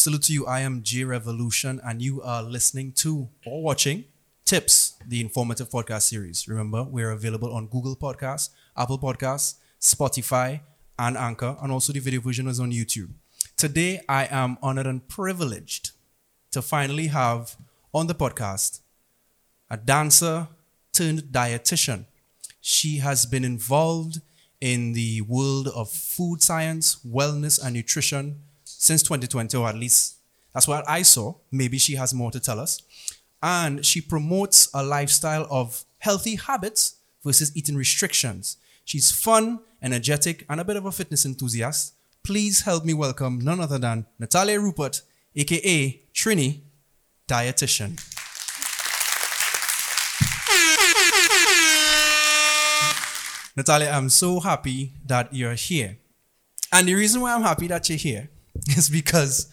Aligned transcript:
Salute 0.00 0.22
to 0.22 0.32
you. 0.32 0.46
I 0.46 0.60
am 0.60 0.82
J 0.82 1.04
Revolution, 1.04 1.78
and 1.84 2.00
you 2.00 2.22
are 2.22 2.42
listening 2.42 2.92
to 2.92 3.28
or 3.44 3.62
watching 3.62 4.04
Tips, 4.46 4.94
the 5.06 5.20
informative 5.20 5.68
podcast 5.68 6.08
series. 6.08 6.48
Remember, 6.48 6.84
we're 6.84 7.10
available 7.10 7.52
on 7.52 7.66
Google 7.66 7.94
Podcasts, 7.94 8.48
Apple 8.74 8.98
Podcasts, 8.98 9.56
Spotify, 9.78 10.60
and 10.98 11.18
Anchor, 11.18 11.54
and 11.60 11.70
also 11.70 11.92
the 11.92 11.98
video 11.98 12.22
version 12.22 12.48
is 12.48 12.58
on 12.58 12.72
YouTube. 12.72 13.10
Today, 13.58 14.00
I 14.08 14.26
am 14.30 14.56
honored 14.62 14.86
and 14.86 15.06
privileged 15.06 15.90
to 16.52 16.62
finally 16.62 17.08
have 17.08 17.58
on 17.92 18.06
the 18.06 18.14
podcast 18.14 18.80
a 19.68 19.76
dancer 19.76 20.48
turned 20.94 21.24
dietitian. 21.24 22.06
She 22.62 23.00
has 23.00 23.26
been 23.26 23.44
involved 23.44 24.22
in 24.62 24.94
the 24.94 25.20
world 25.20 25.68
of 25.68 25.90
food 25.90 26.40
science, 26.40 27.00
wellness, 27.06 27.62
and 27.62 27.74
nutrition 27.74 28.40
since 28.80 29.02
2020, 29.02 29.58
or 29.58 29.68
at 29.68 29.76
least 29.76 30.16
that's 30.54 30.66
what 30.66 30.88
I 30.88 31.02
saw. 31.02 31.34
Maybe 31.52 31.76
she 31.76 31.96
has 31.96 32.14
more 32.14 32.30
to 32.30 32.40
tell 32.40 32.58
us. 32.58 32.80
And 33.42 33.84
she 33.84 34.00
promotes 34.00 34.70
a 34.72 34.82
lifestyle 34.82 35.46
of 35.50 35.84
healthy 35.98 36.36
habits 36.36 36.96
versus 37.22 37.54
eating 37.54 37.76
restrictions. 37.76 38.56
She's 38.86 39.10
fun, 39.10 39.60
energetic, 39.82 40.46
and 40.48 40.60
a 40.60 40.64
bit 40.64 40.76
of 40.76 40.86
a 40.86 40.92
fitness 40.92 41.26
enthusiast. 41.26 41.92
Please 42.24 42.62
help 42.62 42.86
me 42.86 42.94
welcome 42.94 43.38
none 43.38 43.60
other 43.60 43.78
than 43.78 44.06
Nathalia 44.18 44.58
Rupert, 44.58 45.02
aka 45.36 46.00
Trini, 46.14 46.60
dietitian. 47.28 48.00
Nathalia, 53.58 53.92
I'm 53.92 54.08
so 54.08 54.40
happy 54.40 54.94
that 55.04 55.34
you're 55.34 55.54
here. 55.54 55.98
And 56.72 56.88
the 56.88 56.94
reason 56.94 57.20
why 57.20 57.34
I'm 57.34 57.42
happy 57.42 57.66
that 57.66 57.86
you're 57.90 57.98
here 57.98 58.30
is 58.76 58.88
because 58.88 59.48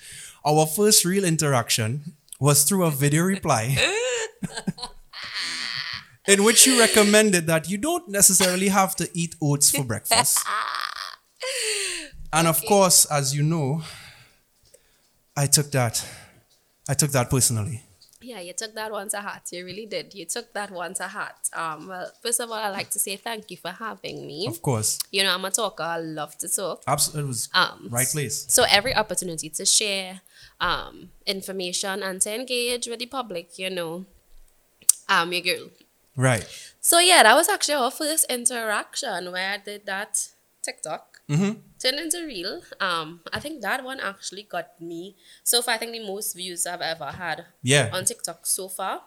our 0.46 0.66
first 0.66 1.06
real 1.06 1.26
interaction 1.26 2.14
was 2.40 2.64
through 2.64 2.86
a 2.86 2.92
video 2.92 3.24
reply 3.24 3.76
in 6.28 6.44
which 6.44 6.68
you 6.68 6.80
recommended 6.80 7.48
that 7.48 7.70
you 7.70 7.78
don't 7.78 8.08
necessarily 8.10 8.68
have 8.68 8.96
to 8.96 9.10
eat 9.14 9.36
oats 9.42 9.72
for 9.72 9.84
breakfast. 9.84 10.40
And 12.32 12.48
of 12.48 12.64
course, 12.66 13.06
as 13.06 13.36
you 13.36 13.44
know, 13.44 13.82
I 15.36 15.48
took 15.48 15.72
that 15.72 16.06
I 16.90 16.94
took 16.94 17.12
that 17.12 17.30
personally. 17.30 17.84
Yeah, 18.28 18.42
you 18.42 18.54
took 18.54 18.74
that 18.76 18.92
one 18.92 19.08
to 19.10 19.22
heart. 19.22 19.44
You 19.52 19.64
really 19.64 19.86
did. 19.86 20.14
You 20.14 20.26
took 20.26 20.54
that 20.54 20.70
one 20.72 20.94
to 20.96 21.08
heart. 21.08 21.42
Um, 21.54 21.88
well, 21.88 22.12
first 22.22 22.40
of 22.42 22.50
all, 22.52 22.58
I'd 22.58 22.72
like 22.80 22.90
to 22.92 23.00
say 23.00 23.16
thank 23.16 23.50
you 23.52 23.58
for 23.58 23.72
having 23.72 24.28
me. 24.28 24.48
Of 24.48 24.62
course. 24.62 25.00
You 25.12 25.24
know, 25.24 25.34
I'm 25.34 25.46
a 25.46 25.52
talker. 25.52 25.84
I 25.84 25.98
love 26.00 26.38
to 26.40 26.48
talk. 26.50 26.84
Absolutely. 26.86 27.24
It 27.24 27.28
was 27.28 27.50
Um, 27.54 27.88
right 27.90 28.08
place. 28.08 28.46
So 28.50 28.66
every 28.70 28.94
opportunity 28.94 29.50
to 29.50 29.66
share 29.66 30.22
um, 30.60 31.12
information 31.26 32.04
and 32.04 32.22
to 32.22 32.30
engage 32.36 32.88
with 32.88 33.00
the 33.00 33.06
public, 33.06 33.58
you 33.58 33.70
know, 33.70 34.06
I'm 35.08 35.32
your 35.32 35.42
girl. 35.42 35.70
Right. 36.16 36.46
So 36.82 37.00
yeah, 37.00 37.24
that 37.24 37.36
was 37.36 37.48
actually 37.48 37.76
our 37.76 37.92
first 37.92 38.26
interaction 38.30 39.32
where 39.32 39.52
I 39.54 39.58
did 39.58 39.86
that 39.86 40.28
TikTok. 40.64 41.17
Mm-hmm. 41.30 41.60
Turned 41.80 42.00
into 42.00 42.26
real. 42.26 42.62
Um, 42.80 43.20
I 43.34 43.40
think 43.40 43.62
that 43.62 43.84
one 43.84 44.00
actually 44.00 44.44
got 44.44 44.80
me 44.82 45.16
so 45.44 45.62
far. 45.62 45.76
I 45.76 45.78
think 45.78 45.92
the 45.92 46.06
most 46.06 46.36
views 46.36 46.66
I've 46.66 46.82
ever 46.82 47.06
had 47.06 47.46
Yeah. 47.62 47.90
on 47.94 48.06
TikTok 48.06 48.46
so 48.46 48.68
far. 48.70 49.02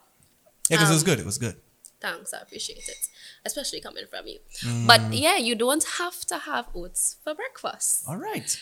Yeah, 0.69 0.77
because 0.77 0.91
it 0.91 0.93
was 0.93 1.03
um, 1.03 1.07
good. 1.07 1.19
It 1.21 1.27
was 1.27 1.39
good. 1.39 1.57
Thanks, 2.01 2.33
I 2.33 2.41
appreciate 2.41 2.89
it, 2.89 3.09
especially 3.45 3.81
coming 3.81 4.05
from 4.11 4.27
you. 4.27 4.39
Mm. 4.65 4.87
But 4.87 5.13
yeah, 5.13 5.37
you 5.37 5.55
don't 5.55 5.85
have 5.99 6.21
to 6.27 6.39
have 6.39 6.69
oats 6.75 7.17
for 7.23 7.35
breakfast, 7.35 8.05
All 8.09 8.17
right. 8.17 8.59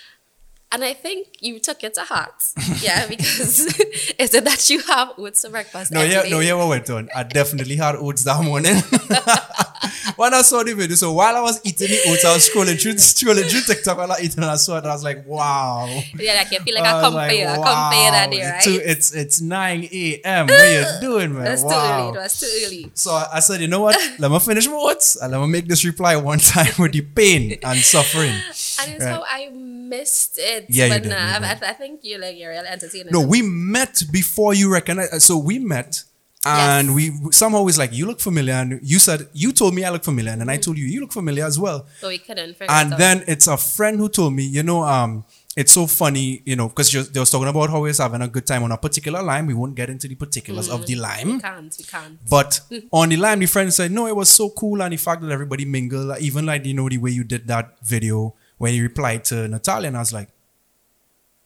And 0.71 0.85
I 0.85 0.93
think 0.93 1.29
you 1.41 1.59
took 1.59 1.83
it 1.83 1.95
to 1.95 2.03
heart. 2.03 2.53
yeah, 2.83 3.07
because 3.07 3.67
is 4.19 4.35
it 4.35 4.45
that 4.45 4.69
you 4.69 4.81
have 4.83 5.13
oats 5.19 5.43
for 5.45 5.51
breakfast? 5.51 5.93
No, 5.93 6.03
yeah, 6.03 6.25
no, 6.29 6.41
yeah, 6.41 6.55
what 6.55 6.69
went 6.69 6.91
on? 6.91 7.09
I 7.15 7.23
definitely 7.23 7.77
had 7.77 7.97
oats 7.97 8.25
that 8.25 8.43
morning. 8.45 8.75
when 10.17 10.35
I 10.35 10.43
saw 10.43 10.63
the 10.63 10.75
video, 10.75 10.97
so 10.97 11.13
while 11.13 11.35
I 11.37 11.41
was 11.41 11.61
eating 11.65 11.89
the 11.89 12.01
oats, 12.09 12.25
I 12.25 12.35
was 12.35 12.49
scrolling 12.49 12.81
through, 12.81 12.95
scrolling 12.95 13.49
through 13.49 13.63
TikTok 13.63 13.97
while 13.97 14.13
I 14.13 14.17
eating, 14.21 14.43
and 14.43 14.51
I 14.51 14.57
saw 14.57 14.77
it, 14.77 14.79
and 14.81 14.89
I 14.89 14.93
was 14.93 15.05
like, 15.05 15.27
wow. 15.27 15.87
Yeah, 16.19 16.35
like 16.35 16.51
you 16.51 16.59
feel 16.61 16.75
like 16.75 16.85
I 16.85 16.91
a 16.91 17.03
was 17.03 17.15
compare, 17.15 17.47
like, 17.47 17.57
compare 17.57 18.11
that 18.11 18.31
day, 18.31 18.41
wow. 18.41 18.51
right? 18.51 18.63
Two- 18.63 18.83
it's 18.85 19.15
it's 19.15 19.41
9 19.41 19.89
a.m. 19.91 20.47
What 20.47 20.61
are 20.61 20.81
you 20.81 20.87
doing, 21.01 21.35
man? 21.35 21.45
That's 21.45 21.63
too 21.63 21.71
early. 21.73 22.19
Was 22.19 22.41
too 22.41 22.67
early. 22.67 22.91
So 22.95 23.13
I 23.13 23.29
I 23.35 23.41
said, 23.41 23.61
you 23.61 23.69
know 23.69 23.81
what? 23.81 23.97
Let 24.19 24.31
me 24.31 24.39
finish 24.41 24.67
my 24.67 24.75
oats 24.75 25.17
and 25.17 25.33
let 25.33 25.41
me 25.41 25.47
make 25.47 25.67
this 25.67 25.85
reply 25.85 26.17
one 26.17 26.39
time 26.39 26.73
with 26.79 26.93
the 26.93 27.01
pain 27.03 27.59
and 27.63 27.79
suffering. 27.79 28.35
And 28.81 29.01
Right. 29.01 29.09
how 29.09 29.25
I 29.27 29.51
missed 29.55 30.39
it. 30.39 30.67
Yeah, 30.69 30.87
you 30.87 30.93
but 30.93 31.03
did, 31.03 31.11
nah, 31.11 31.39
you 31.39 31.45
I, 31.45 31.55
did. 31.55 31.63
I 31.65 31.73
think 31.73 32.01
you're 32.03 32.21
like 32.21 32.37
you're 32.37 32.51
real 32.51 32.65
entertaining. 32.65 33.13
No, 33.13 33.21
we 33.21 33.43
met 33.43 34.03
before 34.13 34.55
you 34.55 34.71
recognize. 34.73 35.11
Uh, 35.13 35.19
so 35.19 35.37
we 35.39 35.59
met, 35.59 36.03
and 36.45 36.89
Yes. 36.89 36.95
we 36.97 37.33
somehow 37.33 37.63
was 37.63 37.79
like, 37.79 37.93
you 37.93 38.07
look 38.07 38.21
familiar, 38.21 38.55
and 38.55 38.81
you 38.83 38.99
said 38.99 39.29
you 39.33 39.53
told 39.53 39.75
me 39.75 39.85
I 39.85 39.91
look 39.91 40.05
familiar, 40.05 40.33
and 40.33 40.41
then 40.41 40.49
I 40.49 40.59
mm. 40.59 40.63
told 40.63 40.79
you 40.79 40.85
you 40.85 41.01
look 41.01 41.13
familiar 41.13 41.45
as 41.45 41.59
well. 41.59 41.87
so 42.01 42.09
we 42.09 42.19
couldn't 42.19 42.57
And 42.69 42.93
it 42.93 42.99
then 42.99 43.25
it's 43.27 43.47
a 43.47 43.57
friend 43.57 43.99
who 43.99 44.09
told 44.09 44.35
me, 44.35 44.45
you 44.45 44.63
know, 44.63 44.83
um, 44.85 45.25
it's 45.57 45.73
so 45.73 45.89
funny, 45.89 46.41
you 46.45 46.55
know, 46.55 46.69
because 46.69 46.93
they 46.93 47.19
was 47.19 47.31
talking 47.33 47.49
about 47.49 47.69
how 47.69 47.81
we 47.81 47.89
was 47.89 47.99
having 47.99 48.23
a 48.23 48.29
good 48.29 48.47
time 48.47 48.63
on 48.63 48.71
a 48.71 48.77
particular 48.79 49.21
line. 49.25 49.45
We 49.45 49.55
won't 49.55 49.75
get 49.75 49.91
into 49.91 50.07
the 50.07 50.15
particulars 50.15 50.69
of 50.69 50.87
the 50.87 50.93
mm, 50.95 50.97
we 50.97 51.03
lime. 51.03 51.41
can't, 51.41 51.75
we 51.77 51.85
can't. 51.85 52.19
But 52.31 52.61
on 52.93 53.09
the 53.09 53.17
line, 53.17 53.41
the 53.41 53.47
friend 53.47 53.75
said, 53.75 53.91
no, 53.91 54.07
it 54.07 54.15
was 54.15 54.29
so 54.29 54.51
cool. 54.51 54.81
And 54.83 54.93
the 54.93 54.97
fact 54.99 55.21
that 55.23 55.33
everybody 55.33 55.65
mingled, 55.65 56.17
even 56.21 56.47
like, 56.47 56.65
you 56.65 56.75
know, 56.75 56.89
the 56.89 56.99
way 56.99 57.11
you 57.11 57.25
did 57.25 57.49
that 57.49 57.75
video 57.83 58.35
when 58.59 58.73
he 58.75 58.81
replied 58.83 59.25
to 59.27 59.35
Nathalia. 59.49 59.89
And 59.89 59.97
I 59.97 60.01
was 60.01 60.13
like, 60.13 60.29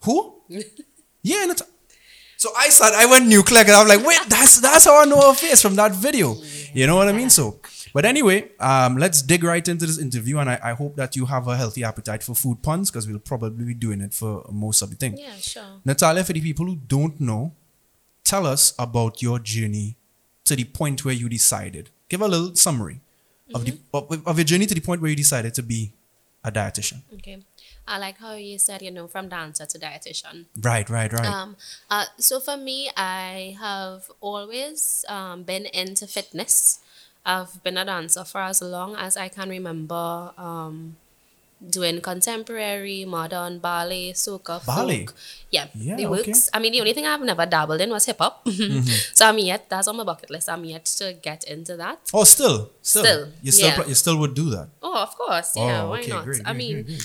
who? 0.05 0.35
yeah, 1.23 1.45
Nat- 1.47 1.63
So 2.37 2.51
I 2.57 2.69
said, 2.71 2.93
I 2.95 3.07
went 3.07 3.27
nuclear. 3.29 3.61
And 3.63 3.71
I'm 3.71 3.89
like, 3.89 4.05
wait, 4.05 4.19
that's, 4.29 4.61
that's 4.61 4.85
how 4.85 5.01
I 5.01 5.05
know 5.05 5.21
her 5.29 5.35
face 5.35 5.63
from 5.63 5.77
that 5.77 5.93
video. 5.93 6.37
You 6.75 6.87
know 6.87 6.97
what 6.97 7.09
I 7.09 7.13
mean? 7.13 7.31
So, 7.31 7.61
but 7.95 8.05
anyway, 8.05 8.51
um, 8.59 8.97
let's 8.97 9.23
dig 9.23 9.45
right 9.45 9.67
into 9.69 9.87
this 9.87 9.99
interview. 9.99 10.39
And 10.39 10.51
I, 10.51 10.59
I 10.63 10.73
hope 10.73 10.97
that 10.97 11.15
you 11.15 11.27
have 11.27 11.47
a 11.47 11.57
healthy 11.57 11.85
appetite 11.85 12.23
for 12.23 12.35
food 12.35 12.63
puns 12.63 12.91
because 12.91 13.07
we'll 13.07 13.19
probably 13.21 13.65
be 13.67 13.75
doing 13.75 14.01
it 14.01 14.13
for 14.15 14.45
most 14.51 14.83
of 14.83 14.91
the 14.91 14.97
thing. 14.97 15.17
Yeah, 15.19 15.37
sure. 15.37 15.63
Nathalia, 15.87 16.25
for 16.25 16.33
the 16.33 16.41
people 16.41 16.67
who 16.67 16.77
don't 16.77 17.21
know, 17.21 17.53
tell 18.25 18.47
us 18.47 18.75
about 18.79 19.21
your 19.23 19.39
journey 19.39 19.97
to 20.45 20.57
the 20.57 20.65
point 20.65 21.05
where 21.05 21.15
you 21.15 21.29
decided. 21.29 21.91
Give 22.09 22.23
a 22.23 22.27
little 22.29 22.55
summary 22.57 23.01
of 23.55 23.65
the 23.67 23.79
of, 23.95 24.27
of 24.27 24.39
your 24.39 24.45
journey 24.45 24.67
to 24.67 24.75
the 24.75 24.81
point 24.81 25.01
where 25.03 25.11
you 25.11 25.17
decided 25.17 25.55
to 25.55 25.63
be 25.63 25.93
a 26.45 26.51
dietitian. 26.51 27.03
Okay. 27.15 27.39
I 27.87 27.99
like 27.99 28.19
how 28.19 28.35
you 28.35 28.59
said, 28.59 28.83
you 28.83 28.91
know, 28.91 29.07
from 29.07 29.29
dancer 29.29 29.67
to 29.67 29.79
dietitian. 29.79 30.47
Right, 30.61 30.89
right, 30.89 31.13
right. 31.13 31.27
Um, 31.27 31.57
uh, 31.91 32.07
so 32.19 32.41
for 32.41 32.57
me, 32.57 32.91
I 32.97 33.57
have 33.61 34.11
always 34.21 35.05
um, 35.09 35.45
been 35.45 35.67
into 35.67 36.07
fitness. 36.07 36.81
I've 37.25 37.63
been 37.63 37.77
a 37.77 37.85
dancer 37.85 38.25
for 38.25 38.41
as 38.41 38.61
long 38.63 38.97
as 38.97 39.17
I 39.17 39.29
can 39.29 39.49
remember. 39.49 40.33
Um, 40.37 40.97
doing 41.71 42.01
contemporary, 42.01 43.05
modern, 43.05 43.59
ballet, 43.59 44.13
soca, 44.13 44.65
Ballet? 44.67 45.07
folk. 45.07 45.15
Yeah, 45.51 45.67
Yeah, 45.75 45.95
okay. 45.95 46.03
Mm-hmm. 46.05 46.11
works. 46.11 46.51
I 46.53 46.59
mean, 46.59 46.73
the 46.73 46.81
only 46.81 46.93
thing 46.93 47.07
I've 47.07 47.21
never 47.21 47.47
dabbled 47.47 47.81
in 47.81 47.91
was 47.91 48.05
hip 48.07 48.19
hop. 48.19 48.47
so 49.15 49.27
I'm 49.27 49.39
yet. 49.39 49.69
That's 49.69 49.87
on 49.89 49.97
my 49.97 50.05
bucket 50.05 50.31
list. 50.31 50.49
I'm 50.49 50.65
yet 50.65 50.85
to 50.99 51.13
get 51.15 51.45
into 51.45 51.77
that. 51.77 51.99
oh, 52.13 52.25
still, 52.25 52.71
still, 52.83 53.05
Still, 53.05 53.29
you 53.43 53.53
still, 53.53 53.69
yeah. 53.69 53.87
you 53.87 53.95
still 53.95 54.17
would 54.19 54.35
do 54.35 54.51
that. 54.51 54.69
Oh, 54.83 55.03
of 55.03 55.17
course. 55.17 55.57
Yeah, 55.57 55.83
oh, 55.85 55.91
why 55.91 56.03
not? 56.07 56.25
great, 56.25 56.41
I 56.45 56.53
great, 56.53 56.57
mean, 56.57 56.85
great, 56.85 56.99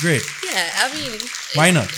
great. 0.00 0.22
Yeah, 0.44 0.70
I 0.76 0.94
mean, 0.94 1.18
Why 1.54 1.70
not? 1.70 1.88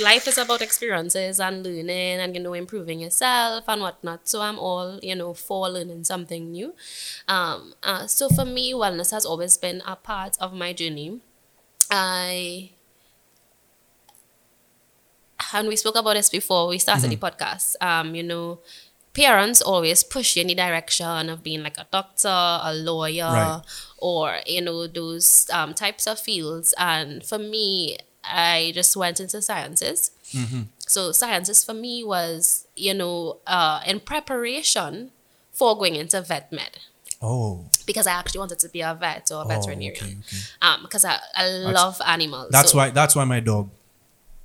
life 0.00 0.26
is 0.28 0.38
about 0.38 0.62
experiences 0.62 1.40
and 1.40 1.64
learning 1.64 2.20
and 2.20 2.34
you 2.34 2.42
know 2.42 2.54
improving 2.54 3.00
yourself 3.00 3.64
and 3.68 3.80
whatnot. 3.80 4.28
So 4.28 4.40
I'm 4.40 4.58
all 4.58 4.98
you 5.02 5.14
know 5.14 5.34
for 5.34 5.68
learning 5.68 6.04
something 6.04 6.52
new. 6.52 6.74
Um, 7.28 7.74
uh, 7.82 8.06
so 8.06 8.28
for 8.28 8.44
me, 8.44 8.72
wellness 8.72 9.10
has 9.12 9.24
always 9.26 9.56
been 9.58 9.82
a 9.86 9.96
part 9.96 10.36
of 10.40 10.52
my 10.52 10.72
journey. 10.72 11.20
I 11.90 12.70
and 15.52 15.68
we 15.68 15.76
spoke 15.76 15.96
about 15.96 16.14
this 16.14 16.30
before 16.30 16.68
we 16.68 16.78
started 16.78 17.10
Mm-hmm. 17.10 17.20
the 17.20 17.30
podcast. 17.30 17.76
Um, 17.80 18.14
you 18.14 18.22
know, 18.22 18.60
parents 19.14 19.62
always 19.62 20.02
push 20.04 20.36
you 20.36 20.42
in 20.42 20.48
the 20.48 20.54
direction 20.54 21.28
of 21.30 21.42
being 21.42 21.62
like 21.62 21.78
a 21.78 21.86
doctor, 21.90 22.28
a 22.28 22.72
lawyer, 22.74 23.24
Right. 23.32 23.62
or 23.98 24.38
you 24.46 24.60
know 24.60 24.86
those 24.86 25.48
um, 25.50 25.74
types 25.74 26.06
of 26.06 26.18
fields. 26.18 26.74
And 26.78 27.24
for 27.24 27.38
me, 27.38 27.98
I 28.24 28.72
just 28.74 28.96
went 28.96 29.20
into 29.20 29.40
sciences. 29.40 30.10
Mm-hmm. 30.32 30.62
So 30.78 31.12
sciences 31.12 31.64
for 31.64 31.74
me 31.74 32.04
was 32.04 32.66
you 32.76 32.94
know 32.94 33.38
uh, 33.46 33.80
in 33.86 34.00
preparation 34.00 35.10
for 35.52 35.76
going 35.78 35.94
into 35.94 36.20
vet 36.20 36.50
med 36.52 36.78
Oh, 37.22 37.64
because 37.86 38.06
I 38.06 38.12
actually 38.12 38.40
wanted 38.40 38.58
to 38.58 38.68
be 38.68 38.80
a 38.82 38.94
vet 38.94 39.30
or 39.30 39.42
a 39.42 39.44
Oh, 39.44 39.48
veterinarian. 39.48 39.94
okay, 39.96 40.16
okay. 40.18 40.38
Um, 40.60 40.82
because 40.82 41.04
I, 41.06 41.18
I 41.34 41.46
love 41.48 42.00
animals. 42.04 42.48
that's 42.50 42.72
So- 42.72 42.78
why. 42.78 42.90
That's 42.90 43.14
why 43.16 43.24
my 43.24 43.40
dog 43.40 43.70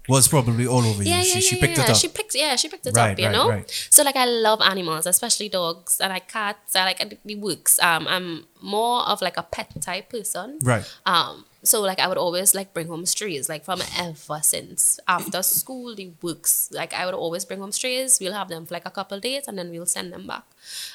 was 0.09 0.27
probably 0.27 0.65
all 0.67 0.83
over 0.83 1.03
you. 1.03 1.09
yeah, 1.09 1.21
she, 1.23 1.33
yeah, 1.35 1.39
she 1.39 1.59
picked 1.59 1.77
yeah. 1.77 1.83
it 1.85 1.89
up. 1.91 1.95
She 1.97 2.07
picked, 2.07 2.35
yeah, 2.35 2.56
she 2.56 2.67
picked 2.69 2.85
it 2.88 2.95
Right, 2.95 3.11
up. 3.11 3.19
You 3.19 3.25
right, 3.25 3.31
know, 3.31 3.50
right. 3.50 3.88
so 3.89 4.03
like 4.03 4.15
I 4.15 4.25
love 4.25 4.61
animals, 4.61 5.06
especially 5.06 5.50
dogs. 5.50 6.01
I 6.01 6.07
like 6.07 6.27
cats. 6.27 6.75
I 6.75 6.85
like 6.85 7.19
the 7.23 7.35
works. 7.35 7.79
Um, 7.79 8.07
I'm 8.07 8.45
more 8.61 9.07
of 9.07 9.21
like 9.21 9.38
a 9.38 9.44
pet 9.44 9.69
type 9.81 10.09
person. 10.09 10.59
right. 10.63 10.83
Um, 11.06 11.45
so 11.69 11.77
like 11.89 12.00
I 12.04 12.07
would 12.10 12.18
always 12.25 12.50
like 12.60 12.69
bring 12.75 12.88
home 12.94 13.06
strays 13.16 13.45
like 13.54 13.63
from 13.68 13.80
ever 14.06 14.39
since 14.54 15.00
after 15.16 15.42
school 15.44 15.95
the 16.00 16.07
works 16.21 16.54
like 16.80 16.92
I 17.00 17.06
would 17.06 17.13
always 17.24 17.44
bring 17.45 17.60
home 17.63 17.71
strays 17.80 18.19
we'll 18.21 18.38
have 18.42 18.50
them 18.54 18.66
for 18.66 18.74
like 18.77 18.88
a 18.92 18.95
couple 19.00 19.19
days 19.19 19.44
and 19.48 19.56
then 19.57 19.68
we'll 19.74 19.86
send 19.98 20.12
them 20.13 20.25
back 20.33 20.45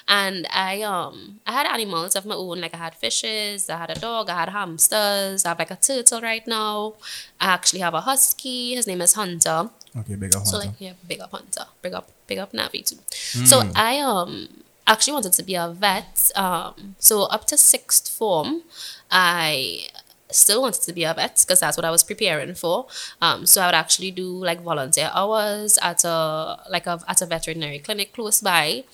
and 0.09 0.47
I 0.71 0.83
um 0.83 1.41
I 1.47 1.53
had 1.59 1.67
animals 1.77 2.17
of 2.17 2.25
my 2.27 2.35
own 2.35 2.61
like 2.65 2.75
I 2.75 2.79
had 2.87 2.95
fishes 3.05 3.71
I 3.71 3.77
had 3.85 3.91
a 3.97 3.99
dog 4.09 4.29
I 4.31 4.37
had 4.43 4.49
hamsters 4.51 5.45
I 5.45 5.49
have 5.51 5.59
like 5.59 5.71
a 5.71 5.77
turtle 5.77 6.21
right 6.21 6.47
now 6.47 6.95
I 7.41 7.47
actually 7.57 7.81
have 7.81 7.95
a 7.95 8.01
husky 8.11 8.75
his 8.75 8.87
name 8.87 9.01
is 9.01 9.15
Hunter 9.15 9.71
Okay, 9.97 10.17
big 10.17 10.35
up. 10.35 10.45
so 10.45 10.57
Hunter. 10.57 10.69
like 10.71 10.81
yeah, 10.81 10.93
big 11.07 11.21
up 11.21 11.31
Hunter, 11.31 11.67
big 11.81 11.95
up, 11.95 12.07
big 12.27 12.39
up 12.39 12.53
Navi 12.53 12.81
too. 12.85 12.99
So 13.47 13.63
I 13.77 14.01
um 14.01 14.49
actually 14.89 15.13
wanted 15.19 15.33
to 15.35 15.43
be 15.45 15.55
a 15.55 15.69
vet. 15.71 16.33
Um, 16.35 16.97
so 16.99 17.23
up 17.37 17.47
to 17.51 17.57
sixth 17.57 18.09
form, 18.09 18.63
I 19.09 19.87
still 20.31 20.63
wanted 20.63 20.83
to 20.83 20.93
be 20.93 21.05
a 21.05 21.15
vet 21.15 21.45
because 21.47 21.61
that's 21.61 21.77
what 21.77 21.85
I 21.85 21.91
was 21.91 22.03
preparing 22.03 22.55
for. 22.55 22.87
Um, 23.21 23.47
so 23.47 23.63
I 23.63 23.67
would 23.67 23.75
actually 23.75 24.11
do 24.11 24.27
like 24.27 24.61
volunteer 24.63 25.11
hours 25.15 25.79
at 25.83 26.05
a 26.05 26.61
like 26.71 26.87
a 26.87 27.01
at 27.07 27.23
a 27.23 27.27
veterinary 27.27 27.79
clinic 27.79 28.13
close 28.13 28.41
by, 28.41 28.85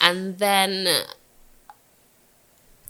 and 0.00 0.38
then 0.38 0.86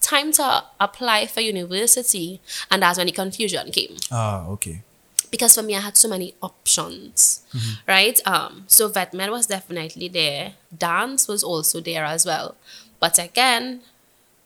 time 0.00 0.32
to 0.32 0.64
apply 0.80 1.26
for 1.26 1.40
university, 1.40 2.40
and 2.70 2.82
that's 2.82 2.98
when 2.98 3.06
the 3.06 3.12
confusion 3.12 3.70
came 3.70 3.96
ah, 4.10 4.46
okay. 4.48 4.82
because 5.30 5.54
for 5.54 5.62
me 5.62 5.76
I 5.76 5.80
had 5.80 5.96
so 5.96 6.08
many 6.08 6.34
options, 6.42 7.42
right? 7.86 8.18
Um, 8.26 8.64
so 8.66 8.88
vet 8.88 9.12
med 9.12 9.30
was 9.30 9.46
definitely 9.46 10.08
there. 10.08 10.54
Dance 10.76 11.28
was 11.28 11.44
also 11.44 11.80
there 11.80 12.04
as 12.04 12.24
well, 12.24 12.56
but 12.98 13.18
again, 13.18 13.82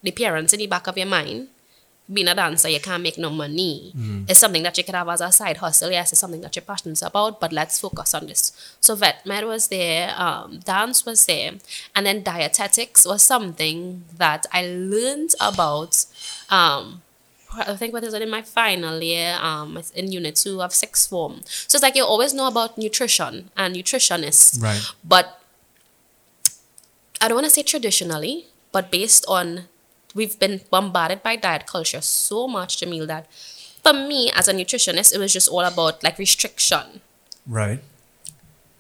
the 0.03 0.11
parents 0.11 0.53
in 0.53 0.59
the 0.59 0.67
back 0.67 0.87
of 0.87 0.99
your 0.99 1.07
mind, 1.07 1.49
being 2.13 2.29
a 2.29 2.35
dancer, 2.35 2.69
you 2.69 2.81
can't 2.81 3.03
make 3.03 3.17
no 3.17 3.31
money. 3.31 3.93
It's 4.29 4.39
something 4.41 4.63
that 4.63 4.77
you 4.77 4.85
could 4.85 4.95
have 4.95 5.09
as 5.09 5.23
a 5.23 5.33
side 5.33 5.57
hustle. 5.57 5.91
Yes, 5.91 6.13
it's 6.13 6.21
something 6.21 6.43
that 6.43 6.55
you're 6.55 6.63
passionate 6.63 7.01
about, 7.03 7.41
but 7.41 7.51
let's 7.53 7.81
focus 7.81 8.13
on 8.13 8.27
this. 8.27 8.53
So 8.81 8.95
vet 8.95 9.25
med 9.25 9.45
was 9.47 9.69
there, 9.69 10.15
um, 10.19 10.59
dance 10.65 11.07
was 11.07 11.25
there, 11.27 11.53
and 11.97 12.05
then 12.05 12.23
dietetics 12.23 13.07
was 13.07 13.23
something 13.23 14.05
that 14.19 14.45
I 14.53 14.67
learned 14.67 15.35
about. 15.41 16.05
Um, 16.51 17.01
I 17.57 17.77
think 17.77 17.95
what 17.95 18.03
is 18.05 18.13
it 18.13 18.21
in 18.21 18.29
my 18.31 18.43
final 18.43 19.01
year, 19.01 19.39
um, 19.41 19.81
in 19.95 20.11
unit 20.13 20.37
two 20.37 20.61
of 20.61 20.75
sixth 20.75 21.09
form. 21.09 21.41
So 21.47 21.77
it's 21.77 21.83
like 21.83 21.95
you 21.97 22.05
always 22.05 22.35
know 22.35 22.49
about 22.49 22.77
nutrition 22.77 23.51
and 23.57 23.75
nutritionists, 23.77 24.61
Right. 24.61 24.83
but 25.05 25.41
I 27.21 27.29
don't 27.29 27.37
want 27.37 27.47
to 27.47 27.51
say 27.51 27.63
traditionally, 27.63 28.47
but 28.73 28.91
based 28.91 29.25
on 29.29 29.69
we've 30.15 30.39
been 30.39 30.61
bombarded 30.71 31.23
by 31.23 31.37
diet 31.37 31.67
culture 31.67 32.01
so 32.01 32.47
much, 32.49 32.79
Jamil, 32.79 33.07
that 33.07 33.27
for 33.83 33.93
me 33.93 34.31
as 34.35 34.49
a 34.49 34.53
nutritionist, 34.55 35.15
it 35.15 35.19
was 35.19 35.33
just 35.33 35.49
all 35.49 35.61
about 35.61 36.03
like 36.03 36.19
restriction. 36.19 37.01
Right. 37.47 37.81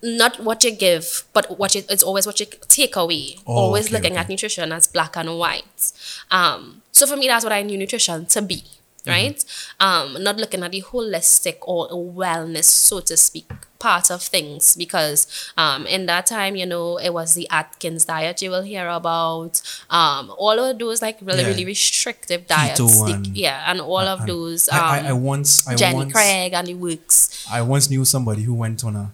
Not 0.02 0.40
what 0.40 0.62
you 0.64 0.70
give, 0.70 1.24
but 1.32 1.58
what 1.58 1.74
you, 1.74 1.82
it's 1.88 2.02
always 2.02 2.26
what 2.26 2.38
you 2.38 2.46
take 2.68 2.94
away. 2.96 3.36
Oh, 3.46 3.54
always 3.54 3.86
okay, 3.86 3.94
looking 3.94 4.12
okay. 4.12 4.20
at 4.20 4.28
nutrition 4.28 4.70
as 4.72 4.86
black 4.86 5.16
and 5.16 5.38
white. 5.38 5.92
Um, 6.30 6.82
so 6.92 7.06
for 7.06 7.16
me, 7.16 7.26
that's 7.26 7.44
what 7.44 7.52
I 7.52 7.62
knew 7.62 7.78
nutrition 7.78 8.26
to 8.26 8.42
be, 8.42 8.64
Mm-hmm. 9.04 9.10
right? 9.10 9.44
Um, 9.80 10.22
not 10.22 10.38
looking 10.38 10.62
at 10.62 10.70
the 10.72 10.80
holistic 10.80 11.56
or 11.62 11.88
wellness, 11.90 12.64
so 12.64 13.00
to 13.00 13.16
speak, 13.18 13.50
part 13.84 14.06
of 14.14 14.20
things 14.34 14.62
because 14.82 15.18
um, 15.62 15.80
in 15.96 16.02
that 16.10 16.24
time, 16.36 16.52
you 16.60 16.66
know, 16.72 16.86
it 17.06 17.12
was 17.18 17.28
the 17.38 17.46
Atkins 17.60 18.02
diet 18.12 18.36
you 18.44 18.50
will 18.54 18.62
hear 18.72 18.86
about, 19.00 19.54
um, 19.98 20.24
all 20.44 20.58
of 20.66 20.78
those 20.82 20.98
like 21.06 21.18
really, 21.28 21.42
Yeah. 21.42 21.48
really 21.52 21.66
restrictive 21.74 22.42
diets, 22.46 22.80
the- 22.80 23.12
and- 23.14 23.26
yeah, 23.44 23.58
and 23.70 23.78
all 23.92 24.06
of 24.14 24.20
And 24.20 24.28
those. 24.32 24.60
Um, 24.68 24.78
I, 24.80 24.98
I, 24.98 25.08
I 25.08 25.12
once, 25.32 25.50
I 25.68 25.74
Jenny 25.82 25.96
once, 26.02 26.12
Craig 26.16 26.50
and 26.58 26.66
the 26.70 26.74
works 26.86 27.46
I 27.58 27.60
once 27.74 27.84
knew 27.92 28.04
somebody 28.14 28.42
who 28.48 28.54
went 28.64 28.78
on 28.88 28.94
a 28.96 29.06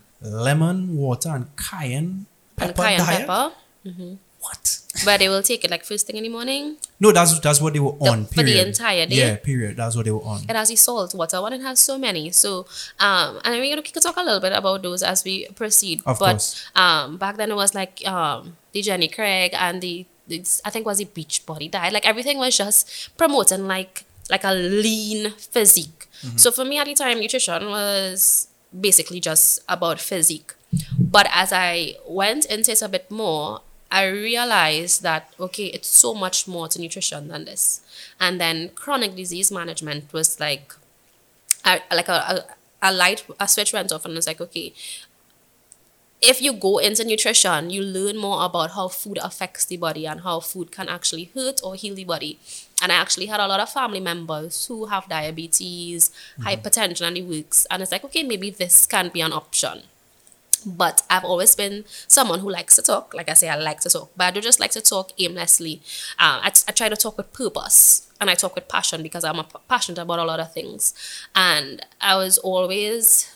lemon 0.46 0.78
water 1.05 1.31
and 1.37 1.46
cayenne 1.56 2.26
and 2.58 2.69
pepper 2.76 2.82
cayenne 2.82 2.99
diet. 3.06 3.26
pepper, 3.26 3.46
What? 4.40 4.81
but 5.04 5.20
they 5.20 5.28
will 5.28 5.42
take 5.42 5.64
it 5.64 5.70
like 5.70 5.84
first 5.84 6.06
thing 6.06 6.16
in 6.16 6.25
the 6.25 6.28
morning. 6.28 6.76
No, 6.98 7.12
that's 7.12 7.38
that's 7.40 7.60
what 7.60 7.72
they 7.72 7.81
were 7.81 7.96
on. 8.00 8.26
for 8.26 8.42
the 8.42 8.58
entire 8.66 9.06
day? 9.06 9.16
Yeah, 9.16 9.37
period. 9.37 9.76
That's 9.76 9.94
what 9.94 10.04
they 10.04 10.10
were 10.10 10.25
on. 10.25 10.42
It 10.48 10.56
has 10.56 10.69
the 10.69 10.76
salt 10.76 11.14
water 11.14 11.40
one. 11.40 11.52
It 11.52 11.60
has 11.60 11.78
so 11.78 11.96
many. 11.96 12.31
So, 12.31 12.66
um, 12.98 13.38
and 13.44 13.60
we're 13.60 13.76
gonna 13.76 13.82
talk 13.82 14.16
a 14.16 14.22
little 14.22 14.40
bit 14.40 14.52
about 14.52 14.82
those 14.82 15.02
as 15.02 15.22
we 15.25 15.46
proceed. 15.54 16.02
Of 16.06 16.19
but 16.19 16.32
course. 16.32 16.66
um, 16.75 17.19
back 17.19 17.37
then 17.37 17.50
it 17.50 17.54
was 17.54 17.75
like 17.75 18.06
um 18.06 18.56
the 18.72 18.82
Jenny 18.82 19.08
Craig 19.08 19.54
and 19.54 19.81
the, 19.81 20.06
the 20.26 20.44
I 20.64 20.70
think 20.70 20.87
was 20.87 20.98
the 20.98 21.04
beach 21.04 21.46
body 21.46 21.69
diet. 21.69 21.92
Like 21.92 22.06
everything 22.06 22.38
was 22.38 22.56
just 22.56 23.16
promoting 23.16 23.69
like 23.69 24.04
like 24.28 24.44
a 24.44 24.52
lean 24.52 25.31
physique. 25.32 26.08
Mm-hmm. 26.22 26.37
So 26.37 26.50
for 26.50 26.64
me 26.64 26.78
at 26.78 26.87
the 26.87 26.94
time, 26.94 27.20
nutrition 27.20 27.66
was 27.66 28.48
basically 28.78 29.20
just 29.20 29.60
about 29.69 30.00
physique. 30.00 30.54
But 30.98 31.26
as 31.32 31.52
I 31.52 31.94
went 32.06 32.44
into 32.46 32.72
it 32.72 32.82
a 32.82 32.88
bit 32.88 33.10
more, 33.10 33.62
I 33.92 34.06
realized 34.06 35.02
that 35.02 35.32
okay, 35.38 35.66
it's 35.66 35.88
so 35.88 36.14
much 36.14 36.46
more 36.46 36.69
to 36.69 36.81
nutrition 36.81 37.28
than 37.28 37.44
this. 37.44 37.81
And 38.19 38.40
then 38.40 38.70
chronic 38.75 39.16
disease 39.16 39.50
management 39.50 40.12
was 40.12 40.38
like, 40.38 40.75
I, 41.64 41.82
like 41.90 42.08
a, 42.08 42.12
a, 42.12 42.44
a 42.82 42.92
light, 42.92 43.25
a 43.38 43.48
switch 43.48 43.72
went 43.72 43.92
off, 43.92 44.04
and 44.04 44.14
I 44.14 44.16
was 44.16 44.26
like 44.26 44.40
okay, 44.40 44.72
if 46.22 46.42
you 46.42 46.52
go 46.52 46.78
into 46.78 47.04
nutrition, 47.04 47.70
you 47.70 47.82
learn 47.82 48.16
more 48.16 48.44
about 48.44 48.72
how 48.72 48.88
food 48.88 49.19
affects 49.22 49.64
the 49.64 49.76
body 49.76 50.06
and 50.06 50.20
how 50.20 50.40
food 50.40 50.70
can 50.70 50.88
actually 50.88 51.31
hurt 51.34 51.60
or 51.64 51.75
heal 51.75 51.94
the 51.94 52.04
body. 52.04 52.38
And 52.82 52.92
I 52.92 52.96
actually 52.96 53.26
had 53.26 53.40
a 53.40 53.46
lot 53.46 53.60
of 53.60 53.70
family 53.70 54.00
members 54.00 54.66
who 54.66 54.87
have 54.87 55.08
diabetes, 55.08 56.10
mm-hmm. 56.38 56.48
hypertension, 56.48 57.06
and 57.06 57.16
the 57.16 57.22
works. 57.22 57.66
And 57.70 57.82
it's 57.82 57.92
like, 57.92 58.04
okay, 58.04 58.22
maybe 58.22 58.50
this 58.50 58.87
can 58.87 59.08
be 59.08 59.20
an 59.20 59.32
option. 59.32 59.82
But 60.67 61.03
I've 61.09 61.25
always 61.25 61.55
been 61.55 61.85
someone 62.07 62.41
who 62.41 62.51
likes 62.51 62.77
to 62.77 62.83
talk. 62.83 63.15
Like 63.15 63.29
I 63.29 63.35
say, 63.35 63.49
I 63.49 63.57
like 63.57 63.81
to 63.81 63.91
talk, 63.91 64.11
but 64.17 64.25
I 64.25 64.31
don't 64.31 64.43
just 64.43 64.61
like 64.61 64.73
to 64.73 64.81
talk 64.81 65.12
aimlessly. 65.19 65.83
Um, 66.19 66.41
I, 66.43 66.53
I 66.69 66.73
try 66.73 66.89
to 66.89 66.97
talk 66.97 67.17
with 67.17 67.33
purpose 67.33 68.09
and 68.21 68.29
I 68.29 68.35
talk 68.35 68.55
with 68.55 68.69
passion 68.69 69.03
because 69.03 69.25
I'm 69.25 69.39
a, 69.39 69.45
passionate 69.69 70.01
about 70.01 70.19
a 70.19 70.25
lot 70.25 70.41
of 70.41 70.53
things. 70.53 70.95
And 71.35 71.85
I 72.01 72.17
was 72.17 72.39
always 72.39 73.35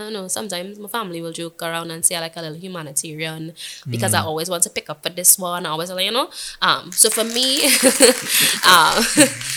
I 0.00 0.04
don't 0.04 0.12
know, 0.14 0.28
sometimes 0.28 0.78
my 0.78 0.88
family 0.88 1.20
will 1.20 1.32
joke 1.32 1.62
around 1.62 1.90
and 1.90 2.04
say 2.04 2.14
I 2.14 2.20
like 2.20 2.36
a 2.36 2.40
little 2.40 2.56
humanitarian 2.56 3.52
because 3.88 4.14
I 4.14 4.20
always 4.20 4.48
want 4.48 4.62
to 4.62 4.70
pick 4.70 4.88
up 4.88 5.02
for 5.02 5.10
this 5.10 5.38
one. 5.38 5.66
I 5.66 5.70
always 5.70 5.90
like, 5.90 6.06
you 6.06 6.12
know. 6.12 6.30
Um, 6.62 6.90
so 6.90 7.10
for 7.10 7.24
me, 7.24 7.64
um, 8.66 9.02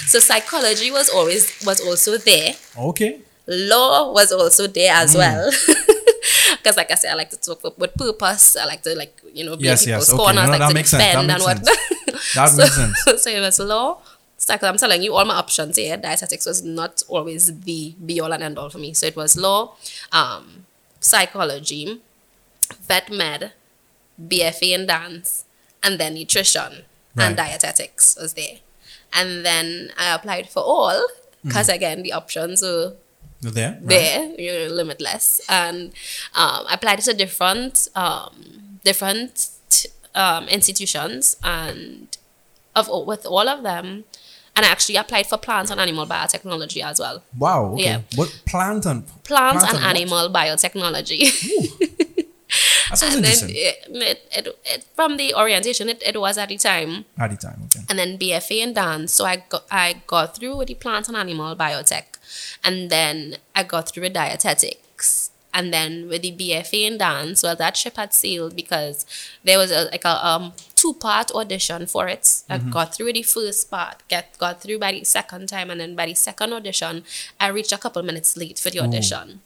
so 0.07 0.19
psychology 0.19 0.91
was 0.91 1.09
always 1.09 1.63
was 1.65 1.79
also 1.79 2.17
there. 2.17 2.55
Okay. 2.77 3.21
Law 3.47 4.11
was 4.11 4.31
also 4.31 4.67
there 4.67 4.93
as 4.93 5.15
well. 5.15 5.49
Because 6.63 6.77
like 6.77 6.89
I 6.91 6.95
said, 6.95 7.11
I 7.11 7.15
like 7.15 7.29
to 7.31 7.37
talk 7.37 7.61
with, 7.63 7.77
with 7.77 7.93
purpose. 7.95 8.55
I 8.55 8.65
like 8.65 8.81
to 8.83 8.95
like, 8.95 9.19
you 9.33 9.43
know, 9.45 9.57
be 9.57 9.65
Yes, 9.65 9.81
in 9.83 9.87
people's 9.91 10.07
yes. 10.07 10.13
Okay. 10.13 10.23
corners, 10.23 10.45
No, 10.45 10.49
like 10.51 10.59
that 10.59 10.67
to 10.69 10.73
makes 10.73 10.89
sense. 10.91 11.03
That 11.03 11.21
defend 11.21 11.31
and 11.31 11.43
what 11.43 11.63
That 12.35 12.49
so, 12.49 12.57
makes 12.57 12.75
sense. 12.75 13.23
so 13.23 13.29
it 13.29 13.39
was 13.41 13.59
law. 13.59 13.97
Because 14.45 14.63
I'm 14.63 14.77
telling 14.77 15.01
you, 15.03 15.13
all 15.15 15.25
my 15.25 15.35
options 15.35 15.75
here, 15.77 15.95
dietetics 15.97 16.45
was 16.45 16.63
not 16.63 17.01
always 17.07 17.59
the 17.61 17.95
be 18.05 18.19
all 18.21 18.33
and 18.33 18.43
end 18.43 18.57
all 18.57 18.69
for 18.69 18.77
me. 18.77 18.93
So 18.93 19.05
it 19.07 19.15
was 19.15 19.37
law, 19.37 19.75
um, 20.11 20.65
psychology, 20.99 22.01
vet 22.87 23.09
med, 23.11 23.51
BFA 24.21 24.73
in 24.73 24.85
dance, 24.85 25.45
and 25.81 25.99
then 25.99 26.13
nutrition 26.15 26.83
Right. 27.15 27.25
and 27.27 27.37
dietetics 27.37 28.17
was 28.19 28.33
there. 28.33 28.57
And 29.13 29.45
then 29.45 29.91
I 29.97 30.15
applied 30.15 30.49
for 30.49 30.61
all 30.63 31.07
because 31.45 31.69
again 31.69 32.01
the 32.01 32.11
options 32.11 32.61
were 32.63 32.95
there? 33.51 33.77
Right. 33.81 33.87
there, 33.89 34.31
you 34.37 34.51
know, 34.69 34.73
limitless. 34.75 35.41
And 35.49 35.87
um, 36.35 36.65
I 36.67 36.73
applied 36.73 36.99
to 37.01 37.13
different 37.13 37.87
um, 37.95 38.79
different 38.83 39.49
um, 40.15 40.47
institutions, 40.47 41.37
and 41.43 42.15
of 42.75 42.87
with 43.07 43.25
all 43.25 43.47
of 43.47 43.63
them, 43.63 44.05
and 44.55 44.65
I 44.65 44.69
actually 44.69 44.95
applied 44.97 45.27
for 45.27 45.37
plant 45.37 45.71
and 45.71 45.79
animal 45.79 46.05
biotechnology 46.05 46.83
as 46.83 46.99
well. 46.99 47.23
Wow. 47.37 47.73
Okay. 47.73 47.83
Yeah. 47.83 48.01
What 48.15 48.41
plant 48.45 48.85
and 48.85 49.05
Plant, 49.23 49.59
plant 49.59 49.73
and 49.75 49.83
what? 49.83 49.95
animal 49.95 50.29
biotechnology. 50.29 51.89
And 52.91 52.99
then 53.01 53.17
interesting. 53.17 53.49
it, 53.51 53.87
it, 53.89 54.29
it, 54.35 54.59
it, 54.65 54.85
from 54.95 55.17
the 55.17 55.33
orientation, 55.33 55.89
it, 55.89 56.03
it 56.05 56.19
was 56.19 56.37
at 56.37 56.49
the 56.49 56.57
time 56.57 57.05
At 57.17 57.31
the 57.31 57.37
time, 57.37 57.61
okay. 57.65 57.79
and 57.89 57.97
then 57.97 58.17
BFA 58.19 58.61
in 58.61 58.73
dance. 58.73 59.13
So 59.13 59.25
I 59.25 59.37
got 59.37 59.65
I 59.71 60.03
got 60.05 60.35
through 60.35 60.57
with 60.57 60.67
the 60.67 60.75
plant 60.75 61.07
and 61.07 61.17
animal 61.17 61.55
biotech, 61.55 62.12
and 62.63 62.89
then 62.89 63.37
I 63.55 63.63
got 63.63 63.89
through 63.89 64.03
with 64.03 64.13
dietetics, 64.13 65.31
and 65.53 65.73
then 65.73 66.07
with 66.09 66.23
the 66.23 66.31
BFA 66.31 66.87
in 66.87 66.97
dance. 66.97 67.43
Well, 67.43 67.55
that 67.55 67.77
ship 67.77 67.95
had 67.97 68.13
sailed 68.13 68.55
because 68.55 69.05
there 69.43 69.57
was 69.57 69.71
a 69.71 69.85
like 69.85 70.05
a 70.05 70.25
um 70.25 70.53
two 70.75 70.93
part 70.93 71.31
audition 71.31 71.85
for 71.85 72.07
it. 72.07 72.43
I 72.49 72.57
got 72.57 72.95
through 72.95 73.13
the 73.13 73.23
first 73.23 73.69
part, 73.69 74.03
get 74.09 74.37
got 74.37 74.61
through 74.61 74.79
by 74.79 74.91
the 74.91 75.03
second 75.03 75.47
time, 75.49 75.69
and 75.69 75.79
then 75.79 75.95
by 75.95 76.07
the 76.07 76.15
second 76.15 76.53
audition, 76.53 77.03
I 77.39 77.47
reached 77.47 77.71
a 77.71 77.77
couple 77.77 78.01
minutes 78.03 78.35
late 78.35 78.59
for 78.59 78.69
the 78.69 78.79
audition. 78.79 79.41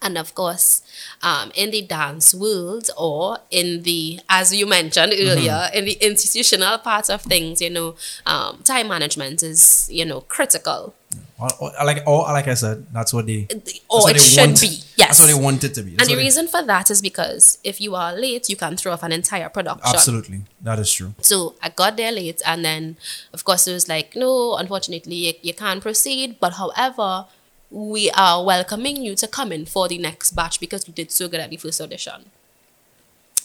And 0.00 0.16
of 0.16 0.32
course, 0.34 0.82
um, 1.22 1.50
in 1.56 1.72
the 1.72 1.82
dance 1.82 2.32
world 2.32 2.88
or 2.96 3.38
in 3.50 3.82
the, 3.82 4.20
as 4.28 4.54
you 4.54 4.64
mentioned 4.64 5.12
earlier, 5.12 5.68
in 5.74 5.86
the 5.86 5.98
institutional 6.00 6.78
part 6.78 7.10
of 7.10 7.22
things, 7.22 7.60
you 7.60 7.68
know, 7.70 7.96
um, 8.24 8.60
time 8.62 8.86
management 8.88 9.42
is, 9.42 9.88
you 9.90 10.04
know, 10.04 10.20
critical. 10.20 10.94
Or, 11.40 11.48
or 11.60 11.70
like 11.84 12.02
or 12.06 12.22
like 12.24 12.48
I 12.48 12.54
said, 12.54 12.86
that's 12.92 13.12
what 13.14 13.26
they. 13.26 13.46
or 13.88 14.10
it 14.10 14.18
should 14.20 14.46
want- 14.46 14.60
be. 14.60 14.66
Yes. 14.96 15.08
That's 15.16 15.20
what 15.20 15.26
they 15.28 15.34
want 15.40 15.62
it 15.62 15.74
to 15.74 15.82
be. 15.84 15.90
That's 15.92 16.02
and 16.08 16.10
the 16.10 16.16
they- 16.16 16.22
reason 16.26 16.48
for 16.48 16.62
that 16.64 16.90
is 16.90 17.00
because 17.00 17.58
if 17.62 17.80
you 17.80 17.94
are 17.94 18.12
late, 18.12 18.48
you 18.48 18.56
can 18.56 18.76
throw 18.76 18.92
off 18.92 19.04
an 19.04 19.12
entire 19.12 19.48
production. 19.48 19.94
Absolutely, 19.94 20.40
that 20.62 20.80
is 20.80 20.92
true. 20.92 21.14
So 21.20 21.54
I 21.62 21.68
got 21.68 21.96
there 21.96 22.10
late, 22.10 22.42
and 22.44 22.64
then, 22.64 22.96
of 23.32 23.44
course, 23.44 23.68
it 23.68 23.72
was 23.72 23.88
like, 23.88 24.16
no, 24.16 24.56
unfortunately, 24.56 25.14
you, 25.14 25.32
you 25.42 25.54
can't 25.54 25.80
proceed. 25.80 26.40
But 26.40 26.54
however, 26.54 27.26
we 27.70 28.10
are 28.10 28.44
welcoming 28.44 28.96
you 28.96 29.14
to 29.14 29.28
come 29.28 29.52
in 29.52 29.64
for 29.66 29.86
the 29.86 29.98
next 29.98 30.32
batch 30.32 30.58
because 30.58 30.88
you 30.88 30.94
did 30.94 31.12
so 31.12 31.28
good 31.28 31.38
at 31.38 31.50
the 31.50 31.56
first 31.56 31.80
audition. 31.80 32.30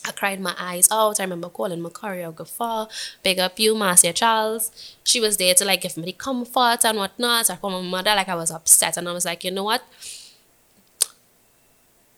I 0.06 0.12
cried 0.12 0.40
my 0.40 0.54
eyes 0.58 0.88
out. 0.90 1.18
I 1.18 1.22
remember 1.24 1.48
calling 1.48 1.80
my 1.80 1.88
choreographer, 1.88 2.88
big 3.22 3.38
up 3.38 3.58
you, 3.58 3.74
Marcia 3.74 4.12
Charles. 4.12 4.70
She 5.04 5.20
was 5.20 5.36
there 5.38 5.54
to 5.54 5.64
like 5.64 5.80
give 5.80 5.96
me 5.96 6.04
the 6.04 6.12
comfort 6.12 6.84
and 6.84 6.98
whatnot. 6.98 7.48
I 7.50 7.56
called 7.56 7.72
my 7.72 7.80
mother 7.90 8.14
like 8.14 8.28
I 8.28 8.34
was 8.34 8.50
upset, 8.50 8.96
and 8.96 9.08
I 9.08 9.12
was 9.12 9.24
like, 9.24 9.44
you 9.44 9.50
know 9.50 9.64
what? 9.64 9.82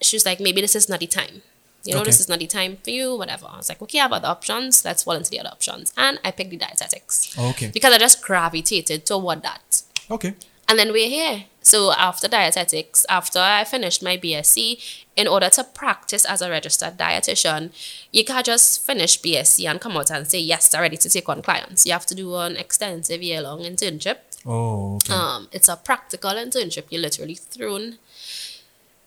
She 0.03 0.17
was 0.17 0.27
like, 0.27 0.41
maybe 0.41 0.61
this 0.61 0.75
is 0.77 0.89
not 0.89 1.01
the 1.01 1.07
time. 1.07 1.43
You 1.85 1.95
know, 1.95 2.01
Okay. 2.01 2.09
this 2.09 2.21
is 2.21 2.29
not 2.29 2.41
the 2.41 2.47
time 2.49 2.77
for 2.83 2.91
you, 2.91 3.15
whatever. 3.17 3.47
I 3.47 3.57
was 3.59 3.69
like, 3.69 3.81
okay, 3.81 4.01
I 4.01 4.03
have 4.03 4.13
other 4.13 4.27
options. 4.29 4.85
Let's 4.85 5.05
fall 5.05 5.15
into 5.15 5.31
the 5.31 5.39
other 5.41 5.51
options. 5.51 5.93
And 5.97 6.19
I 6.25 6.33
picked 6.33 6.51
the 6.51 6.57
dietetics. 6.57 7.39
Okay. 7.39 7.71
Because 7.73 7.95
I 7.95 7.99
just 7.99 8.23
gravitated 8.23 9.07
toward 9.07 9.43
that. 9.43 9.83
Okay. 10.11 10.35
And 10.69 10.79
then 10.79 10.93
we're 10.93 11.09
here. 11.09 11.45
So 11.61 11.93
after 11.93 12.29
dietetics, 12.29 13.05
after 13.09 13.39
I 13.39 13.65
finished 13.65 14.03
my 14.03 14.17
BSc, 14.17 15.05
in 15.17 15.27
order 15.27 15.49
to 15.51 15.65
practice 15.65 16.25
as 16.25 16.43
a 16.43 16.51
registered 16.51 16.97
dietitian, 16.97 17.71
you 18.13 18.25
can't 18.25 18.47
just 18.47 18.85
finish 18.85 19.21
BSc 19.21 19.69
and 19.69 19.81
come 19.81 19.97
out 19.97 20.11
and 20.11 20.29
say, 20.29 20.39
yes, 20.39 20.73
I'm 20.75 20.83
ready 20.83 20.97
to 20.99 21.09
take 21.09 21.29
on 21.29 21.43
clients. 21.43 21.87
You 21.87 21.93
have 21.93 22.07
to 22.07 22.15
do 22.15 22.35
an 22.37 22.57
extensive 22.57 23.23
year-long 23.23 23.61
internship. 23.61 24.19
Oh, 24.45 24.97
okay. 24.97 25.13
Um, 25.13 25.49
it's 25.51 25.69
a 25.69 25.77
practical 25.77 26.31
internship. 26.31 26.85
You're 26.91 27.03
literally 27.03 27.35
thrown. 27.35 27.99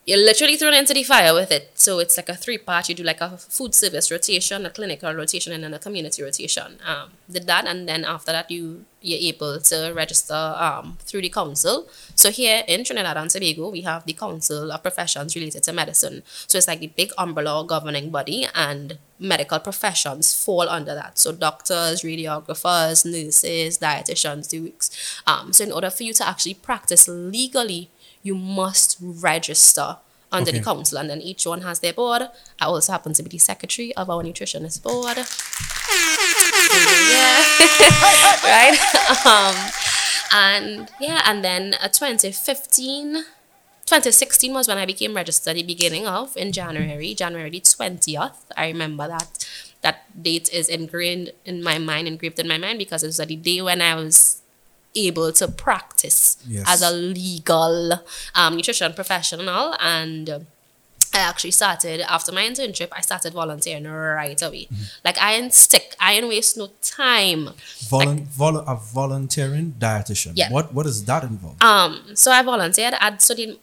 You're 0.09 0.25
literally 0.25 0.57
thrown 0.57 0.73
into 0.73 0.95
the 0.95 1.03
fire 1.03 1.35
with 1.35 1.51
it. 1.51 1.69
So 1.75 1.99
it's 1.99 2.17
like 2.17 2.29
a 2.29 2.35
three 2.35 2.57
part. 2.57 2.89
You 2.89 2.95
do 2.95 3.03
like 3.03 3.21
a 3.21 3.37
food 3.37 3.75
service 3.75 4.09
rotation, 4.09 4.65
a 4.65 4.71
clinical 4.71 5.13
rotation, 5.13 5.53
and 5.53 5.63
then 5.63 5.75
a 5.75 5.77
community 5.77 6.23
rotation. 6.23 6.79
Um, 6.83 7.11
did 7.29 7.45
that, 7.45 7.67
and 7.67 7.87
then 7.87 8.03
after 8.03 8.31
that, 8.31 8.49
you 8.49 8.85
you're 9.01 9.33
able 9.33 9.59
to 9.61 9.93
register 9.95 10.33
um 10.33 10.97
through 11.01 11.21
the 11.21 11.29
council. 11.29 11.87
So 12.15 12.31
here 12.31 12.63
in 12.67 12.83
Trinidad 12.85 13.17
and 13.17 13.29
Tobago, 13.29 13.69
we 13.69 13.81
have 13.81 14.03
the 14.07 14.13
Council 14.13 14.71
of 14.71 14.81
Professions 14.81 15.35
related 15.35 15.61
to 15.65 15.73
medicine. 15.73 16.23
So 16.47 16.57
it's 16.57 16.67
like 16.67 16.79
the 16.79 16.87
big 16.87 17.11
umbrella 17.19 17.63
governing 17.67 18.09
body, 18.09 18.47
and 18.55 18.97
medical 19.19 19.59
professions 19.59 20.33
fall 20.33 20.67
under 20.67 20.95
that. 20.95 21.19
So 21.19 21.33
doctors, 21.33 22.01
radiographers, 22.01 23.05
nurses, 23.05 23.77
dietitians, 23.77 24.49
do. 24.49 24.73
Um, 25.27 25.53
so 25.53 25.65
in 25.65 25.71
order 25.71 25.91
for 25.91 26.01
you 26.01 26.13
to 26.13 26.27
actually 26.27 26.55
practice 26.55 27.07
legally, 27.07 27.91
you 28.23 28.35
must 28.35 28.97
register 29.01 29.97
under 30.31 30.51
the 30.51 30.61
council, 30.61 30.97
and 30.97 31.09
then 31.09 31.21
each 31.21 31.45
one 31.45 31.61
has 31.61 31.79
their 31.79 31.93
board. 31.93 32.23
I 32.61 32.65
also 32.65 32.91
happen 32.91 33.13
to 33.13 33.23
be 33.23 33.29
the 33.29 33.37
secretary 33.39 33.95
of 33.95 34.09
our 34.09 34.23
nutritionist 34.23 34.83
board. 34.83 35.17
yeah, 37.09 37.41
right. 38.43 38.77
um, 39.25 39.55
and 40.31 40.91
yeah, 40.99 41.21
and 41.25 41.43
then 41.43 41.73
uh, 41.81 41.87
2015. 41.87 43.23
2016 43.85 44.53
was 44.53 44.67
when 44.67 44.77
I 44.77 44.85
became 44.85 45.15
registered, 45.15 45.55
the 45.55 45.63
beginning 45.63 46.05
of 46.05 46.37
in 46.37 46.51
January, 46.51 47.15
January 47.15 47.49
the 47.49 47.59
20th. 47.61 48.35
I 48.55 48.67
remember 48.67 49.07
that 49.07 49.49
that 49.81 50.21
date 50.21 50.47
is 50.53 50.69
ingrained 50.69 51.31
in 51.43 51.63
my 51.63 51.79
mind, 51.79 52.07
engraved 52.07 52.39
in 52.39 52.47
my 52.47 52.59
mind 52.59 52.77
because 52.77 53.01
it 53.03 53.07
was 53.07 53.17
the 53.17 53.35
day 53.35 53.63
when 53.63 53.81
I 53.81 53.95
was 53.95 54.38
able 54.95 55.31
to 55.33 55.47
practice 55.47 56.37
Yes. 56.47 56.65
as 56.67 56.81
a 56.81 56.91
legal 56.91 57.93
um, 58.35 58.55
nutrition 58.55 58.93
professional. 58.93 59.75
And 59.79 60.29
uh, 60.29 60.39
I 61.13 61.19
actually 61.19 61.51
started, 61.51 62.01
after 62.01 62.31
my 62.31 62.43
internship, 62.43 62.89
I 62.91 63.01
started 63.01 63.33
volunteering 63.33 63.85
right 63.85 64.39
away. 64.41 64.65
Mm-hmm. 64.65 64.83
Like, 65.03 65.17
I 65.19 65.33
ain't 65.33 65.53
stick, 65.53 65.95
I 65.99 66.13
ain't 66.13 66.27
waste 66.27 66.57
no 66.57 66.69
time. 66.81 67.49
Volun- 67.89 68.25
vol- 68.27 68.57
a 68.57 68.75
volunteering 68.75 69.73
dietitian. 69.79 70.33
Yeah. 70.35 70.51
What 70.51 70.73
What 70.73 70.83
does 70.83 71.03
that 71.05 71.23
involve? 71.23 71.61
Um, 71.61 72.11
so 72.15 72.31
I 72.31 72.41
volunteered 72.43 72.93
at 72.99 73.21
so 73.21 73.33
the, 73.33 73.57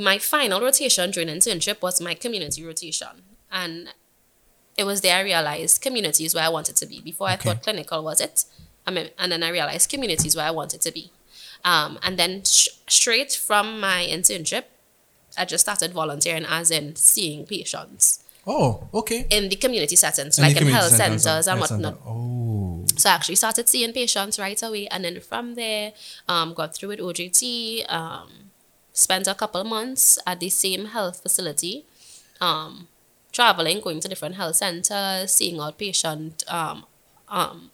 my 0.00 0.18
final 0.18 0.60
rotation 0.60 1.10
during 1.12 1.28
internship 1.28 1.80
was 1.80 2.00
my 2.00 2.14
community 2.14 2.64
rotation, 2.64 3.22
and 3.52 3.88
it 4.76 4.82
was 4.84 5.00
there 5.00 5.16
I 5.18 5.22
realized 5.22 5.80
community 5.82 6.24
is 6.24 6.34
where 6.34 6.44
I 6.44 6.48
wanted 6.48 6.74
to 6.76 6.86
be. 6.86 7.00
Before 7.00 7.28
I 7.28 7.36
thought 7.36 7.62
clinical 7.62 8.02
was 8.02 8.20
it, 8.20 8.44
I 8.86 8.90
mean, 8.90 9.10
and 9.18 9.30
then 9.32 9.42
I 9.42 9.50
realized 9.50 9.90
community 9.90 10.28
is 10.28 10.36
where 10.36 10.46
I 10.46 10.50
wanted 10.50 10.80
to 10.82 10.92
be. 10.92 11.10
Um, 11.64 11.98
and 12.02 12.18
then 12.18 12.42
sh- 12.44 12.68
straight 12.88 13.32
from 13.32 13.80
my 13.80 14.06
internship, 14.08 14.64
I 15.36 15.44
just 15.44 15.64
started 15.64 15.92
volunteering 15.92 16.44
as 16.48 16.70
in 16.70 16.96
seeing 16.96 17.46
patients 17.46 18.24
oh, 18.46 18.88
okay. 18.92 19.26
in 19.30 19.48
the 19.48 19.56
community 19.56 19.94
settings, 19.96 20.38
In 20.38 20.44
like 20.44 20.60
in 20.60 20.66
health 20.68 20.92
centers, 20.92 21.22
centers 21.22 21.46
and 21.46 21.58
health 21.58 21.70
whatnot. 21.70 21.94
center. 21.94 22.08
Oh, 22.10 22.84
So 22.96 23.10
I 23.10 23.12
actually 23.14 23.36
started 23.36 23.68
seeing 23.68 23.92
patients 23.92 24.38
right 24.38 24.60
away, 24.62 24.88
and 24.88 25.04
then 25.04 25.20
from 25.20 25.54
there, 25.54 25.92
um, 26.28 26.54
got 26.54 26.74
through 26.74 26.88
with 26.90 27.00
OJT. 27.00 27.90
Um, 27.92 28.50
spent 28.92 29.26
a 29.28 29.34
couple 29.34 29.60
of 29.60 29.66
months 29.66 30.18
at 30.26 30.40
the 30.40 30.48
same 30.50 30.86
health 30.86 31.22
facility, 31.22 31.84
um, 32.40 32.88
traveling, 33.32 33.80
going 33.80 34.00
to 34.00 34.08
different 34.08 34.34
health 34.34 34.56
centers, 34.56 35.32
seeing 35.32 35.56
outpatient, 35.56 36.50
um, 36.52 36.84
um, 37.28 37.70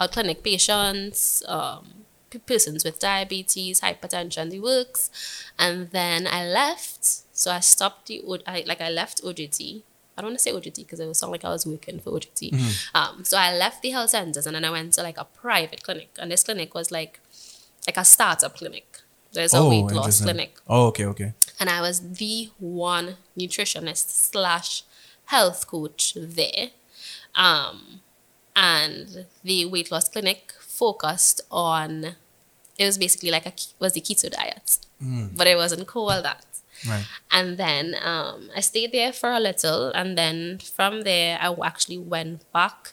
out 0.00 0.12
clinic 0.12 0.42
patients, 0.42 1.42
um, 1.46 2.04
persons 2.46 2.84
with 2.84 2.98
diabetes, 2.98 3.80
hypertension, 3.80 4.50
the 4.50 4.60
works, 4.60 5.10
and 5.58 5.90
then 5.90 6.26
I 6.26 6.44
left. 6.46 7.04
So 7.32 7.50
I 7.50 7.60
stopped 7.60 8.06
the 8.08 8.22
O- 8.26 8.38
I 8.46 8.64
like 8.66 8.80
I 8.80 8.90
left 8.90 9.22
OJT. 9.22 9.82
I 10.18 10.22
don't 10.22 10.30
want 10.30 10.38
to 10.38 10.42
say 10.42 10.52
OJT 10.52 10.76
because 10.76 11.00
it 11.00 11.06
would 11.06 11.16
sound 11.16 11.32
like 11.32 11.44
I 11.44 11.50
was 11.50 11.66
working 11.66 11.98
for 12.00 12.10
OJT. 12.10 12.54
Um, 12.94 13.24
so 13.24 13.36
I 13.38 13.54
left 13.56 13.82
the 13.82 13.90
health 13.90 14.10
centers 14.10 14.46
and 14.46 14.54
then 14.56 14.64
I 14.64 14.70
went 14.70 14.94
to 14.94 15.02
like 15.02 15.18
a 15.18 15.24
private 15.24 15.82
clinic, 15.82 16.10
and 16.18 16.30
this 16.30 16.42
clinic 16.42 16.74
was 16.74 16.90
like 16.90 17.20
like 17.86 17.96
a 17.96 18.04
startup 18.04 18.56
clinic. 18.56 18.98
There's 19.32 19.52
a 19.54 19.58
oh, 19.58 19.68
weight 19.68 19.94
loss 19.94 20.22
clinic, 20.22 20.56
Oh, 20.66 20.86
okay, 20.86 21.04
okay. 21.06 21.32
and 21.60 21.68
I 21.68 21.80
was 21.82 22.00
the 22.18 22.50
one 22.58 23.16
nutritionist 23.38 24.08
slash 24.30 24.82
health 25.26 25.66
coach 25.66 26.14
there. 26.18 26.70
Um, 27.34 28.00
and 28.56 29.26
the 29.44 29.66
weight 29.66 29.90
loss 29.92 30.08
clinic 30.08 30.52
focused 30.60 31.40
on 31.50 32.16
it 32.78 32.84
was 32.84 32.98
basically 32.98 33.30
like 33.30 33.46
a 33.46 33.52
was 33.78 33.92
the 33.92 34.00
keto 34.00 34.30
diet, 34.30 34.78
but 35.00 35.46
it 35.46 35.56
wasn't 35.56 35.86
called 35.86 36.24
that. 36.24 36.44
Right. 36.86 37.06
And 37.30 37.56
then 37.56 37.94
um, 38.02 38.50
I 38.54 38.60
stayed 38.60 38.92
there 38.92 39.12
for 39.12 39.30
a 39.32 39.40
little, 39.40 39.88
and 39.94 40.16
then 40.18 40.58
from 40.58 41.02
there 41.02 41.38
I 41.40 41.54
actually 41.64 41.96
went 41.98 42.50
back 42.52 42.92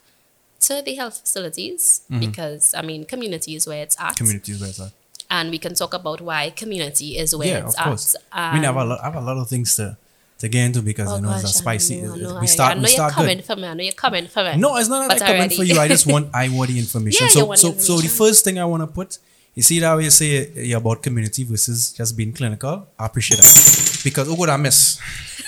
to 0.61 0.81
the 0.81 0.95
health 0.95 1.19
facilities 1.19 2.01
because 2.19 2.73
I 2.73 2.81
mean 2.81 3.03
community 3.05 3.55
is 3.55 3.67
where 3.67 3.83
it's 3.83 3.97
at, 3.99 4.15
Communities 4.15 4.61
where 4.61 4.69
it's 4.69 4.79
at. 4.79 4.93
and 5.29 5.49
we 5.51 5.57
can 5.57 5.73
talk 5.75 5.93
about 5.93 6.21
why 6.21 6.49
community 6.51 7.17
is 7.17 7.35
where 7.35 7.47
Yeah, 7.49 7.65
it's 7.65 7.77
of 7.77 7.83
course. 7.83 8.15
at. 8.31 8.53
we 8.53 8.63
have 8.65 8.77
a 8.77 8.79
Um, 8.79 8.89
lot. 8.89 8.99
I 9.01 9.05
have 9.05 9.15
a 9.15 9.21
lot 9.21 9.37
of 9.37 9.49
things 9.49 9.75
to 9.75 9.97
to 10.43 10.49
get 10.49 10.63
into 10.67 10.81
because 10.81 11.09
oh 11.11 11.15
you 11.17 11.21
know 11.23 11.31
it's 11.31 11.43
a 11.43 11.43
gosh, 11.47 11.53
spicy. 11.63 11.95
know, 12.01 12.13
I 12.13 12.17
know, 12.17 12.39
we 12.43 12.47
start. 12.47 12.71
I 12.71 12.73
know 12.75 12.81
we 12.81 12.87
you're 12.87 12.99
start 13.01 13.13
coming 13.19 13.37
good. 13.37 13.45
for 13.49 13.55
me. 13.55 13.65
I 13.71 13.73
know 13.77 13.83
you're 13.89 14.01
coming 14.05 14.27
for 14.35 14.43
me. 14.43 14.57
No, 14.65 14.69
it's 14.77 14.89
not 14.93 15.07
that 15.09 15.21
I'm 15.21 15.27
coming 15.31 15.49
for 15.57 15.63
you. 15.69 15.79
I 15.79 15.87
just 15.87 16.05
want 16.13 16.25
I 16.35 16.49
want 16.49 16.69
the 16.71 16.77
information. 16.85 17.25
Yeah, 17.25 17.29
so 17.37 17.45
want 17.45 17.61
the 17.61 17.71
so 17.79 17.97
so 17.97 18.01
the 18.07 18.09
first 18.21 18.43
thing 18.45 18.59
I 18.59 18.65
want 18.73 18.83
to 18.83 18.87
put, 18.99 19.17
you 19.55 19.63
see 19.63 19.79
that 19.79 19.95
way 19.97 20.03
you 20.03 20.09
say 20.21 20.29
you're 20.69 20.79
about 20.83 21.01
community 21.01 21.43
versus 21.45 21.93
just 21.93 22.15
being 22.17 22.33
clinical. 22.33 22.87
I 22.99 23.05
appreciate 23.07 23.39
that 23.41 24.01
because 24.03 24.27
oh, 24.29 24.35
what 24.35 24.49
I 24.49 24.57
miss. 24.57 24.99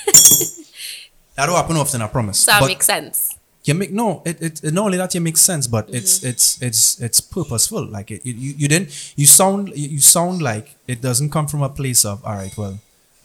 that 1.35 1.45
don't 1.47 1.55
happen 1.55 1.77
often. 1.77 2.01
I 2.01 2.07
promise. 2.07 2.39
so 2.39 2.51
that 2.51 2.61
But 2.61 2.67
makes 2.67 2.85
sense. 2.85 3.35
you 3.65 3.73
make 3.73 3.91
no. 3.91 4.21
It, 4.25 4.41
it, 4.41 4.63
it 4.63 4.73
not 4.73 4.85
only 4.85 4.97
that 4.97 5.13
you 5.15 5.21
make 5.21 5.37
sense, 5.37 5.67
but 5.67 5.87
Mm-hmm. 5.87 5.95
it's 5.97 6.23
it's 6.23 6.61
it's 6.61 7.01
it's 7.01 7.19
purposeful. 7.21 7.85
Like 7.85 8.11
it, 8.11 8.25
you 8.25 8.33
you 8.61 8.67
didn't 8.67 8.89
you 9.17 9.25
sound 9.27 9.69
you 9.75 9.99
sound 9.99 10.41
like 10.41 10.75
it 10.87 11.01
doesn't 11.01 11.31
come 11.31 11.47
from 11.47 11.61
a 11.63 11.69
place 11.69 12.05
of 12.05 12.23
all 12.25 12.35
right. 12.35 12.55
Well, 12.57 12.79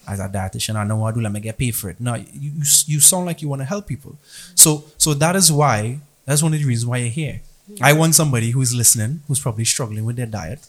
as 0.07 0.21
a 0.21 0.29
dietitian, 0.29 0.77
I 0.77 0.85
know 0.85 0.97
what 0.97 1.13
I 1.13 1.15
do. 1.15 1.21
Let 1.21 1.33
me 1.33 1.41
get 1.41 1.59
paid 1.59 1.75
for 1.75 1.91
it. 1.91 2.01
No, 2.01 2.15
you 2.15 2.27
you, 2.33 2.65
you 2.87 3.01
sound 3.01 3.27
like 3.27 3.43
you 3.43 3.49
want 3.49 3.63
to 3.63 3.67
help 3.67 3.87
people. 3.87 4.17
So 4.55 4.85
so 4.99 5.15
that 5.15 5.37
is 5.37 5.53
why 5.53 6.01
that's 6.25 6.43
one 6.43 6.55
of 6.55 6.61
the 6.61 6.65
reasons 6.65 6.87
why 6.87 6.99
you're 6.99 7.09
here. 7.09 7.41
I 7.81 7.93
want 7.93 8.15
somebody 8.15 8.51
who's 8.51 8.75
listening, 8.75 9.23
who's 9.29 9.39
probably 9.39 9.65
struggling 9.65 10.05
with 10.05 10.17
their 10.17 10.27
diet, 10.27 10.67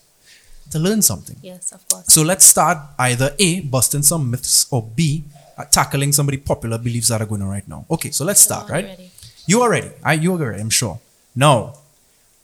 to 0.69 0.79
learn 0.79 1.01
something. 1.01 1.37
Yes, 1.41 1.71
of 1.71 1.87
course. 1.89 2.05
So 2.07 2.21
let's 2.21 2.45
start 2.45 2.77
either 2.99 3.35
A, 3.39 3.61
busting 3.61 4.03
some 4.03 4.29
myths, 4.29 4.67
or 4.69 4.83
B, 4.83 5.23
uh, 5.57 5.65
tackling 5.65 6.11
some 6.11 6.27
of 6.27 6.31
the 6.31 6.37
popular 6.37 6.77
beliefs 6.77 7.07
that 7.07 7.21
are 7.21 7.25
going 7.25 7.41
on 7.41 7.49
right 7.49 7.67
now. 7.67 7.85
Okay, 7.89 8.11
so 8.11 8.23
let's 8.23 8.41
start, 8.41 8.69
right? 8.69 8.99
You 9.47 9.61
are 9.63 9.69
ready. 9.69 9.91
I, 10.03 10.13
you 10.13 10.35
are 10.35 10.37
ready, 10.37 10.61
I'm 10.61 10.69
sure. 10.69 10.99
Now, 11.35 11.75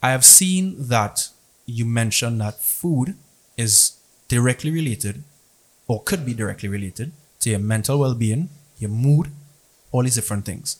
I 0.01 0.11
have 0.11 0.25
seen 0.25 0.75
that 0.87 1.29
you 1.65 1.85
mentioned 1.85 2.41
that 2.41 2.59
food 2.59 3.15
is 3.57 3.97
directly 4.27 4.71
related 4.71 5.23
or 5.87 6.03
could 6.03 6.25
be 6.25 6.33
directly 6.33 6.69
related 6.69 7.11
to 7.39 7.49
your 7.49 7.59
mental 7.59 7.99
well 7.99 8.13
being, 8.15 8.49
your 8.79 8.89
mood, 8.89 9.27
all 9.91 10.03
these 10.03 10.15
different 10.15 10.45
things. 10.45 10.77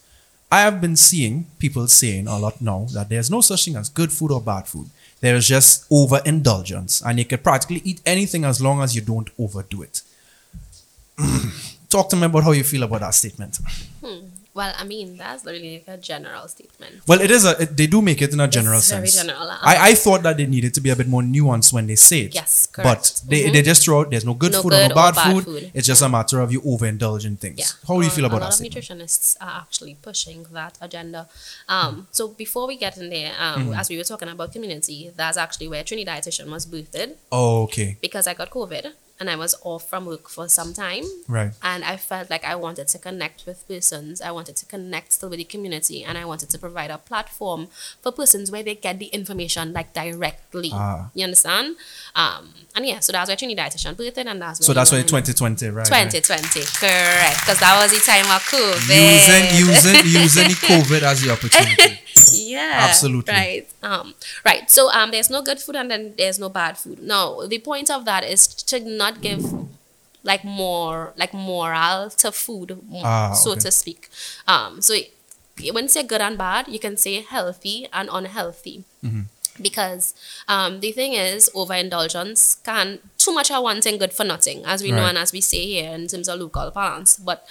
I 0.51 0.61
have 0.61 0.79
been 0.79 0.95
seeing 0.95 1.45
people 1.59 1.87
saying 1.87 2.27
a 2.27 2.37
lot 2.39 2.61
now 2.61 2.87
that 2.93 3.09
there's 3.09 3.29
no 3.29 3.41
such 3.41 3.65
thing 3.65 3.75
as 3.75 3.89
good 3.89 4.11
food 4.11 4.31
or 4.31 4.41
bad 4.41 4.67
food. 4.67 4.89
There's 5.19 5.47
just 5.47 5.85
overindulgence, 5.91 7.01
and 7.01 7.19
you 7.19 7.25
can 7.25 7.39
practically 7.39 7.81
eat 7.83 8.01
anything 8.05 8.45
as 8.45 8.61
long 8.61 8.81
as 8.81 8.95
you 8.95 9.01
don't 9.01 9.29
overdo 9.37 9.81
it. 9.81 10.01
Talk 11.89 12.09
to 12.09 12.15
me 12.15 12.25
about 12.25 12.43
how 12.43 12.51
you 12.51 12.63
feel 12.63 12.83
about 12.83 13.01
that 13.01 13.13
statement. 13.15 13.57
Hmm. 14.03 14.27
Well, 14.57 14.73
I 14.75 14.83
mean, 14.93 15.17
that's 15.17 15.45
really 15.45 15.83
a 15.87 15.97
general 15.97 16.47
statement. 16.47 16.93
Well, 17.07 17.21
it 17.21 17.29
is 17.37 17.45
a. 17.45 17.53
It, 17.63 17.77
they 17.79 17.85
do 17.95 18.01
make 18.01 18.21
it 18.25 18.33
in 18.33 18.39
a 18.39 18.47
general 18.47 18.79
It's 18.79 18.89
very 18.91 19.07
sense. 19.07 19.27
general, 19.27 19.47
uh, 19.49 19.57
I, 19.61 19.89
I 19.89 19.93
thought 20.03 20.23
that 20.23 20.35
they 20.37 20.47
needed 20.47 20.73
to 20.77 20.81
be 20.81 20.89
a 20.89 20.95
bit 21.01 21.07
more 21.07 21.21
nuanced 21.21 21.71
when 21.73 21.85
they 21.91 21.95
say 21.95 22.21
it. 22.27 22.33
Yes, 22.33 22.67
But 22.75 22.83
correct. 22.83 23.29
they, 23.29 23.41
Mhm. 23.43 23.53
they 23.53 23.61
just 23.61 23.83
throw 23.85 23.99
out 24.01 24.09
there's 24.11 24.25
no 24.25 24.33
good 24.33 24.53
No 24.53 24.61
food 24.63 24.73
or 24.73 24.77
good 24.77 24.89
no 24.89 24.95
or 24.95 25.01
bad, 25.03 25.15
bad 25.15 25.33
food. 25.33 25.45
food. 25.45 25.71
It's 25.75 25.85
just 25.85 26.01
Yeah. 26.01 26.07
a 26.07 26.09
matter 26.17 26.39
of 26.39 26.51
you 26.51 26.61
overindulging 26.61 27.37
things. 27.43 27.59
Yeah. 27.59 27.71
How 27.87 27.99
do 27.99 28.05
you 28.07 28.09
feel 28.17 28.25
about 28.25 28.39
that? 28.39 28.47
a 28.47 28.57
that 28.57 28.63
lot 28.63 28.73
of 28.73 28.73
statement? 28.73 29.09
nutritionists 29.11 29.35
are 29.39 29.61
actually 29.61 29.95
pushing 30.01 30.39
that 30.53 30.77
agenda. 30.81 31.27
Um, 31.69 32.07
so 32.11 32.29
before 32.29 32.65
we 32.67 32.77
get 32.77 32.97
in 32.97 33.09
there, 33.09 33.33
um, 33.39 33.57
Mm-hmm. 33.67 33.79
as 33.79 33.89
we 33.89 33.97
were 33.97 34.03
talking 34.13 34.29
about 34.29 34.51
community, 34.53 35.11
that's 35.15 35.37
actually 35.37 35.67
where 35.67 35.83
Trini 35.83 36.05
Dietitian 36.05 36.47
was 36.49 36.65
boosted 36.65 37.09
Oh, 37.31 37.63
okay. 37.63 37.97
because 38.01 38.25
I 38.27 38.33
got 38.33 38.49
COVID 38.49 38.85
and 39.19 39.29
I 39.29 39.35
was 39.35 39.55
off 39.63 39.89
from 39.89 40.05
work 40.05 40.29
for 40.29 40.47
some 40.49 40.73
time. 40.73 41.03
Right. 41.27 41.51
And 41.63 41.83
I 41.83 41.97
felt 41.97 42.29
like 42.29 42.43
I 42.43 42.55
wanted 42.55 42.87
to 42.89 42.99
connect 42.99 43.45
with 43.45 43.67
persons. 43.67 44.21
I 44.21 44.31
wanted 44.31 44.55
to 44.57 44.65
connect 44.65 45.13
still 45.13 45.29
with 45.29 45.39
the 45.39 45.45
community, 45.45 46.03
and 46.03 46.17
I 46.17 46.25
wanted 46.25 46.49
to 46.49 46.57
provide 46.59 46.91
a 46.91 46.97
platform 46.97 47.67
for 48.01 48.11
persons 48.11 48.51
where 48.51 48.63
they 48.63 48.75
get 48.75 48.99
the 48.99 49.07
information 49.07 49.73
like 49.73 49.93
directly. 49.93 50.71
Ah. 50.73 51.09
You 51.13 51.23
understand? 51.23 51.77
Um, 52.15 52.53
and 52.75 52.85
yeah, 52.85 52.99
so 52.99 53.11
that's 53.11 53.29
where 53.29 53.37
Trini 53.37 53.57
Dietitian 53.57 53.97
it, 53.99 54.17
and 54.17 54.41
that's 54.41 54.65
So 54.65 54.73
that's 54.73 54.91
why 54.91 54.97
why 54.97 55.21
2020, 55.21 55.69
right? 55.69 55.85
2020, 55.85 56.65
correct? 56.79 57.39
Because 57.41 57.59
that 57.59 57.77
was 57.81 57.91
the 57.91 58.01
time 58.03 58.25
of 58.25 58.41
COVID. 58.49 58.89
Using, 58.89 59.45
using, 59.67 60.21
using 60.21 60.47
the 60.49 60.59
COVID 60.67 61.01
as 61.03 61.21
the 61.21 61.31
opportunity. 61.31 62.01
Yeah, 62.33 62.87
Absolutely. 62.89 63.33
Right. 63.33 63.67
Um, 63.83 64.15
right. 64.43 64.69
So 64.69 64.91
um, 64.91 65.11
there's 65.11 65.29
no 65.29 65.41
good 65.41 65.59
food 65.59 65.75
and 65.75 65.89
then 65.89 66.13
there's 66.17 66.39
no 66.39 66.49
bad 66.49 66.77
food. 66.77 66.99
No, 66.99 67.45
the 67.45 67.59
point 67.59 67.91
of 67.91 68.05
that 68.05 68.23
is 68.23 68.47
to 68.47 68.79
not 68.79 69.06
give 69.21 69.43
like 70.23 70.43
more 70.43 71.13
like 71.17 71.33
moral 71.33 72.09
to 72.09 72.31
food, 72.31 72.77
Ah, 73.03 73.33
so 73.33 73.51
okay. 73.51 73.61
to 73.61 73.71
speak. 73.71 74.09
Um, 74.47 74.81
so 74.81 74.93
it- 74.93 75.13
when 75.73 75.85
you 75.85 75.89
say 75.89 76.03
good 76.03 76.21
and 76.21 76.37
bad, 76.37 76.67
you 76.67 76.77
can 76.79 76.97
say 76.97 77.21
healthy 77.21 77.87
and 77.91 78.09
unhealthy. 78.11 78.83
Mm-hmm. 79.03 79.21
Because 79.59 80.13
um, 80.47 80.81
the 80.81 80.91
thing 80.91 81.13
is, 81.13 81.49
overindulgence 81.55 82.57
can 82.63 82.99
too 83.17 83.33
much 83.33 83.49
of 83.49 83.63
one 83.63 83.81
thing 83.81 83.97
good 83.97 84.13
for 84.13 84.23
nothing, 84.23 84.63
as 84.65 84.83
we 84.83 84.91
know 84.91 85.05
and 85.05 85.17
as 85.17 85.31
we 85.33 85.41
say 85.41 85.65
here 85.65 85.91
in 85.95 86.05
terms 86.07 86.27
of 86.29 86.39
local 86.39 86.69
balance. 86.69 87.17
But 87.17 87.47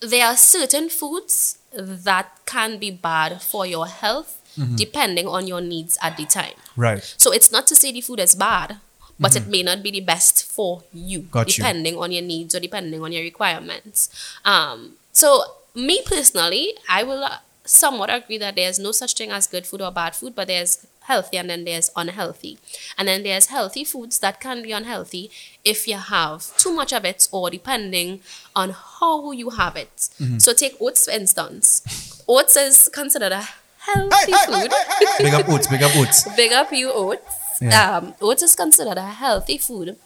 there 0.00 0.24
are 0.26 0.36
certain 0.36 0.88
foods 0.88 1.58
that 1.72 2.30
can 2.46 2.78
be 2.78 2.90
bad 2.90 3.42
for 3.42 3.66
your 3.66 3.86
health 3.86 4.40
Mm-hmm. 4.56 4.76
depending 4.76 5.26
on 5.26 5.48
your 5.48 5.60
needs 5.60 5.98
at 6.00 6.16
the 6.16 6.24
time. 6.26 6.54
Right. 6.76 7.02
So 7.18 7.32
it's 7.32 7.50
not 7.50 7.66
to 7.66 7.74
say 7.74 7.90
the 7.90 8.00
food 8.00 8.20
is 8.20 8.36
bad, 8.36 8.78
but 9.18 9.36
it 9.36 9.46
may 9.46 9.62
not 9.62 9.82
be 9.82 9.90
the 9.90 10.00
best 10.00 10.44
for 10.44 10.82
you, 10.92 11.20
Mm-hmm. 11.20 11.30
Got 11.30 11.48
you. 11.56 11.62
depending 11.64 11.96
on 11.98 12.12
your 12.12 12.22
needs 12.22 12.54
or 12.54 12.60
depending 12.60 13.02
on 13.02 13.12
your 13.12 13.22
requirements. 13.22 14.08
Um, 14.44 14.92
so 15.12 15.42
me 15.74 16.02
personally, 16.04 16.74
I 16.88 17.02
will 17.02 17.24
uh, 17.24 17.38
somewhat 17.64 18.12
agree 18.12 18.38
that 18.38 18.56
there's 18.56 18.78
no 18.78 18.92
such 18.92 19.14
thing 19.14 19.30
as 19.30 19.46
good 19.46 19.66
food 19.66 19.80
or 19.82 19.90
bad 19.90 20.14
food, 20.14 20.34
but 20.34 20.48
there's 20.48 20.86
healthy 21.02 21.36
and 21.36 21.50
then 21.50 21.64
there's 21.64 21.90
unhealthy. 21.96 22.58
And 22.96 23.06
then 23.08 23.22
there's 23.22 23.46
healthy 23.46 23.84
foods 23.84 24.18
that 24.20 24.40
can 24.40 24.62
be 24.62 24.72
unhealthy 24.72 25.30
if 25.64 25.86
you 25.86 25.96
have 25.98 26.56
too 26.56 26.72
much 26.72 26.92
of 26.92 27.04
it 27.04 27.28
or 27.30 27.50
depending 27.50 28.20
on 28.56 28.70
how 28.70 29.30
you 29.32 29.50
have 29.50 29.76
it. 29.76 29.94
Mm-hmm. 29.96 30.38
So 30.38 30.52
take 30.54 30.76
oats 30.80 31.04
for 31.04 31.10
instance. 31.12 32.22
Oats 32.26 32.56
is 32.56 32.88
considered 32.92 33.32
a 33.32 33.44
healthy 33.80 34.32
food. 34.46 34.70
Big 35.18 35.34
up 35.34 35.48
oats, 35.48 35.66
big 35.66 35.82
up 35.82 35.96
oats. 35.96 36.24
Big 36.36 36.52
up 36.52 36.72
you 36.72 36.90
oats. 36.90 37.36
Yeah. 37.60 37.96
Um, 37.96 38.14
oats 38.20 38.42
is 38.42 38.54
considered 38.54 38.98
a 38.98 39.06
healthy 39.06 39.58
food 39.58 39.96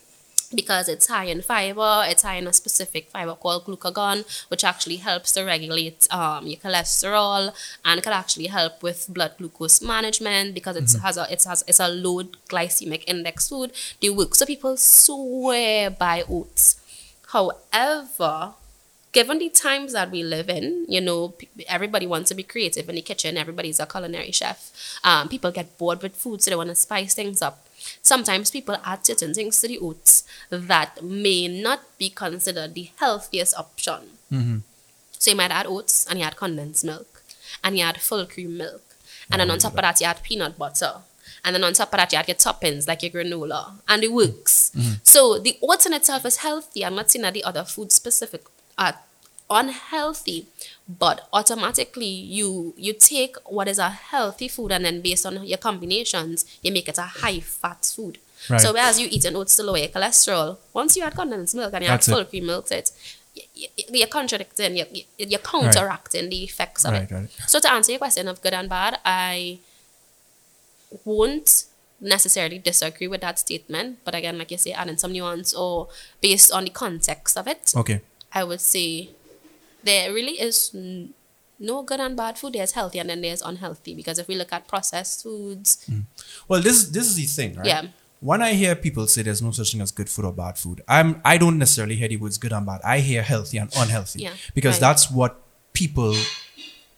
because 0.54 0.88
it's 0.88 1.08
high 1.08 1.24
in 1.24 1.42
fiber. 1.42 2.04
It's 2.06 2.22
high 2.22 2.36
in 2.36 2.46
a 2.46 2.52
specific 2.52 3.10
fiber 3.10 3.34
called 3.34 3.66
glucagon, 3.66 4.24
which 4.48 4.64
actually 4.64 4.96
helps 4.96 5.32
to 5.32 5.44
regulate 5.44 6.06
um, 6.12 6.46
your 6.46 6.58
cholesterol 6.58 7.54
and 7.84 8.02
can 8.02 8.12
actually 8.12 8.46
help 8.46 8.82
with 8.82 9.06
blood 9.08 9.32
glucose 9.38 9.82
management 9.82 10.54
because 10.54 10.76
it 10.76 10.90
has 11.02 11.16
a 11.16 11.30
it 11.30 11.44
has 11.44 11.64
it's 11.66 11.80
a 11.80 11.88
low 11.88 12.22
glycemic 12.48 13.04
index 13.06 13.48
food. 13.48 13.72
They 14.00 14.10
work 14.10 14.34
so 14.34 14.46
people 14.46 14.76
swear 14.76 15.90
by 15.90 16.24
oats. 16.28 16.80
However, 17.28 18.54
given 19.18 19.38
the 19.40 19.48
times 19.48 19.90
that 19.94 20.12
we 20.12 20.22
live 20.22 20.48
in, 20.48 20.86
you 20.88 21.00
know, 21.00 21.34
everybody 21.66 22.06
wants 22.06 22.28
to 22.28 22.36
be 22.40 22.44
creative 22.44 22.88
in 22.88 22.94
the 22.94 23.02
kitchen. 23.02 23.36
Everybody's 23.36 23.80
a 23.80 23.86
culinary 23.94 24.30
chef. 24.30 24.58
Um, 25.02 25.28
people 25.28 25.50
get 25.50 25.76
bored 25.76 26.00
with 26.04 26.14
food, 26.14 26.40
so 26.40 26.50
they 26.50 26.56
want 26.56 26.68
to 26.68 26.76
spice 26.76 27.14
things 27.14 27.42
up. 27.42 27.66
Sometimes 28.00 28.52
people 28.52 28.76
add 28.84 29.04
certain 29.04 29.34
things 29.34 29.60
to 29.60 29.66
the 29.66 29.80
oats 29.80 30.22
that 30.50 31.02
may 31.02 31.48
not 31.48 31.80
be 31.98 32.10
considered 32.10 32.74
the 32.74 32.90
healthiest 33.00 33.58
option. 33.58 34.02
So 35.18 35.32
you 35.32 35.36
might 35.36 35.50
add 35.50 35.66
oats 35.66 36.06
and 36.08 36.20
you 36.20 36.24
add 36.24 36.36
condensed 36.36 36.84
milk 36.84 37.24
and 37.64 37.76
you 37.76 37.82
add 37.82 38.00
full 38.00 38.24
cream 38.24 38.56
milk. 38.56 38.84
And 39.32 39.40
then 39.40 39.50
on 39.50 39.58
top 39.58 39.72
of 39.74 39.82
that, 39.86 40.00
you 40.00 40.06
add 40.06 40.22
peanut 40.22 40.56
butter. 40.56 40.94
And 41.44 41.56
then 41.56 41.64
on 41.64 41.72
top 41.72 41.92
of 41.92 41.98
that, 41.98 42.12
you 42.12 42.18
add 42.20 42.28
your 42.28 42.36
toppings 42.36 42.86
like 42.86 43.02
your 43.02 43.10
granola. 43.10 43.62
And 43.88 44.04
it 44.04 44.12
works. 44.12 44.70
So 45.02 45.40
the 45.40 45.58
oats 45.60 45.86
in 45.86 45.92
itself 45.92 46.24
is 46.24 46.36
healthy. 46.36 46.84
I'm 46.84 46.94
not 46.94 47.10
saying 47.10 47.24
that 47.24 47.34
the 47.34 47.42
other 47.42 47.64
food 47.64 47.90
specific 47.90 48.44
are 48.76 48.94
unhealthy. 49.50 50.46
But 50.88 51.28
automatically 51.32 52.06
you 52.06 52.74
you 52.76 52.92
take 52.92 53.36
what 53.46 53.68
is 53.68 53.78
a 53.78 53.90
healthy 53.90 54.48
food 54.48 54.72
and 54.72 54.84
then 54.84 55.00
based 55.00 55.26
on 55.26 55.44
your 55.46 55.58
combinations, 55.58 56.44
you 56.62 56.72
make 56.72 56.88
it 56.88 56.98
a 56.98 57.02
high 57.02 57.40
fat 57.40 57.84
food. 57.96 58.18
Right. 58.48 58.60
So 58.60 58.72
whereas 58.72 59.00
you 59.00 59.08
eat 59.10 59.24
an 59.24 59.36
oats 59.36 59.56
to 59.56 59.62
lower 59.64 59.78
your 59.78 59.88
cholesterol, 59.88 60.58
once 60.72 60.96
you 60.96 61.02
add 61.02 61.14
condensed 61.14 61.54
milk 61.54 61.72
and 61.74 61.82
you 61.84 61.90
That's 61.90 62.08
add 62.08 62.14
full 62.14 62.24
cream 62.24 62.46
milk 62.46 62.66
to 62.66 62.78
it, 62.78 62.90
you're 63.90 64.06
contradicting, 64.08 64.76
you're, 64.76 64.86
you're 65.18 65.40
counteracting 65.40 66.28
the 66.30 66.44
effects 66.44 66.84
of 66.84 66.92
Right, 66.92 67.10
it. 67.10 67.14
right. 67.14 67.28
So 67.46 67.58
to 67.60 67.72
answer 67.72 67.92
your 67.92 67.98
question 67.98 68.28
of 68.28 68.40
good 68.40 68.54
and 68.54 68.68
bad, 68.68 68.98
I 69.04 69.58
won't 71.04 71.64
necessarily 72.00 72.58
disagree 72.58 73.08
with 73.08 73.20
that 73.22 73.38
statement, 73.38 73.98
but 74.04 74.14
again, 74.14 74.38
like 74.38 74.50
you 74.50 74.58
say, 74.58 74.72
adding 74.72 74.96
some 74.96 75.12
nuance 75.12 75.52
or 75.52 75.88
based 76.20 76.52
on 76.52 76.64
the 76.64 76.70
context 76.70 77.36
of 77.36 77.46
it, 77.48 77.72
Okay. 77.76 78.00
I 78.32 78.44
would 78.44 78.60
say 78.60 79.10
there 79.82 80.12
really 80.12 80.40
is 80.40 80.74
no 81.58 81.82
good 81.82 82.00
and 82.00 82.16
bad 82.16 82.38
food. 82.38 82.52
There's 82.54 82.72
healthy 82.72 82.98
and 82.98 83.10
then 83.10 83.20
there's 83.20 83.42
unhealthy 83.42 83.94
because 83.94 84.18
if 84.18 84.28
we 84.28 84.34
look 84.34 84.52
at 84.52 84.68
processed 84.68 85.22
foods, 85.22 85.88
Well, 86.46 86.60
this 86.60 86.84
this 86.88 87.06
is 87.06 87.16
the 87.16 87.24
thing, 87.24 87.54
right? 87.56 87.66
Yeah. 87.66 87.82
When 88.20 88.42
I 88.42 88.54
hear 88.54 88.74
people 88.74 89.06
say 89.06 89.22
there's 89.22 89.40
no 89.40 89.52
such 89.52 89.70
thing 89.72 89.80
as 89.80 89.92
good 89.92 90.08
food 90.08 90.24
or 90.24 90.32
bad 90.32 90.58
food, 90.58 90.82
I'm 90.88 91.20
I 91.24 91.38
don't 91.38 91.58
necessarily 91.58 91.94
hear 91.96 92.08
the 92.08 92.16
words 92.16 92.36
good 92.38 92.52
and 92.52 92.66
bad. 92.66 92.80
I 92.84 92.98
hear 93.00 93.22
healthy 93.22 93.58
and 93.58 93.70
unhealthy. 93.76 94.22
Yeah, 94.22 94.32
Because 94.54 94.74
right. 94.74 94.80
that's 94.80 95.10
what 95.10 95.40
people 95.72 96.14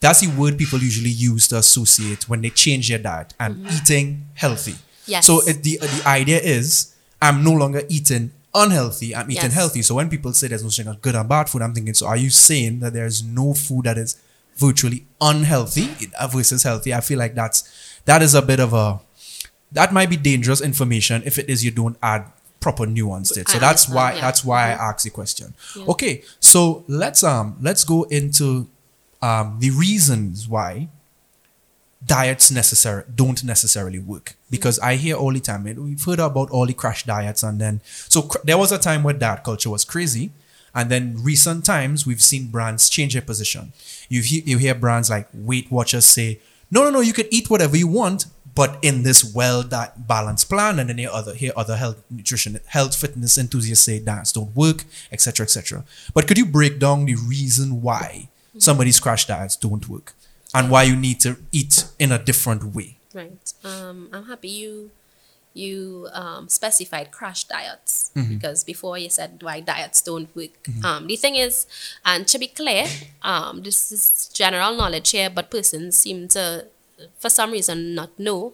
that's 0.01 0.21
the 0.21 0.29
word 0.29 0.57
people 0.57 0.79
usually 0.79 1.11
use 1.11 1.49
to 1.49 1.59
associate 1.59 2.27
when 2.29 2.41
they 2.41 2.49
change 2.51 2.89
their 2.89 2.99
diet 2.99 3.35
and 3.39 3.67
eating 3.71 4.29
healthy. 4.35 4.73
Mm-hmm. 4.73 5.11
Yes. 5.11 5.27
So 5.27 5.41
it, 5.47 5.63
the 5.63 5.77
the 5.79 6.03
idea 6.07 6.39
is 6.41 6.95
I'm 7.21 7.45
no 7.45 7.53
longer 7.53 7.83
eating 7.89 8.33
unhealthy. 8.55 9.15
I'm 9.15 9.31
eating 9.31 9.45
Yes. 9.45 9.55
healthy. 9.55 9.83
So 9.83 9.95
when 9.95 10.09
people 10.09 10.33
say 10.33 10.49
there's 10.49 10.63
no 10.63 10.69
such 10.71 10.85
thing 10.85 10.93
as 10.95 11.01
good 11.01 11.15
and 11.15 11.29
bad 11.29 11.49
food, 11.49 11.63
I'm 11.63 11.75
thinking, 11.75 11.95
so 11.95 12.07
are 12.07 12.17
you 12.17 12.31
saying 12.31 12.81
that 12.81 12.93
there's 12.93 13.23
no 13.23 13.55
food 13.55 13.85
that 13.85 13.99
is 13.99 14.17
virtually 14.57 15.07
unhealthy 15.21 15.89
versus 16.33 16.63
healthy? 16.63 16.93
I 16.95 17.01
feel 17.01 17.19
like 17.19 17.35
that's 17.35 17.65
that 18.05 18.23
is 18.23 18.35
a 18.35 18.43
bit 18.43 18.61
of 18.61 18.73
a 18.73 19.01
that 19.73 19.93
might 19.93 20.11
be 20.11 20.17
dangerous 20.17 20.61
information 20.61 21.23
if 21.25 21.39
it 21.39 21.49
is 21.49 21.65
you 21.65 21.71
don't 21.71 21.97
add 22.03 22.25
proper 22.61 22.87
nuance 22.87 23.31
to 23.31 23.41
it. 23.41 23.49
So 23.49 23.57
I 23.57 23.61
that's 23.61 23.89
why 23.89 24.11
yeah. 24.11 24.17
Mm-hmm. 24.17 24.21
that's 24.21 24.45
why 24.45 24.63
I 24.69 24.71
asked 24.73 25.05
the 25.05 25.11
question. 25.11 25.55
Okay, 25.89 26.23
so 26.41 26.85
let's 26.89 27.23
um 27.23 27.57
let's 27.61 27.85
go 27.85 28.03
into 28.05 28.69
um 29.23 29.57
the 29.61 29.71
reasons 29.71 30.49
why 30.49 30.89
diets 32.05 32.51
necessary 32.51 33.05
don't 33.15 33.45
necessarily 33.45 33.99
work. 33.99 34.35
Because 34.51 34.79
I 34.79 34.97
hear 34.97 35.17
all 35.17 35.33
the 35.33 35.41
time 35.41 35.65
we've 35.65 36.03
heard 36.05 36.19
about 36.19 36.51
all 36.51 36.67
the 36.67 36.73
crash 36.73 37.05
diets 37.05 37.43
and 37.43 37.61
then 37.61 37.81
so 37.85 38.23
cr- 38.23 38.39
there 38.45 38.59
was 38.59 38.73
a 38.73 38.79
time 38.79 39.03
where 39.03 39.15
diet 39.15 39.45
culture 39.45 39.71
was 39.71 39.85
crazy. 39.85 40.31
And 40.75 40.91
then 40.91 41.17
recent 41.19 41.65
times 41.65 42.07
we've 42.07 42.23
seen 42.23 42.47
brands 42.49 42.89
change 42.89 43.13
their 43.15 43.23
position. 43.23 43.73
You 44.09 44.23
hear, 44.23 44.43
you 44.45 44.59
hear 44.59 44.75
brands 44.75 45.11
like 45.11 45.29
Weight 45.35 45.71
Watchers 45.71 46.05
say 46.05 46.41
no 46.71 46.85
no 46.85 46.91
no 46.91 47.01
you 47.01 47.13
can 47.13 47.27
eat 47.31 47.51
whatever 47.51 47.77
you 47.77 47.89
want 47.89 48.27
but 48.55 48.79
in 48.83 49.03
this 49.03 49.23
well 49.35 49.63
di- 49.63 49.91
balanced 49.97 50.49
plan. 50.49 50.79
And 50.79 50.89
then 50.89 50.99
you 50.99 51.11
other 51.11 51.35
hear 51.35 51.53
other 51.57 51.77
health 51.77 52.03
nutrition 52.09 52.59
health 52.67 52.97
fitness 52.97 53.37
enthusiasts 53.37 53.85
say 53.85 53.99
diets 53.99 54.33
don't 54.33 54.55
work 54.57 54.85
etc 55.13 55.45
etc 55.45 55.85
but 56.15 56.27
could 56.27 56.39
you 56.39 56.47
break 56.47 56.79
down 56.79 57.05
the 57.05 57.17
reason 57.17 57.83
why 57.83 58.29
some 58.59 58.79
of 58.79 58.85
these 58.85 58.99
crash 59.01 59.27
diets 59.27 59.55
don't 59.57 59.89
work 59.89 60.15
and 60.55 60.71
why 60.71 60.83
you 60.83 60.97
need 60.97 61.21
to 61.21 61.37
eat 61.53 61.85
in 61.99 62.13
a 62.13 62.19
different 62.19 62.63
way 62.75 62.97
right? 63.15 63.53
Um, 63.65 64.09
I'm 64.13 64.27
happy 64.27 64.49
you 64.49 64.91
you 65.53 66.07
um, 66.13 66.49
specified 66.49 67.11
crash 67.11 67.45
diets 67.45 68.13
Mm-hmm. 68.15 68.35
because 68.35 68.65
before 68.65 68.99
you 68.99 69.09
said 69.11 69.43
why 69.43 69.61
diets 69.61 70.01
don't 70.03 70.35
work. 70.35 70.51
Um, 70.85 71.07
the 71.07 71.17
thing 71.17 71.37
is, 71.37 71.67
and 72.05 72.27
to 72.29 72.39
be 72.39 72.49
clear, 72.49 72.87
um, 73.23 73.63
this 73.63 73.93
is 73.93 74.29
general 74.33 74.75
knowledge 74.77 75.11
here, 75.11 75.31
but 75.31 75.51
persons 75.51 75.97
seem 75.97 76.27
to, 76.29 76.67
for 77.19 77.29
some 77.31 77.51
reason, 77.53 77.95
not 77.95 78.11
know. 78.19 78.53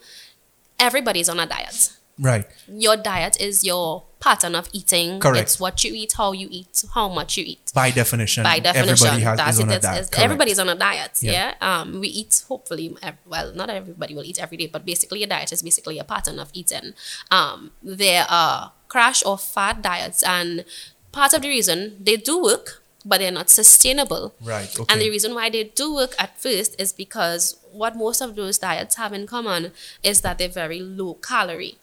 Everybody's 0.79 1.29
on 1.29 1.41
a 1.41 1.47
diet. 1.47 1.93
Right. 2.19 2.47
Your 2.69 2.97
diet 2.97 3.41
is 3.41 3.63
your 3.65 4.05
pattern 4.21 4.55
of 4.55 4.69
eating. 4.73 5.21
Correct. 5.21 5.43
It's 5.43 5.61
what 5.61 5.85
you 5.85 5.93
eat, 5.95 6.15
how 6.15 6.33
you 6.33 6.49
eat, 6.51 6.85
how 6.95 7.09
much 7.09 7.37
you 7.37 7.45
eat 7.47 7.73
By 7.75 7.91
definition. 7.91 8.43
by 8.43 8.59
definition, 8.59 9.07
everybody 9.07 9.43
has, 9.43 9.55
is 9.57 9.61
on 9.61 9.71
it. 9.71 9.77
a 9.77 9.81
diet. 9.81 10.11
Correct. 10.11 10.19
everybody's 10.19 10.59
on 10.59 10.69
a 10.69 10.75
diet. 10.75 11.19
Yeah. 11.21 11.33
Yeah. 11.61 11.81
Um, 11.81 12.01
we 12.01 12.09
eat 12.09 12.45
hopefully. 12.49 12.97
Well, 13.27 13.53
not 13.55 13.69
everybody 13.71 14.15
will 14.15 14.25
eat 14.25 14.41
every 14.41 14.57
day, 14.57 14.67
but 14.67 14.87
basically, 14.87 15.23
a 15.23 15.27
diet 15.27 15.53
is 15.53 15.63
basically 15.63 15.99
a 15.99 16.05
pattern 16.05 16.39
of 16.39 16.51
eating. 16.55 16.95
Um, 17.31 17.73
there 17.83 18.27
are 18.31 18.73
crash 18.89 19.25
or 19.25 19.37
fat 19.37 19.83
diets, 19.83 20.23
and 20.23 20.65
part 21.13 21.35
of 21.35 21.43
the 21.43 21.49
reason 21.49 21.97
they 22.03 22.17
do 22.17 22.43
work, 22.43 22.83
but 23.05 23.19
they're 23.19 23.31
not 23.31 23.51
sustainable. 23.51 24.35
Right. 24.43 24.75
Okay. 24.79 24.91
And 24.93 25.01
the 25.03 25.11
reason 25.11 25.35
why 25.35 25.51
they 25.51 25.65
do 25.65 25.95
work 25.95 26.15
at 26.19 26.41
first 26.41 26.81
is 26.81 26.93
because 26.93 27.57
what 27.73 27.95
most 27.95 28.21
of 28.23 28.37
those 28.37 28.59
diets 28.59 28.97
have 28.97 29.13
in 29.13 29.27
common 29.27 29.73
is 30.03 30.23
that 30.23 30.39
they're 30.39 30.49
very 30.49 30.81
low 30.81 31.15
calorie. 31.15 31.77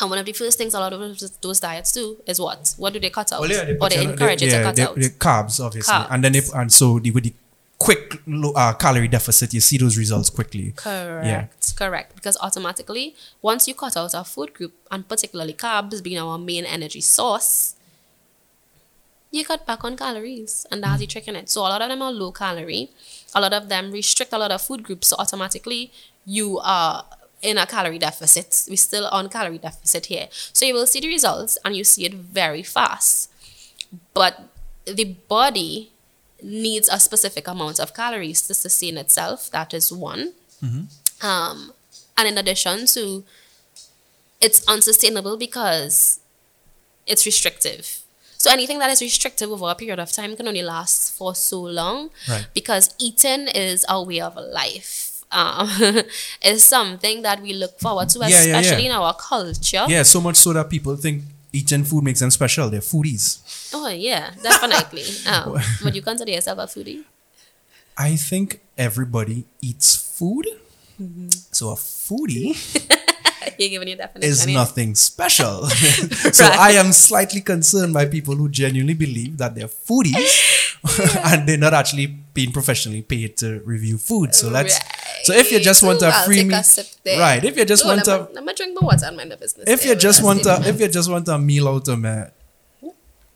And 0.00 0.08
one 0.10 0.18
of 0.18 0.26
the 0.26 0.32
first 0.32 0.56
things 0.58 0.74
a 0.74 0.80
lot 0.80 0.92
of 0.92 1.00
those- 1.40 1.60
diets 1.60 1.92
do 1.92 2.16
is 2.26 2.40
what? 2.40 2.74
What 2.78 2.92
do 2.92 3.00
they 3.00 3.10
cut 3.10 3.32
out? 3.32 3.40
Well, 3.40 3.50
yeah, 3.50 3.64
they 3.64 3.76
or 3.76 3.88
they 3.88 4.02
you 4.02 4.10
encourage 4.10 4.42
you 4.42 4.48
yeah, 4.48 4.58
to 4.58 4.64
cut 4.64 4.76
they, 4.76 4.82
out. 4.82 4.94
they 4.96 5.08
carbs, 5.08 5.64
obviously, 5.64 5.92
Carbs. 5.92 6.06
and 6.10 6.24
then 6.24 6.32
they 6.32 6.42
and 6.54 6.72
so 6.72 6.98
the, 6.98 7.10
with 7.10 7.24
the 7.24 7.34
quick 7.78 8.20
low, 8.26 8.52
uh, 8.52 8.72
calorie 8.74 9.08
deficit, 9.08 9.52
you 9.52 9.60
see 9.60 9.78
those 9.78 9.98
results 9.98 10.30
quickly. 10.30 10.72
Correct. 10.76 11.76
Correct. 11.76 12.14
Because 12.14 12.36
automatically, 12.40 13.16
once 13.42 13.66
you 13.66 13.74
cut 13.74 13.96
out 13.96 14.12
a 14.14 14.22
food 14.22 14.54
group, 14.54 14.74
and 14.90 15.08
particularly 15.08 15.54
carbs 15.54 16.02
being 16.02 16.18
our 16.18 16.38
main 16.38 16.64
energy 16.64 17.00
source, 17.00 17.74
you 19.30 19.44
cut 19.44 19.66
back 19.66 19.82
on 19.84 19.96
calories. 19.96 20.66
And 20.70 20.82
that's 20.82 21.00
the 21.00 21.06
trick 21.06 21.26
in 21.28 21.36
it. 21.36 21.48
So 21.48 21.60
a 21.62 21.70
lot 21.72 21.82
of 21.82 21.88
them 21.88 22.02
are 22.02 22.12
low 22.12 22.32
calorie. 22.32 22.90
A 23.34 23.40
lot 23.40 23.52
of 23.52 23.68
them 23.68 23.90
restrict 23.92 24.32
a 24.32 24.38
lot 24.38 24.50
of 24.50 24.60
food 24.60 24.82
groups. 24.82 25.08
So 25.08 25.16
automatically, 25.18 25.90
you 26.26 26.58
are 26.62 27.04
in 27.42 27.56
a 27.58 27.66
calorie 27.66 27.98
deficit. 27.98 28.64
We're 28.68 28.76
still 28.76 29.06
on 29.06 29.28
calorie 29.28 29.58
deficit 29.58 30.06
here. 30.06 30.28
So 30.52 30.64
you 30.66 30.74
will 30.74 30.86
see 30.86 31.00
the 31.00 31.08
results 31.08 31.56
and 31.64 31.74
you 31.76 31.84
see 31.84 32.04
it 32.04 32.14
very 32.14 32.62
fast. 32.62 33.30
But 34.14 34.40
the 34.84 35.04
body 35.28 35.90
needs 36.42 36.88
a 36.88 36.98
specific 37.00 37.46
amount 37.48 37.78
of 37.80 37.94
calories 37.94 38.42
to 38.42 38.54
sustain 38.54 38.96
itself. 38.98 39.50
That 39.50 39.72
is 39.74 39.92
one. 39.92 40.32
Um, 41.22 41.72
and 42.16 42.28
in 42.28 42.38
addition 42.38 42.86
to, 42.86 43.24
it's 44.40 44.66
unsustainable 44.68 45.36
because 45.36 46.20
it's 47.06 47.26
restrictive. 47.26 48.00
So 48.38 48.50
anything 48.50 48.78
that 48.78 48.90
is 48.90 49.02
restrictive 49.02 49.50
over 49.50 49.68
a 49.70 49.74
period 49.74 49.98
of 49.98 50.12
time 50.12 50.34
can 50.36 50.48
only 50.48 50.62
last 50.62 51.12
for 51.16 51.34
so 51.34 51.60
long 51.60 52.10
Right. 52.28 52.46
because 52.54 52.94
eating 52.98 53.48
is 53.48 53.84
a 53.88 54.02
way 54.02 54.20
of 54.20 54.34
life. 54.36 55.09
Um, 55.32 55.68
is 56.42 56.64
something 56.64 57.22
that 57.22 57.40
we 57.40 57.52
look 57.52 57.78
forward 57.78 58.08
to, 58.10 58.18
Yeah, 58.20 58.28
yeah, 58.28 58.44
yeah. 58.44 58.58
especially 58.58 58.86
in 58.86 58.92
our 58.92 59.14
culture. 59.14 59.84
Yeah, 59.88 60.02
so 60.02 60.20
much 60.20 60.36
so 60.36 60.52
that 60.52 60.68
people 60.68 60.96
think 60.96 61.22
eating 61.52 61.84
food 61.84 62.02
makes 62.04 62.20
them 62.20 62.30
special. 62.30 62.68
They're 62.70 62.80
foodies. 62.80 63.70
Oh 63.72 63.88
yeah, 63.88 64.30
definitely. 64.42 65.04
um, 65.30 65.60
would 65.84 65.94
you 65.94 66.02
consider 66.02 66.32
yourself 66.32 66.58
a 66.58 66.66
foodie? 66.66 67.04
I 67.96 68.16
think 68.16 68.60
everybody 68.76 69.44
eats 69.60 69.94
food. 69.94 70.46
Mm-hmm. 71.00 71.28
So 71.52 71.70
a 71.70 71.74
foodie 71.76 72.56
You're 73.58 73.70
giving 73.70 73.88
your 73.88 73.96
definition. 73.96 74.30
is 74.30 74.46
nothing 74.46 74.94
special. 74.94 75.66
so 75.66 76.44
Right. 76.44 76.58
I 76.58 76.70
am 76.72 76.92
slightly 76.92 77.40
concerned 77.40 77.94
by 77.94 78.04
people 78.06 78.34
who 78.36 78.48
genuinely 78.48 78.94
believe 78.94 79.36
that 79.38 79.54
they're 79.54 79.68
foodies 79.68 80.59
and 81.24 81.48
they're 81.48 81.58
not 81.58 81.74
actually 81.74 82.06
being 82.06 82.52
professionally 82.52 83.02
paid 83.02 83.36
to 83.38 83.60
review 83.64 83.98
food. 83.98 84.34
So 84.34 84.48
let's. 84.48 84.78
So 85.24 85.34
if 85.34 85.52
you 85.52 85.60
just 85.60 85.82
want 85.82 86.00
a 86.02 86.12
free 86.24 86.44
meal, 86.44 86.62
right? 87.18 87.44
If 87.44 87.56
you 87.56 87.64
just 87.64 87.84
want 87.84 88.06
let 88.06 88.30
a, 88.30 88.32
let 88.32 88.44
me 88.44 88.54
drink 88.54 88.78
my 88.80 88.86
water 88.86 89.06
and 89.06 89.16
mind 89.16 89.32
the 89.32 89.36
business. 89.36 89.68
if 89.68 89.84
you 89.84 89.94
just 89.94 90.22
want 90.22 90.46
a, 90.46 90.62
if 90.66 90.80
you 90.80 90.88
just 90.88 91.10
want 91.10 91.28
a 91.28 91.38
meal 91.38 91.68
out 91.68 91.86
of 91.88 91.98
me, 91.98 92.24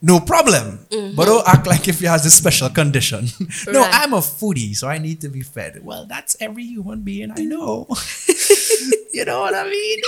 no 0.01 0.21
problem. 0.21 0.87
But 1.17 1.25
don't 1.25 1.49
act 1.49 1.67
like 1.67 1.89
if 1.89 2.01
you 2.01 2.09
has 2.09 2.23
this 2.25 2.35
special 2.37 2.69
condition. 2.69 3.25
no, 3.25 3.27
Mm-hmm. 3.27 3.77
Right. 3.77 3.91
I'm 3.95 4.13
a 4.13 4.19
foodie, 4.19 4.77
so 4.77 4.89
I 4.89 4.99
need 4.99 5.21
to 5.23 5.29
be 5.29 5.41
fed. 5.41 5.81
Well, 5.85 6.05
that's 6.07 6.37
every 6.41 6.65
human 6.65 7.01
being 7.01 7.31
I 7.33 7.45
know. 7.45 7.87
you 9.13 9.25
know 9.25 9.41
what 9.41 9.55
I 9.55 9.65
mean? 9.69 9.99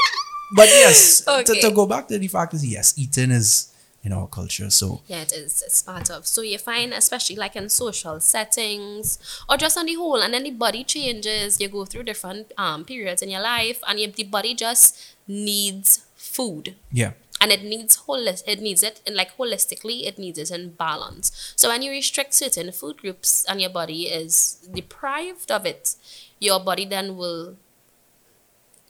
But 0.55 0.69
yes, 0.69 1.23
to, 1.25 1.45
to 1.45 1.71
go 1.73 1.87
back 1.87 2.09
to 2.09 2.19
the 2.19 2.29
fact 2.29 2.55
is 2.55 2.65
yes, 2.67 2.95
eating 2.97 3.31
is 3.31 3.73
in 4.07 4.13
our 4.13 4.29
culture. 4.29 4.71
So 4.71 5.01
Yeah, 5.09 5.23
it 5.23 5.33
is. 5.33 5.63
It's 5.67 5.83
part 5.83 6.09
of. 6.11 6.27
So 6.27 6.41
you 6.43 6.59
find, 6.59 6.93
especially 6.95 7.37
like 7.45 7.57
in 7.57 7.69
social 7.69 8.21
settings 8.21 9.19
or 9.49 9.57
just 9.57 9.77
on 9.77 9.87
the 9.87 9.95
whole, 9.95 10.23
and 10.23 10.33
then 10.33 10.45
the 10.45 10.53
body 10.67 10.85
changes. 10.85 11.61
You 11.61 11.69
go 11.69 11.85
through 11.85 12.05
different 12.05 12.53
um, 12.57 12.85
periods 12.85 13.21
in 13.23 13.31
your 13.31 13.43
life, 13.43 13.81
and 13.89 13.99
you, 14.01 14.07
the 14.11 14.25
body 14.25 14.55
just 14.55 14.97
needs 15.27 16.07
food. 16.17 16.77
yeah, 16.93 17.13
and 17.41 17.51
it 17.53 17.63
needs 17.63 17.97
holis- 18.07 18.43
it 18.47 18.61
needs 18.61 18.83
it 18.83 19.01
and 19.07 19.15
like 19.17 19.37
holistically 19.37 20.07
it 20.07 20.19
needs 20.19 20.39
it 20.39 20.51
in 20.51 20.71
balance 20.71 21.53
so 21.57 21.69
when 21.69 21.83
you 21.83 21.91
restrict 21.91 22.33
certain 22.35 22.73
food 22.73 22.97
groups 23.03 23.45
and 23.49 23.61
your 23.61 23.71
body 23.71 24.03
is 24.21 24.35
deprived 24.73 25.51
of 25.51 25.67
it 25.67 25.95
your 26.39 26.59
body 26.69 26.87
then 26.87 27.17
will 27.17 27.57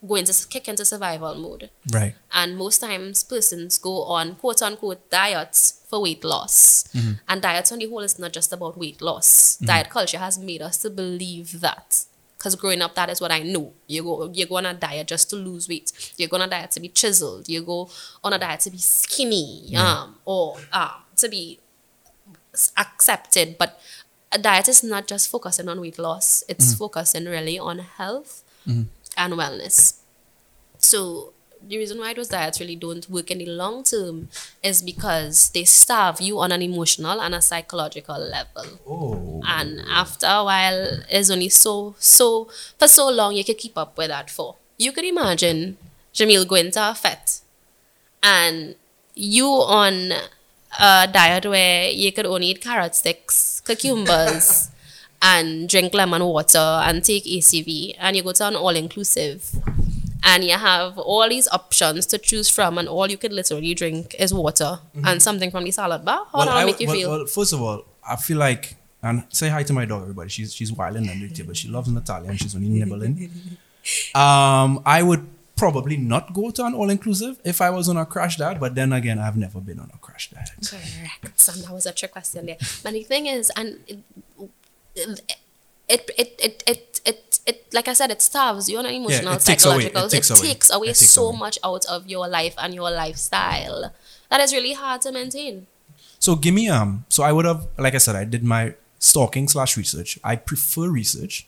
go 0.06 0.14
into 0.16 0.34
kick 0.48 0.68
into 0.68 0.84
survival 0.84 1.34
mode. 1.36 1.70
Right. 1.92 2.14
and 2.32 2.56
most 2.56 2.78
times 2.80 3.22
persons 3.24 3.78
go 3.78 4.02
on 4.04 4.34
quote 4.36 4.62
unquote 4.62 5.10
diets 5.10 5.84
for 5.88 6.02
weight 6.02 6.24
loss. 6.24 6.84
And 7.28 7.40
diets 7.42 7.70
on 7.72 7.78
the 7.78 7.86
whole 7.86 8.00
is 8.00 8.18
not 8.18 8.32
just 8.32 8.52
about 8.52 8.76
weight 8.76 9.00
loss. 9.00 9.56
Diet 9.58 9.88
culture 9.90 10.18
has 10.18 10.38
made 10.38 10.62
us 10.62 10.76
to 10.78 10.90
believe 10.90 11.60
that. 11.60 12.04
Because 12.38 12.54
growing 12.56 12.82
up 12.82 12.94
that 12.94 13.08
is 13.08 13.20
what 13.20 13.30
i 13.32 13.40
know. 13.40 13.72
You 13.86 14.02
go 14.02 14.30
you 14.32 14.46
go 14.46 14.56
on 14.56 14.66
a 14.66 14.74
diet 14.74 15.08
just 15.08 15.30
to 15.30 15.36
lose 15.36 15.68
weight. 15.68 15.90
You 16.16 16.28
go 16.28 16.36
on 16.36 16.42
a 16.42 16.48
diet 16.48 16.70
to 16.72 16.80
be 16.80 16.88
chiseled. 16.88 17.48
You 17.48 17.62
go 17.62 17.88
on 18.22 18.32
a 18.32 18.38
diet 18.38 18.60
to 18.60 18.70
be 18.70 18.78
skinny 18.78 19.74
um 19.76 20.16
or 20.24 20.56
um 20.72 20.90
to 21.16 21.28
be 21.28 21.58
accepted. 22.76 23.56
But 23.58 23.80
a 24.32 24.38
diet 24.38 24.68
is 24.68 24.82
not 24.84 25.06
just 25.06 25.30
focusing 25.30 25.68
on 25.68 25.80
weight 25.80 25.98
loss. 25.98 26.42
It's 26.48 26.74
focusing 26.74 27.24
really 27.26 27.58
on 27.58 27.78
health 27.78 28.42
and 29.16 29.34
wellness 29.34 29.94
so 30.78 31.32
the 31.68 31.78
reason 31.78 31.98
why 31.98 32.14
those 32.14 32.28
diets 32.28 32.60
really 32.60 32.76
don't 32.76 33.08
work 33.10 33.30
in 33.30 33.38
the 33.38 33.46
long 33.46 33.82
term 33.82 34.28
is 34.62 34.82
because 34.82 35.50
they 35.50 35.64
starve 35.64 36.20
you 36.20 36.38
on 36.38 36.52
an 36.52 36.62
emotional 36.62 37.20
and 37.20 37.34
a 37.34 37.42
psychological 37.42 38.18
level. 38.18 38.78
Oh, 38.86 39.42
And 39.46 39.80
after 39.90 40.26
a 40.26 40.44
while, 40.44 41.00
it's 41.10 41.30
only 41.30 41.48
so 41.48 41.94
so 41.98 42.48
for 42.78 42.88
so 42.88 43.08
long 43.10 43.34
you 43.34 43.44
can 43.44 43.56
keep 43.56 43.76
up 43.76 43.96
with 43.98 44.08
that 44.08 44.30
for. 44.30 44.56
You 44.78 44.92
could 44.92 45.04
imagine 45.04 45.76
Jamil 46.14 46.46
going 46.46 46.70
to 46.72 46.90
a 46.90 46.94
fete 46.94 47.40
and 48.22 48.74
you 49.14 49.46
on 49.46 50.12
a 50.78 51.08
diet 51.12 51.46
where 51.46 51.90
you 51.90 52.12
could 52.12 52.26
only 52.26 52.48
eat 52.48 52.60
carrot 52.60 52.94
sticks, 52.94 53.62
cucumbers, 53.64 54.70
and 55.22 55.68
drink 55.68 55.94
lemon 55.94 56.24
water 56.24 56.58
and 56.58 57.04
take 57.04 57.24
ACV, 57.24 57.96
and 57.98 58.16
you 58.16 58.22
go 58.22 58.32
to 58.32 58.46
an 58.46 58.56
all 58.56 58.76
inclusive, 58.76 59.50
and 60.22 60.44
you 60.44 60.52
have 60.52 60.98
all 60.98 61.28
these 61.28 61.48
options 61.48 62.06
to 62.06 62.18
choose 62.18 62.48
from, 62.48 62.78
and 62.78 62.88
all 62.88 63.10
you 63.10 63.16
can 63.16 63.34
literally 63.34 63.74
drink 63.74 64.14
is 64.18 64.32
water 64.32 64.78
and 65.04 65.22
something 65.22 65.50
from 65.50 65.64
the 65.64 65.70
salad 65.70 66.04
bar. 66.04 66.26
How 66.32 66.38
well, 66.38 66.46
that 66.46 66.66
make 66.66 66.80
you 66.80 66.88
well, 66.88 66.96
feel? 66.96 67.10
well, 67.10 67.26
first 67.26 67.52
of 67.52 67.62
all, 67.62 67.84
I 68.06 68.16
feel 68.16 68.38
like 68.38 68.76
and 69.02 69.24
say 69.28 69.48
hi 69.48 69.62
to 69.62 69.72
my 69.72 69.84
dog, 69.84 70.02
everybody. 70.02 70.28
She's 70.28 70.52
she's 70.54 70.72
wilding 70.72 71.08
under 71.08 71.28
the 71.28 71.34
table. 71.34 71.54
She 71.54 71.68
loves 71.68 71.88
Nathalia 71.88 72.28
and 72.28 72.40
she's 72.40 72.56
only 72.56 72.68
nibbling. 72.80 73.30
Um, 74.14 74.82
I 74.84 75.02
would 75.02 75.26
probably 75.56 75.96
not 75.96 76.34
go 76.34 76.50
to 76.50 76.64
an 76.64 76.74
all 76.74 76.90
inclusive 76.90 77.40
if 77.44 77.60
I 77.60 77.70
was 77.70 77.88
on 77.88 77.96
a 77.96 78.04
crash 78.04 78.36
diet, 78.36 78.60
but 78.60 78.74
then 78.74 78.92
again, 78.92 79.18
I've 79.18 79.36
never 79.36 79.60
been 79.60 79.78
on 79.78 79.90
a 79.94 79.98
crash 79.98 80.30
diet. 80.30 80.50
Correct. 80.68 81.48
And 81.48 81.64
that 81.64 81.72
was 81.72 81.86
a 81.86 81.92
trick 81.92 82.12
question 82.12 82.46
there. 82.46 82.56
But 82.82 82.92
the 82.92 83.04
thing 83.04 83.26
is, 83.26 83.50
and 83.56 83.78
it, 84.96 85.20
it, 85.88 86.10
it, 86.18 86.40
it, 86.42 86.62
it, 86.66 87.00
it, 87.04 87.40
it, 87.46 87.66
like 87.72 87.88
I 87.88 87.92
said, 87.92 88.10
it 88.10 88.20
starves 88.22 88.68
you 88.68 88.78
on 88.78 88.86
an 88.86 88.94
emotional, 88.94 89.34
it 89.34 89.40
takes 89.40 89.64
away- 89.64 89.84
psychological. 89.84 90.04
it 90.06 90.10
takes 90.10 90.30
away. 90.30 90.40
takes 90.48 90.70
away 90.70 90.86
It 90.88 90.96
takes 90.96 91.10
so 91.10 91.28
away. 91.28 91.38
much 91.38 91.58
out 91.62 91.84
of 91.86 92.06
your 92.08 92.26
life 92.28 92.54
and 92.58 92.74
your 92.74 92.90
lifestyle. 92.90 93.92
That 94.30 94.40
is 94.40 94.52
really 94.52 94.72
hard 94.72 95.00
to 95.02 95.12
maintain. 95.12 95.66
So 96.18 96.34
give 96.34 96.54
me 96.54 96.68
um. 96.68 97.04
So 97.08 97.22
I 97.22 97.30
would 97.32 97.44
have, 97.44 97.68
like 97.78 97.94
I 97.94 97.98
said, 97.98 98.16
I 98.16 98.24
did 98.24 98.42
my 98.42 98.74
stalking 98.98 99.46
slash 99.48 99.76
research. 99.76 100.18
I 100.24 100.34
prefer 100.36 100.88
research, 100.88 101.46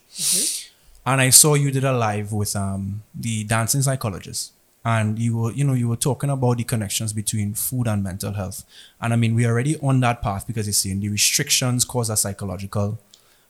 and 1.05 1.19
I 1.19 1.31
saw 1.31 1.55
you 1.55 1.71
did 1.71 1.83
a 1.83 1.91
live 1.91 2.31
with 2.31 2.55
um 2.55 3.03
the 3.13 3.43
dancing 3.43 3.81
psychologist, 3.81 4.53
and 4.85 5.19
you 5.19 5.35
were 5.37 5.51
you 5.51 5.65
know 5.65 5.73
you 5.73 5.89
were 5.89 5.97
talking 5.97 6.29
about 6.29 6.57
the 6.57 6.63
connections 6.63 7.11
between 7.11 7.55
food 7.55 7.87
and 7.87 8.03
mental 8.03 8.33
health, 8.33 8.63
and 9.01 9.11
I 9.11 9.15
mean 9.17 9.35
we're 9.35 9.49
already 9.49 9.75
on 9.79 9.99
that 10.01 10.21
path 10.21 10.47
because 10.47 10.67
you're 10.67 10.73
saying 10.73 11.01
the 11.01 11.09
restrictions 11.09 11.83
cause 11.83 12.09
a 12.09 12.15
psychological 12.15 12.99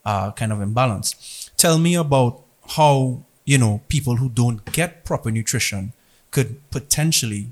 uh 0.06 0.32
kind 0.32 0.52
of 0.52 0.62
imbalance. 0.62 1.52
Tell 1.58 1.78
me 1.78 1.96
about 1.96 2.42
how 2.78 3.24
you 3.46 3.58
know 3.58 3.82
people 3.88 4.18
who 4.18 4.30
don't 4.30 4.64
get 4.72 5.04
proper 5.06 5.32
nutrition 5.32 5.94
could 6.32 6.70
potentially 6.70 7.52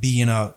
be 0.00 0.20
in 0.20 0.28
a 0.28 0.54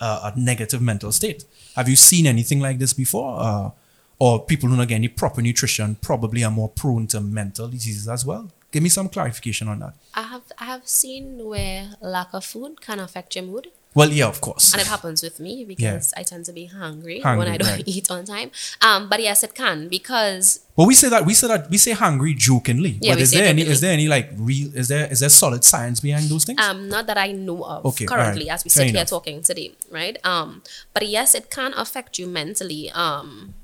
a, 0.00 0.04
a 0.04 0.32
negative 0.36 0.80
mental 0.80 1.12
state. 1.12 1.44
Have 1.76 1.88
you 1.88 1.96
seen 1.96 2.26
anything 2.26 2.60
like 2.60 2.78
this 2.78 2.92
before? 2.92 3.36
Uh, 3.40 3.70
or 4.18 4.44
people 4.44 4.68
who 4.68 4.76
don't 4.76 4.86
get 4.86 4.96
any 4.96 5.08
proper 5.08 5.40
nutrition 5.40 5.96
probably 5.96 6.44
are 6.44 6.50
more 6.50 6.68
prone 6.68 7.06
to 7.08 7.20
mental 7.20 7.68
diseases 7.68 8.06
as 8.06 8.24
well. 8.24 8.50
Give 8.70 8.82
me 8.82 8.88
some 8.90 9.08
clarification 9.08 9.66
on 9.66 9.80
that. 9.80 9.94
I 10.14 10.22
have 10.22 10.42
I 10.58 10.66
have 10.66 10.86
seen 10.86 11.44
where 11.44 11.94
lack 12.00 12.28
of 12.32 12.44
food 12.44 12.80
can 12.80 13.00
affect 13.00 13.34
your 13.34 13.44
mood. 13.44 13.68
Well, 13.92 14.10
yeah, 14.10 14.28
of 14.28 14.40
course. 14.40 14.72
And 14.72 14.80
it 14.80 14.86
happens 14.86 15.20
with 15.20 15.40
me 15.40 15.64
because 15.64 16.14
I 16.16 16.22
tend 16.22 16.44
to 16.44 16.52
be 16.52 16.66
hungry, 16.66 17.20
when 17.22 17.48
I 17.48 17.56
don't 17.56 17.68
right. 17.68 17.82
eat 17.86 18.08
on 18.08 18.24
time. 18.24 18.52
Um, 18.80 19.08
but 19.08 19.20
yes, 19.20 19.42
it 19.42 19.54
can 19.54 19.88
because 19.88 20.60
Well, 20.76 20.86
we 20.86 20.94
say 20.94 21.08
that 21.08 21.26
we 21.26 21.34
say 21.34 21.48
that 21.48 21.68
we 21.68 21.76
say 21.76 21.92
hungry 21.92 22.34
jokingly. 22.34 22.98
Yeah, 23.00 23.14
but 23.14 23.22
is 23.22 23.32
there 23.32 23.48
any 23.48 23.62
is 23.62 23.80
there 23.80 23.92
any 23.92 24.06
like 24.06 24.30
real 24.36 24.70
is 24.76 24.86
there 24.88 25.10
is 25.10 25.20
there 25.20 25.28
solid 25.28 25.64
science 25.64 25.98
behind 25.98 26.28
those 26.28 26.44
things? 26.44 26.60
um, 26.62 26.88
not 26.88 27.06
that 27.08 27.18
I 27.18 27.32
know 27.32 27.64
of 27.64 27.84
Okay, 27.86 28.06
currently 28.06 28.42
alright. 28.42 28.54
as 28.54 28.64
we 28.64 28.70
Fair 28.70 28.84
sit 28.84 28.90
here 28.92 29.00
enough. 29.00 29.08
talking 29.08 29.42
today, 29.42 29.72
right? 29.90 30.16
Um, 30.24 30.62
but 30.94 31.06
yes, 31.08 31.34
it 31.34 31.50
can 31.50 31.72
affect 31.74 32.16
you 32.18 32.28
mentally. 32.28 32.90
Um, 32.92 33.54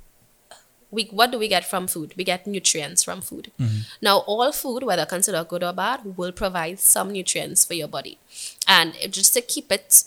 we 0.91 1.05
what 1.05 1.31
do 1.31 1.39
we 1.39 1.47
get 1.49 1.65
from 1.65 1.87
food? 1.87 2.15
We 2.17 2.25
get 2.25 2.47
nutrients 2.49 3.05
from 3.05 3.21
food. 3.21 3.53
Mm-hmm. 3.61 3.79
Now, 4.03 4.19
all 4.27 4.51
food, 4.53 4.83
whether 4.83 5.07
considered 5.07 5.47
good 5.49 5.62
or 5.62 5.73
bad, 5.73 6.17
will 6.17 6.33
provide 6.33 6.81
some 6.81 7.12
nutrients 7.12 7.65
for 7.65 7.75
your 7.75 7.89
body, 7.89 8.19
and 8.67 8.95
just 9.11 9.35
to 9.35 9.41
keep 9.41 9.71
it 9.71 10.05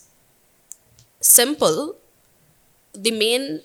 simple, 1.22 1.96
the 2.94 3.12
main 3.12 3.62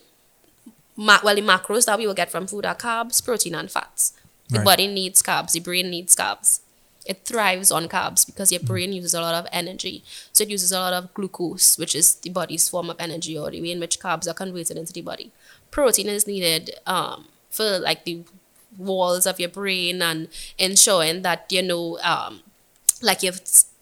ma- 0.97 1.21
well 1.25 1.35
the 1.35 1.43
macros 1.43 1.87
that 1.87 1.99
we 1.99 2.07
will 2.07 2.15
get 2.15 2.31
from 2.31 2.47
food 2.47 2.67
are 2.67 2.75
carbs, 2.75 3.25
protein, 3.25 3.55
and 3.55 3.71
fats. 3.71 4.13
The 4.49 4.59
Right. 4.59 4.65
body 4.65 4.87
needs 4.87 5.23
carbs. 5.23 5.53
The 5.53 5.61
brain 5.61 5.91
needs 5.91 6.15
carbs. 6.15 6.61
It 7.07 7.25
thrives 7.25 7.71
on 7.71 7.89
carbs 7.89 8.25
because 8.25 8.51
your 8.53 8.61
brain 8.61 8.93
uses 8.93 9.15
a 9.15 9.21
lot 9.21 9.35
of 9.35 9.47
energy. 9.53 10.03
So 10.33 10.45
it 10.45 10.51
uses 10.51 10.73
a 10.73 10.79
lot 10.81 10.93
of 10.95 11.13
glucose, 11.15 11.77
which 11.77 11.95
is 11.95 12.15
the 12.17 12.31
body's 12.31 12.69
form 12.69 12.89
of 12.89 12.97
energy 12.99 13.37
or 13.37 13.51
the 13.51 13.61
way 13.61 13.73
in 13.73 13.81
which 13.81 13.99
carbs 14.01 14.27
are 14.29 14.35
converted 14.35 14.77
into 14.77 14.93
the 14.93 15.03
body. 15.03 15.31
Protein 15.71 16.09
is 16.09 16.27
needed 16.27 16.79
um, 16.87 17.29
for 17.51 17.79
like 17.79 18.05
the 18.05 18.23
walls 18.79 19.27
of 19.27 19.39
your 19.39 19.49
brain 19.51 20.03
and 20.03 20.29
ensuring 20.59 21.23
that 21.23 21.47
you 21.51 21.63
know 21.63 21.99
um, 22.03 22.43
like 23.03 23.23
your 23.23 23.35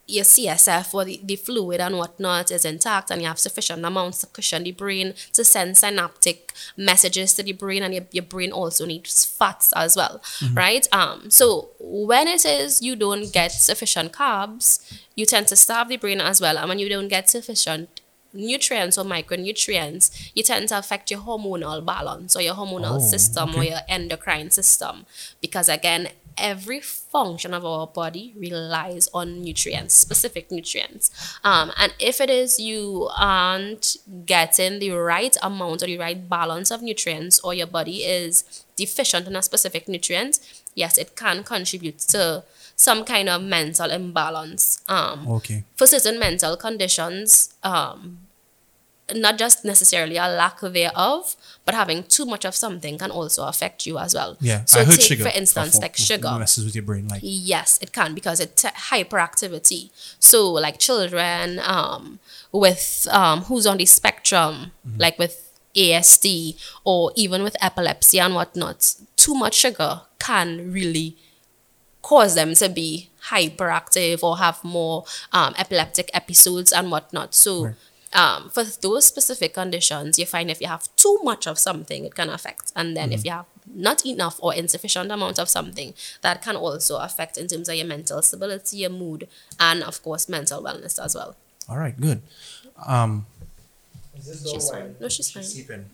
your 0.06 0.24
CSF 0.24 0.92
or 0.94 1.04
the, 1.04 1.20
the 1.22 1.36
fluid 1.36 1.80
and 1.80 1.96
whatnot 1.96 2.50
is 2.50 2.64
intact 2.64 3.10
and 3.10 3.22
you 3.22 3.28
have 3.28 3.38
sufficient 3.38 3.84
amounts 3.84 4.18
to 4.20 4.26
cushion 4.26 4.64
the 4.64 4.72
brain 4.72 5.14
to 5.32 5.44
send 5.44 5.76
synaptic 5.78 6.52
messages 6.76 7.34
to 7.34 7.42
the 7.42 7.52
brain 7.52 7.82
and 7.82 7.94
your, 7.94 8.04
your 8.10 8.24
brain 8.24 8.50
also 8.52 8.84
needs 8.84 9.24
fats 9.24 9.72
as 9.74 9.96
well 9.96 10.20
right 10.54 10.86
um 10.92 11.30
so 11.30 11.70
when 11.78 12.26
it 12.26 12.44
is 12.44 12.82
you 12.82 12.94
don't 12.96 13.32
get 13.32 13.52
sufficient 13.52 14.12
carbs 14.12 14.80
you 15.14 15.24
tend 15.24 15.46
to 15.48 15.56
starve 15.56 15.88
the 15.88 15.96
brain 15.96 16.20
as 16.20 16.40
well 16.40 16.58
and 16.58 16.68
when 16.68 16.78
you 16.78 16.88
don't 16.88 17.08
get 17.08 17.30
sufficient 17.30 18.00
nutrients 18.34 18.96
or 18.96 19.04
micronutrients, 19.04 20.30
you 20.34 20.42
tend 20.42 20.66
to 20.68 20.78
affect 20.78 21.10
your 21.10 21.20
hormonal 21.20 21.84
balance 21.84 22.34
or 22.34 22.40
your 22.40 22.54
hormonal 22.54 22.96
Oh, 22.96 22.98
system 22.98 23.54
or 23.54 23.62
your 23.62 23.80
endocrine 23.90 24.50
system. 24.50 25.04
Because 25.42 25.68
again, 25.68 26.08
every 26.36 26.80
function 26.80 27.54
of 27.54 27.64
our 27.64 27.86
body 27.86 28.34
relies 28.36 29.08
on 29.12 29.42
nutrients, 29.42 29.94
specific 29.94 30.50
nutrients. 30.50 31.10
Um, 31.44 31.72
and 31.78 31.94
if 31.98 32.20
it 32.20 32.30
is 32.30 32.58
you 32.60 33.08
aren't 33.16 33.96
getting 34.24 34.78
the 34.78 34.90
right 34.92 35.36
amount 35.42 35.82
or 35.82 35.86
the 35.86 35.98
right 35.98 36.28
balance 36.28 36.70
of 36.70 36.82
nutrients, 36.82 37.40
or 37.40 37.54
your 37.54 37.66
body 37.66 38.04
is 38.04 38.64
deficient 38.76 39.26
in 39.26 39.36
a 39.36 39.42
specific 39.42 39.88
nutrient, 39.88 40.38
yes, 40.74 40.98
it 40.98 41.16
can 41.16 41.44
contribute 41.44 41.98
to 41.98 42.44
some 42.76 43.04
kind 43.04 43.28
of 43.28 43.42
mental 43.42 43.90
imbalance. 43.90 44.82
Um, 44.88 45.28
okay. 45.28 45.64
for 45.76 45.86
certain 45.86 46.18
mental 46.18 46.56
conditions, 46.56 47.54
um, 47.62 48.18
not 49.14 49.38
just 49.38 49.64
necessarily 49.64 50.16
a 50.16 50.28
lack 50.28 50.60
thereof, 50.60 51.36
but 51.64 51.74
having 51.74 52.02
too 52.04 52.24
much 52.24 52.44
of 52.44 52.54
something 52.54 52.98
can 52.98 53.10
also 53.10 53.46
affect 53.46 53.86
you 53.86 53.98
as 53.98 54.14
well. 54.14 54.36
Yeah. 54.40 54.64
So 54.64 54.80
I 54.80 54.84
heard 54.84 54.96
take, 54.96 55.02
sugar. 55.02 55.24
for 55.24 55.36
instance, 55.36 55.80
like 55.80 55.96
sugar. 55.96 56.36
messes 56.38 56.64
with 56.64 56.74
your 56.74 56.84
brain. 56.84 57.08
Like 57.08 57.20
Yes, 57.22 57.78
it 57.82 57.92
can 57.92 58.14
because 58.14 58.40
it's 58.40 58.62
hyperactivity. 58.64 59.90
So, 60.18 60.50
like 60.50 60.78
children 60.78 61.60
um, 61.64 62.18
with 62.50 63.06
um, 63.10 63.42
who's 63.42 63.66
on 63.66 63.78
the 63.78 63.86
spectrum, 63.86 64.72
like 64.98 65.18
with 65.18 65.52
ASD 65.74 66.56
or 66.84 67.12
even 67.16 67.42
with 67.42 67.56
epilepsy 67.62 68.20
and 68.20 68.34
whatnot, 68.34 68.94
too 69.16 69.34
much 69.34 69.54
sugar 69.54 70.02
can 70.18 70.72
really 70.72 71.16
cause 72.02 72.34
them 72.34 72.54
to 72.54 72.68
be 72.68 73.08
hyperactive 73.28 74.22
or 74.22 74.38
have 74.38 74.62
more 74.64 75.04
um, 75.32 75.54
epileptic 75.56 76.10
episodes 76.12 76.72
and 76.72 76.90
whatnot. 76.90 77.34
So, 77.34 77.66
Right. 77.66 77.74
Um, 78.14 78.50
for 78.50 78.64
those 78.64 79.06
specific 79.06 79.54
conditions, 79.54 80.18
you 80.18 80.26
find 80.26 80.50
if 80.50 80.60
you 80.60 80.68
have 80.68 80.88
too 80.96 81.18
much 81.22 81.46
of 81.46 81.58
something, 81.58 82.04
it 82.04 82.14
can 82.14 82.28
affect. 82.28 82.72
And 82.76 82.96
then 82.96 83.12
if 83.12 83.24
you 83.24 83.30
have 83.30 83.46
not 83.74 84.04
enough 84.04 84.38
or 84.42 84.54
insufficient 84.54 85.10
amount 85.10 85.38
of 85.38 85.48
something, 85.48 85.94
that 86.20 86.42
can 86.42 86.56
also 86.56 86.98
affect 86.98 87.38
in 87.38 87.46
terms 87.48 87.68
of 87.68 87.74
your 87.76 87.86
mental 87.86 88.20
stability, 88.22 88.78
your 88.78 88.90
mood, 88.90 89.28
and 89.58 89.82
of 89.82 90.02
course, 90.02 90.28
mental 90.28 90.62
wellness 90.62 91.02
as 91.02 91.14
well. 91.14 91.36
all 91.68 91.78
right, 91.78 91.98
good. 92.00 92.22
Um, 92.86 93.26
She's 94.22 94.70
fine. 94.70 94.94
No, 95.00 95.08
she's 95.08 95.30
fine. 95.30 95.42
sleeping. 95.42 95.84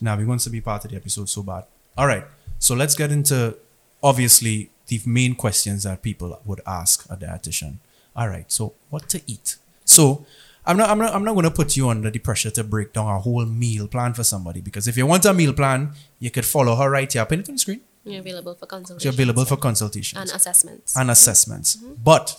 now 0.00 0.16
he 0.16 0.24
wants 0.24 0.44
to 0.44 0.50
be 0.50 0.60
part 0.60 0.84
of 0.84 0.90
the 0.90 0.96
episode 0.96 1.28
so 1.28 1.42
bad. 1.42 1.64
All 1.96 2.06
right, 2.06 2.24
so 2.58 2.74
let's 2.74 2.94
get 2.94 3.12
into 3.12 3.56
obviously 4.02 4.70
the 4.88 5.00
main 5.06 5.34
questions 5.34 5.84
that 5.84 6.02
people 6.02 6.40
would 6.44 6.60
ask 6.66 7.04
a 7.10 7.16
dietitian. 7.16 7.76
All 8.16 8.28
right, 8.28 8.50
so 8.50 8.72
what 8.90 9.08
to 9.10 9.20
eat? 9.26 9.56
So 9.94 10.26
I'm 10.64 10.76
not, 10.76 10.90
I'm 10.90 10.98
not, 10.98 11.14
I'm 11.14 11.24
not 11.24 11.32
going 11.32 11.44
to 11.44 11.50
put 11.50 11.76
you 11.76 11.88
under 11.88 12.10
the 12.10 12.18
pressure 12.18 12.50
to 12.50 12.64
break 12.64 12.92
down 12.92 13.08
a 13.08 13.18
whole 13.18 13.44
meal 13.44 13.88
plan 13.88 14.14
for 14.14 14.24
somebody 14.24 14.60
because 14.60 14.86
if 14.86 14.96
you 14.96 15.06
want 15.06 15.24
a 15.24 15.34
meal 15.34 15.52
plan, 15.52 15.92
you 16.18 16.30
could 16.30 16.44
follow 16.44 16.76
her 16.76 16.88
right 16.90 17.12
here. 17.12 17.24
Put 17.26 17.40
it 17.40 17.48
on 17.48 17.54
the 17.54 17.58
screen. 17.58 17.80
You're 18.04 18.20
available 18.20 18.54
for 18.54 18.66
consultation. 18.66 19.04
You're 19.06 19.14
available 19.14 19.44
for 19.44 19.56
consultations 19.56 20.20
and 20.20 20.30
assessments. 20.30 20.96
and 20.96 21.10
assessments. 21.10 21.76
Mm-hmm. 21.76 21.94
But, 22.02 22.36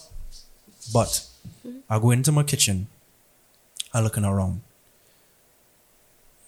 but, 0.94 1.26
mm-hmm. 1.66 1.80
I 1.90 2.00
go 2.00 2.12
into 2.12 2.32
my 2.32 2.44
kitchen, 2.44 2.88
I 3.94 4.02
looking 4.02 4.26
around. 4.26 4.62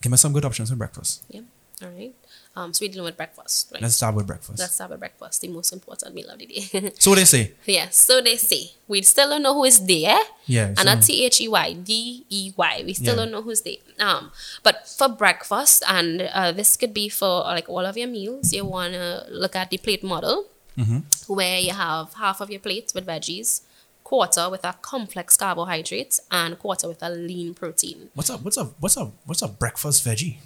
Give 0.01 0.11
me 0.11 0.17
some 0.17 0.33
good 0.33 0.45
options 0.45 0.69
for 0.69 0.75
breakfast. 0.75 1.23
yeah. 1.29 1.41
All 1.83 1.89
right. 1.89 2.13
Um, 2.55 2.73
so 2.73 2.85
we're 2.85 2.91
dealing 2.91 3.03
with 3.05 3.17
breakfast. 3.17 3.69
Right? 3.73 3.81
Let's 3.81 3.95
start 3.95 4.15
with 4.15 4.25
breakfast. 4.27 4.59
Let's 4.59 4.75
start 4.75 4.91
with 4.91 4.99
breakfast, 4.99 5.41
the 5.41 5.49
most 5.49 5.73
important 5.73 6.15
meal 6.15 6.29
of 6.29 6.39
the 6.39 6.45
day. 6.45 6.91
so 6.99 7.13
they 7.15 7.25
say, 7.25 7.51
yes. 7.65 7.97
So 7.97 8.21
they 8.21 8.37
say 8.37 8.71
we 8.87 9.01
still 9.01 9.29
don't 9.29 9.41
know 9.43 9.53
who 9.53 9.65
is 9.65 9.85
there. 9.85 10.17
yeah, 10.45 10.67
and 10.67 10.77
so- 10.79 10.83
not 10.85 11.03
T 11.03 11.25
H 11.25 11.41
E 11.41 11.47
Y 11.49 11.73
D 11.73 12.25
E 12.29 12.53
Y. 12.55 12.83
We 12.85 12.93
still 12.93 13.07
Yeah. 13.15 13.15
don't 13.23 13.31
know 13.31 13.41
who's 13.41 13.61
there. 13.61 13.75
Um, 13.99 14.31
but 14.63 14.87
for 14.87 15.09
breakfast, 15.09 15.83
and 15.87 16.21
uh, 16.33 16.53
this 16.53 16.77
could 16.77 16.93
be 16.93 17.09
for 17.09 17.41
like 17.41 17.67
all 17.67 17.85
of 17.85 17.97
your 17.97 18.07
meals. 18.07 18.53
You 18.53 18.63
wanna 18.63 19.25
look 19.29 19.55
at 19.57 19.69
the 19.69 19.77
plate 19.77 20.03
model, 20.03 20.45
Mm-hmm. 20.77 21.33
where 21.33 21.57
you 21.59 21.71
have 21.71 22.13
half 22.15 22.41
of 22.41 22.49
your 22.49 22.59
plate 22.59 22.91
with 22.95 23.05
veggies, 23.05 23.61
quarter 24.03 24.49
with 24.49 24.63
a 24.65 24.75
complex 24.81 25.37
carbohydrate, 25.37 26.19
and 26.31 26.57
quarter 26.59 26.87
with 26.89 27.01
a 27.01 27.09
lean 27.09 27.53
protein. 27.53 28.09
what's 28.13 28.29
up? 28.29 28.41
What's 28.43 28.57
up? 28.57 28.73
What's 28.81 28.97
up? 28.97 29.11
What's 29.25 29.41
a 29.41 29.47
breakfast 29.47 30.05
veggie? 30.05 30.37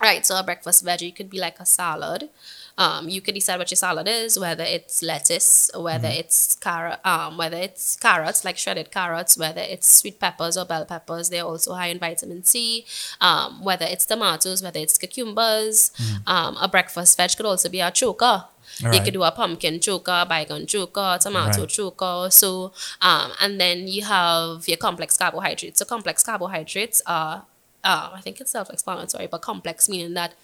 Right, 0.00 0.24
so 0.24 0.38
a 0.38 0.42
breakfast 0.42 0.84
veggie 0.84 1.14
could 1.14 1.28
be 1.28 1.38
like 1.38 1.60
a 1.60 1.66
salad. 1.66 2.30
Um, 2.78 3.10
you 3.10 3.20
could 3.20 3.34
decide 3.34 3.58
what 3.58 3.70
your 3.70 3.76
salad 3.76 4.08
is, 4.08 4.38
whether 4.38 4.64
it's 4.64 5.02
lettuce, 5.02 5.70
whether 5.76 6.08
it's 6.08 6.54
carrot, 6.56 6.98
um, 7.04 7.36
whether 7.36 7.58
it's 7.58 7.96
carrots 7.96 8.42
like 8.42 8.56
shredded 8.56 8.90
carrots, 8.90 9.36
whether 9.36 9.60
it's 9.60 9.86
sweet 9.86 10.18
peppers 10.18 10.56
or 10.56 10.64
bell 10.64 10.86
peppers. 10.86 11.28
They're 11.28 11.44
also 11.44 11.74
high 11.74 11.88
in 11.88 11.98
vitamin 11.98 12.42
C. 12.44 12.86
Um, 13.20 13.62
whether 13.62 13.84
it's 13.84 14.06
tomatoes, 14.06 14.62
whether 14.62 14.80
it's 14.80 14.96
cucumbers. 14.96 15.92
Um, 16.26 16.56
a 16.56 16.68
breakfast 16.68 17.18
veg 17.18 17.36
could 17.36 17.44
also 17.44 17.68
be 17.68 17.80
a 17.80 17.90
choka. 17.90 18.46
You 18.94 19.00
could 19.02 19.12
do 19.12 19.24
a 19.24 19.32
pumpkin 19.32 19.74
choka, 19.80 20.26
baigan 20.26 20.64
choka, 20.64 21.18
tomato 21.20 21.60
Right. 21.62 21.68
choka. 21.68 22.32
So, 22.32 22.72
um, 23.02 23.32
and 23.42 23.60
then 23.60 23.86
you 23.88 24.04
have 24.04 24.66
your 24.66 24.78
complex 24.78 25.18
carbohydrates. 25.18 25.80
So 25.80 25.84
complex 25.84 26.22
carbohydrates 26.22 27.02
are, 27.06 27.44
uh, 27.84 28.10
I 28.12 28.20
think 28.20 28.40
it's 28.40 28.50
self-explanatory, 28.50 29.26
but 29.28 29.42
complex 29.42 29.88
meaning 29.88 30.14
that 30.14 30.34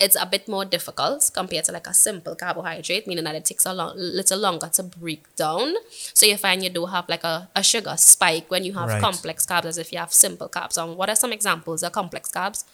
it's 0.00 0.16
a 0.20 0.24
bit 0.26 0.46
more 0.46 0.64
difficult 0.64 1.28
compared 1.34 1.64
to 1.64 1.72
like 1.72 1.88
a 1.88 1.94
simple 1.94 2.36
carbohydrate, 2.36 3.06
meaning 3.08 3.24
that 3.24 3.34
it 3.34 3.44
takes 3.44 3.66
a 3.66 3.74
long, 3.74 3.94
little 3.96 4.38
longer 4.38 4.68
to 4.74 4.82
break 4.84 5.24
down. 5.34 5.74
So 5.90 6.24
you 6.24 6.36
find 6.36 6.62
you 6.62 6.70
do 6.70 6.86
have 6.86 7.08
like 7.08 7.24
a, 7.24 7.48
a 7.56 7.62
sugar 7.64 7.94
spike 7.96 8.48
when 8.48 8.62
you 8.64 8.74
have 8.74 8.88
Right. 8.88 9.00
complex 9.02 9.44
carbs 9.44 9.64
as 9.64 9.76
if 9.76 9.92
you 9.92 9.98
have 9.98 10.12
simple 10.12 10.48
carbs. 10.48 10.80
And 10.80 10.96
what 10.96 11.08
are 11.10 11.16
some 11.16 11.32
examples 11.32 11.82
of 11.82 11.90
complex 11.92 12.30
carbs? 12.30 12.64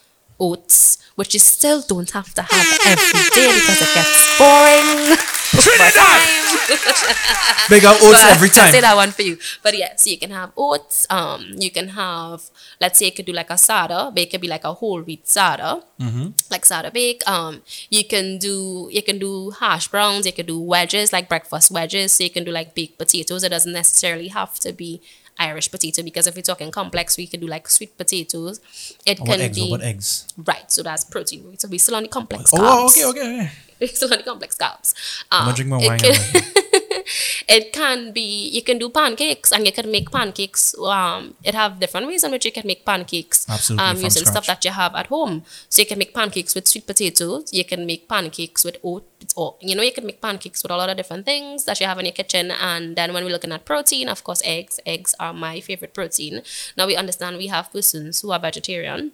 Oats, 0.41 0.99
which 1.15 1.35
you 1.35 1.41
still 1.41 1.83
don't 1.83 2.11
have 2.11 2.35
to 2.35 2.43
have 2.43 2.67
every 2.87 3.25
day 3.35 3.53
because 3.55 3.81
it 3.83 3.95
gets 3.95 4.39
boring. 4.39 5.17
time. 5.95 6.29
Big 7.71 7.85
up 7.85 7.97
oats 8.03 8.21
But 8.23 8.31
every 8.33 8.49
I 8.49 8.71
say 8.71 8.81
that 8.81 8.95
one 8.97 9.11
for 9.11 9.23
you. 9.23 9.39
But 9.63 9.77
yeah, 9.77 9.95
so 9.97 10.11
you 10.11 10.19
can 10.19 10.31
have 10.31 10.53
oats. 10.57 11.07
Um, 11.11 11.47
you 11.57 11.71
can 11.71 11.89
have, 11.89 12.43
let's 12.81 12.99
say, 12.99 13.07
you 13.07 13.13
could 13.13 13.25
do 13.27 13.33
like 13.33 13.51
a 13.51 13.57
sada, 13.59 14.11
but 14.13 14.23
it 14.23 14.31
could 14.31 14.41
be 14.41 14.49
like 14.49 14.65
a 14.65 14.75
whole 14.75 15.01
wheat 15.03 15.29
sada, 15.29 15.83
Mm-hmm. 16.01 16.31
like 16.51 16.65
sada 16.65 16.91
bake. 16.91 17.23
Um, 17.29 17.63
you 17.89 18.05
can 18.05 18.39
do 18.39 18.89
you 18.91 19.03
can 19.03 19.19
do 19.19 19.51
hash 19.51 19.87
browns. 19.89 20.27
You 20.27 20.33
can 20.33 20.47
do 20.47 20.59
wedges, 20.61 21.13
like 21.13 21.29
breakfast 21.29 21.71
wedges. 21.71 22.13
So 22.13 22.25
you 22.25 22.31
can 22.31 22.43
do 22.45 22.51
like 22.51 22.75
baked 22.75 22.99
potatoes. 22.99 23.45
It 23.45 23.51
doesn't 23.51 23.73
necessarily 23.73 24.29
have 24.29 24.59
to 24.61 24.73
be 24.73 25.01
Irish 25.39 25.71
potato 25.71 26.03
because 26.03 26.27
if 26.27 26.37
we're 26.37 26.43
talking 26.43 26.71
complex, 26.71 27.17
we 27.17 27.27
could 27.27 27.41
do 27.41 27.47
like 27.47 27.69
sweet 27.69 27.97
potatoes. 27.99 28.61
It 29.05 29.19
What 29.21 29.31
can 29.31 29.41
eggs? 29.41 29.57
be 29.59 29.71
What 29.71 29.83
eggs? 29.83 30.27
right. 30.37 30.71
So 30.71 30.83
that's 30.83 31.05
protein. 31.05 31.57
So 31.59 31.69
we 31.69 31.79
still 31.79 31.97
on 31.97 32.03
the 32.05 32.09
complex. 32.09 32.51
Oh, 32.55 32.59
carbs. 32.59 32.91
okay, 32.91 33.05
okay, 33.07 33.35
okay. 33.41 33.51
It's 33.81 33.97
still 33.97 34.13
on 34.13 34.19
the 34.19 34.25
complex 34.25 34.57
carbs. 34.57 34.95
I'm 35.33 35.41
Um, 35.41 35.45
gonna 35.47 35.57
drink 35.57 35.71
my 35.71 35.77
wine. 35.79 35.99
can- 35.99 36.43
it 37.49 37.73
can 37.73 38.13
be 38.13 38.49
you 38.57 38.63
can 38.63 38.79
do 38.79 38.89
pancakes 38.89 39.53
and 39.53 39.67
you 39.67 39.73
can 39.73 39.91
make 39.91 40.11
pancakes 40.11 40.75
um 40.97 41.35
it 41.43 41.55
have 41.55 41.79
different 41.81 42.07
ways 42.07 42.25
in 42.25 42.31
which 42.31 42.45
you 42.45 42.53
can 42.53 42.67
make 42.67 42.85
pancakes 42.85 43.47
Absolutely, 43.49 43.85
um 43.87 43.97
using 43.97 44.11
scratch. 44.25 44.33
stuff 44.33 44.47
that 44.47 44.65
you 44.65 44.71
have 44.71 44.95
at 44.95 45.07
home. 45.09 45.43
So 45.69 45.83
you 45.83 45.87
can 45.87 45.99
make 45.99 46.15
pancakes 46.15 46.55
with 46.55 46.67
sweet 46.69 46.87
potatoes 46.87 47.53
you 47.53 47.65
can 47.65 47.87
make 47.87 48.09
pancakes 48.09 48.65
with 48.65 48.77
oats 48.83 49.35
or 49.37 49.57
you 49.61 49.75
know 49.75 49.83
you 49.83 49.93
can 49.93 50.07
make 50.07 50.21
pancakes 50.21 50.63
with 50.63 50.73
a 50.73 50.77
lot 50.77 50.89
of 50.91 50.97
different 50.97 51.25
things 51.27 51.65
that 51.65 51.81
you 51.81 51.87
have 51.87 51.99
in 51.99 52.07
your 52.07 52.13
kitchen. 52.21 52.51
And 52.51 52.97
then 52.97 53.13
when 53.13 53.25
we're 53.25 53.31
looking 53.37 53.53
at 53.53 53.65
protein 53.65 54.09
of 54.09 54.25
course 54.25 54.43
eggs 54.45 54.81
eggs 54.87 55.15
are 55.19 55.33
my 55.33 55.61
favorite 55.61 55.95
protein. 55.95 56.43
Now 56.77 56.87
we 56.87 56.97
understand 56.97 57.37
we 57.37 57.49
have 57.49 57.73
persons 57.73 58.21
who 58.21 58.33
are 58.33 58.39
vegetarian 58.39 59.13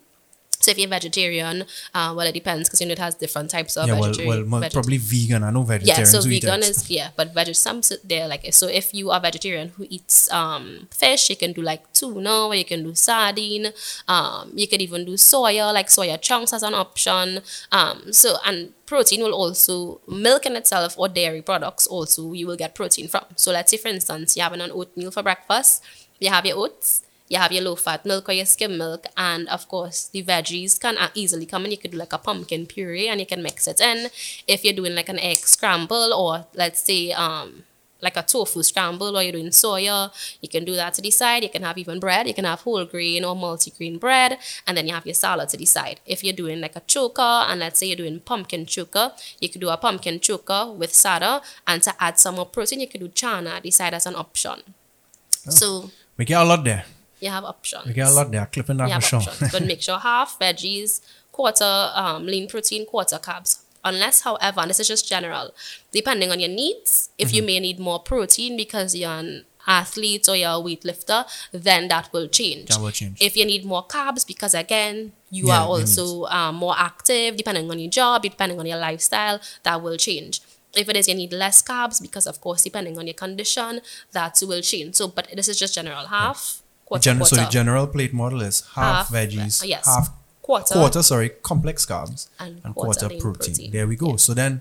so 0.60 0.70
if 0.70 0.78
you're 0.78 0.88
vegetarian, 0.88 1.64
uh, 1.94 2.12
well, 2.16 2.26
it 2.26 2.32
depends 2.32 2.68
because 2.68 2.80
you 2.80 2.86
know 2.86 2.92
it 2.92 2.98
has 2.98 3.14
different 3.14 3.50
types 3.50 3.76
of 3.76 3.88
yeah, 3.88 3.94
well, 3.94 4.10
vegetarian. 4.10 4.50
well, 4.50 4.60
mo- 4.60 4.68
probably 4.68 4.98
vegan. 4.98 5.42
I 5.42 5.50
know 5.50 5.60
Yeah, 5.62 5.78
vegetarians 5.78 6.10
so 6.10 6.22
who 6.22 6.28
vegan 6.28 6.60
is 6.62 6.90
yeah, 6.90 7.10
but 7.16 7.32
veg 7.34 7.54
some 7.54 7.80
they're 8.04 8.28
like 8.28 8.52
so 8.52 8.66
if 8.68 8.92
you 8.94 9.10
are 9.10 9.20
vegetarian 9.20 9.68
who 9.76 9.86
eats 9.88 10.30
um 10.32 10.88
fish, 10.90 11.30
you 11.30 11.36
can 11.36 11.52
do 11.52 11.62
like 11.62 11.90
tuna, 11.92 12.46
or 12.46 12.54
you 12.54 12.64
can 12.64 12.82
do 12.84 12.94
sardine. 12.94 13.68
Um, 14.06 14.52
you 14.54 14.68
could 14.68 14.82
even 14.82 15.04
do 15.04 15.12
soya, 15.14 15.72
like 15.72 15.88
soya 15.88 16.20
chunks 16.20 16.52
as 16.52 16.62
an 16.62 16.74
option. 16.74 17.40
Um, 17.72 18.12
so 18.12 18.36
and 18.44 18.72
protein 18.86 19.22
will 19.22 19.34
also 19.34 20.00
milk 20.08 20.46
in 20.46 20.56
itself 20.56 20.98
or 20.98 21.08
dairy 21.08 21.40
products 21.40 21.86
also 21.86 22.32
you 22.32 22.46
will 22.46 22.56
get 22.56 22.74
protein 22.74 23.08
from. 23.08 23.24
So 23.36 23.52
let's 23.52 23.70
say 23.70 23.76
for 23.76 23.88
instance 23.88 24.36
you're 24.36 24.44
having 24.44 24.60
an 24.60 24.72
oatmeal 24.72 25.10
for 25.10 25.22
breakfast, 25.22 25.82
you 26.18 26.28
have 26.28 26.44
your 26.44 26.58
oats. 26.58 27.02
You 27.30 27.38
have 27.38 27.52
your 27.52 27.62
low 27.62 27.76
fat 27.76 28.04
milk 28.04 28.28
or 28.28 28.32
your 28.32 28.44
skim 28.44 28.76
milk, 28.76 29.06
and 29.16 29.48
of 29.48 29.68
course, 29.68 29.98
the 30.08 30.22
veggies 30.22 30.78
can 30.84 30.96
easily 31.14 31.46
come 31.46 31.64
in. 31.64 31.70
You 31.70 31.78
could 31.78 31.92
do 31.92 31.96
like 32.04 32.12
a 32.12 32.18
pumpkin 32.18 32.66
puree 32.66 33.08
and 33.08 33.20
you 33.20 33.26
can 33.32 33.42
mix 33.42 33.68
it 33.72 33.80
in. 33.80 34.08
If 34.46 34.64
you're 34.64 34.74
doing 34.80 34.94
like 34.96 35.08
an 35.08 35.20
egg 35.20 35.38
scramble, 35.38 36.12
or 36.12 36.46
let's 36.54 36.80
say, 36.82 37.12
um, 37.12 37.62
like 38.02 38.16
a 38.16 38.22
tofu 38.22 38.62
scramble, 38.62 39.16
or 39.16 39.22
you're 39.22 39.38
doing 39.38 39.50
soya, 39.50 40.10
you 40.40 40.48
can 40.48 40.64
do 40.64 40.74
that 40.74 40.94
to 40.94 41.02
the 41.02 41.10
side. 41.10 41.42
You 41.42 41.50
can 41.50 41.62
have 41.62 41.78
even 41.78 42.00
bread. 42.00 42.26
You 42.26 42.34
can 42.34 42.46
have 42.46 42.62
whole 42.62 42.84
grain 42.84 43.24
or 43.24 43.36
multi-grain 43.36 43.98
bread, 43.98 44.38
and 44.66 44.76
then 44.76 44.88
you 44.88 44.94
have 44.94 45.06
your 45.06 45.14
salad 45.14 45.50
to 45.50 45.56
the 45.56 45.66
side. 45.66 46.00
If 46.06 46.24
you're 46.24 46.34
doing 46.42 46.60
like 46.60 46.76
a 46.76 46.80
choka, 46.80 47.46
and 47.48 47.60
let's 47.60 47.78
say 47.78 47.86
you're 47.86 47.96
doing 48.04 48.20
pumpkin 48.20 48.66
choka, 48.66 49.12
you 49.40 49.48
could 49.50 49.60
do 49.60 49.68
a 49.68 49.76
pumpkin 49.76 50.18
choka 50.18 50.74
with 50.74 50.92
sada, 50.92 51.42
and 51.66 51.82
to 51.84 51.94
add 52.02 52.18
some 52.18 52.36
more 52.36 52.46
protein, 52.46 52.80
you 52.80 52.88
could 52.88 53.00
do 53.00 53.08
chana 53.08 53.50
at 53.58 53.62
the 53.62 53.70
side 53.70 53.94
as 53.94 54.06
an 54.06 54.16
option. 54.16 54.62
So 55.48 55.90
We 56.16 56.24
get 56.24 56.40
a 56.40 56.44
lot 56.44 56.64
there. 56.64 56.84
You 57.20 57.30
have 57.30 57.44
options. 57.44 57.86
You 57.86 57.92
get 57.94 58.08
a 58.08 58.10
lot 58.10 58.30
there. 58.30 58.46
Clipping 58.46 58.76
that 58.78 58.84
You 58.84 58.88
for 58.90 58.94
have 58.94 59.04
sure. 59.04 59.18
options, 59.20 59.52
but 59.52 59.62
make 59.64 59.82
sure 59.82 59.98
half 59.98 60.38
veggies, 60.38 61.00
quarter 61.32 61.90
um, 61.94 62.26
lean 62.26 62.48
protein, 62.48 62.86
quarter 62.86 63.16
carbs. 63.18 63.62
Unless, 63.82 64.22
however, 64.22 64.60
and 64.60 64.68
this 64.70 64.78
is 64.80 64.88
just 64.88 65.08
general, 65.08 65.54
depending 65.90 66.30
on 66.30 66.38
your 66.38 66.50
needs, 66.50 67.10
if 67.16 67.28
Mm-hmm. 67.28 67.36
you 67.36 67.42
may 67.42 67.60
need 67.60 67.78
more 67.78 67.98
protein 67.98 68.56
because 68.56 68.94
you're 68.94 69.10
an 69.10 69.44
athlete 69.66 70.28
or 70.28 70.36
you're 70.36 70.50
a 70.50 70.52
weightlifter, 70.54 71.24
then 71.52 71.88
that 71.88 72.12
will 72.12 72.28
change. 72.28 72.68
That 72.68 72.80
will 72.80 72.90
change. 72.90 73.20
If 73.22 73.36
you 73.38 73.44
need 73.46 73.64
more 73.64 73.86
carbs 73.86 74.26
because 74.26 74.54
again 74.54 75.12
you 75.30 75.48
Yeah, 75.48 75.60
are 75.62 75.66
also 75.66 76.24
um, 76.26 76.56
more 76.56 76.74
active, 76.76 77.36
depending 77.36 77.70
on 77.70 77.78
your 77.78 77.90
job, 77.90 78.22
depending 78.22 78.58
on 78.58 78.66
your 78.66 78.78
lifestyle, 78.78 79.40
that 79.62 79.80
will 79.80 79.96
change. 79.96 80.40
If 80.74 80.88
it 80.88 80.96
is 80.96 81.08
you 81.08 81.14
need 81.14 81.32
less 81.32 81.62
carbs 81.62 82.00
because 82.02 82.26
of 82.26 82.40
course 82.40 82.62
depending 82.64 82.98
on 82.98 83.06
your 83.06 83.14
condition, 83.14 83.80
that 84.12 84.38
will 84.42 84.60
change. 84.60 84.96
So, 84.96 85.08
but 85.08 85.28
this 85.34 85.48
is 85.48 85.58
just 85.58 85.74
general 85.74 86.06
half. 86.06 86.40
The 86.40 86.59
Quarter, 86.90 87.02
gen- 87.04 87.24
so 87.24 87.36
the 87.36 87.46
general 87.58 87.86
plate 87.86 88.12
model 88.12 88.42
is 88.42 88.56
half, 88.74 89.08
Half, 89.08 89.08
veggies, 89.16 89.62
uh, 89.62 89.66
yes. 89.66 89.86
half 89.86 90.10
quarter, 90.42 90.74
quarter, 90.74 91.02
sorry, 91.02 91.28
complex 91.50 91.86
carbs, 91.86 92.28
And 92.40 92.60
and, 92.64 92.74
quarter 92.74 93.06
quarter, 93.08 93.20
protein. 93.20 93.54
protein. 93.54 93.70
There 93.70 93.86
we 93.86 93.96
go. 93.96 94.16
So 94.16 94.34
then, 94.34 94.60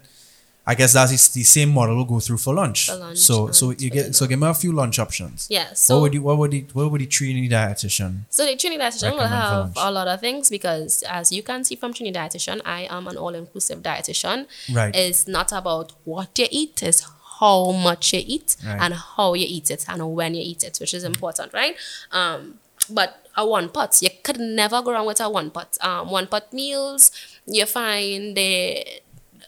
I 0.67 0.75
guess 0.75 0.93
that's 0.93 1.11
is 1.11 1.29
the 1.29 1.41
same 1.41 1.69
model 1.69 1.95
we'll 1.95 2.05
go 2.05 2.19
through 2.19 2.37
for 2.37 2.53
lunch. 2.53 2.85
For 2.91 2.95
lunch 2.95 3.17
so 3.17 3.49
so 3.51 3.71
you 3.71 3.89
get 3.89 4.13
so 4.15 4.27
give 4.27 4.37
me 4.39 4.47
a 4.47 4.53
few 4.53 4.71
lunch 4.71 4.99
options. 4.99 5.47
Yeah. 5.49 5.69
what 5.69 5.77
So 5.79 6.01
would 6.01 6.13
you 6.13 6.21
what 6.21 6.37
would 6.37 6.51
the 6.51 6.61
what 6.73 6.91
would 6.91 7.01
the 7.01 7.07
Trini 7.07 7.49
dietitian? 7.49 8.11
So 8.29 8.45
the 8.45 8.55
Trini 8.55 8.77
dietitian 8.77 9.13
will 9.17 9.25
have 9.41 9.73
a 9.77 9.89
lot 9.89 10.07
of 10.07 10.19
things 10.19 10.47
because 10.51 11.03
as 11.09 11.31
you 11.31 11.41
can 11.41 11.63
see 11.63 11.75
from 11.75 11.91
Trini 11.95 12.13
dietitian, 12.13 12.61
I 12.65 12.81
am 12.97 13.07
an 13.07 13.17
all-inclusive 13.17 13.79
dietitian. 13.81 14.45
Right. 14.71 14.95
It's 14.95 15.27
not 15.27 15.51
about 15.51 15.93
what 16.03 16.37
you 16.37 16.47
eat, 16.51 16.83
it's 16.83 17.01
how 17.39 17.71
much 17.71 18.13
you 18.13 18.21
eat 18.25 18.55
Right. 18.65 18.79
and 18.81 18.93
how 18.93 19.33
you 19.33 19.45
eat 19.47 19.69
it 19.71 19.85
and 19.87 20.13
when 20.15 20.35
you 20.35 20.41
eat 20.41 20.63
it, 20.63 20.77
which 20.79 20.93
is 20.93 21.03
important, 21.03 21.53
right? 21.53 21.75
Um, 22.11 22.59
but 22.89 23.25
a 23.35 23.45
one 23.47 23.69
pot, 23.69 24.01
you 24.01 24.09
could 24.23 24.39
never 24.39 24.81
go 24.81 24.91
wrong 24.91 25.05
with 25.05 25.21
a 25.21 25.29
one 25.29 25.51
pot. 25.51 25.77
Um, 25.81 26.09
one 26.09 26.27
pot 26.27 26.51
meals, 26.51 27.11
you 27.45 27.65
find 27.65 28.35
the 28.35 28.85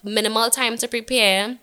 minimal 0.04 0.50
time 0.50 0.78
to 0.78 0.88
prepare, 0.88 1.58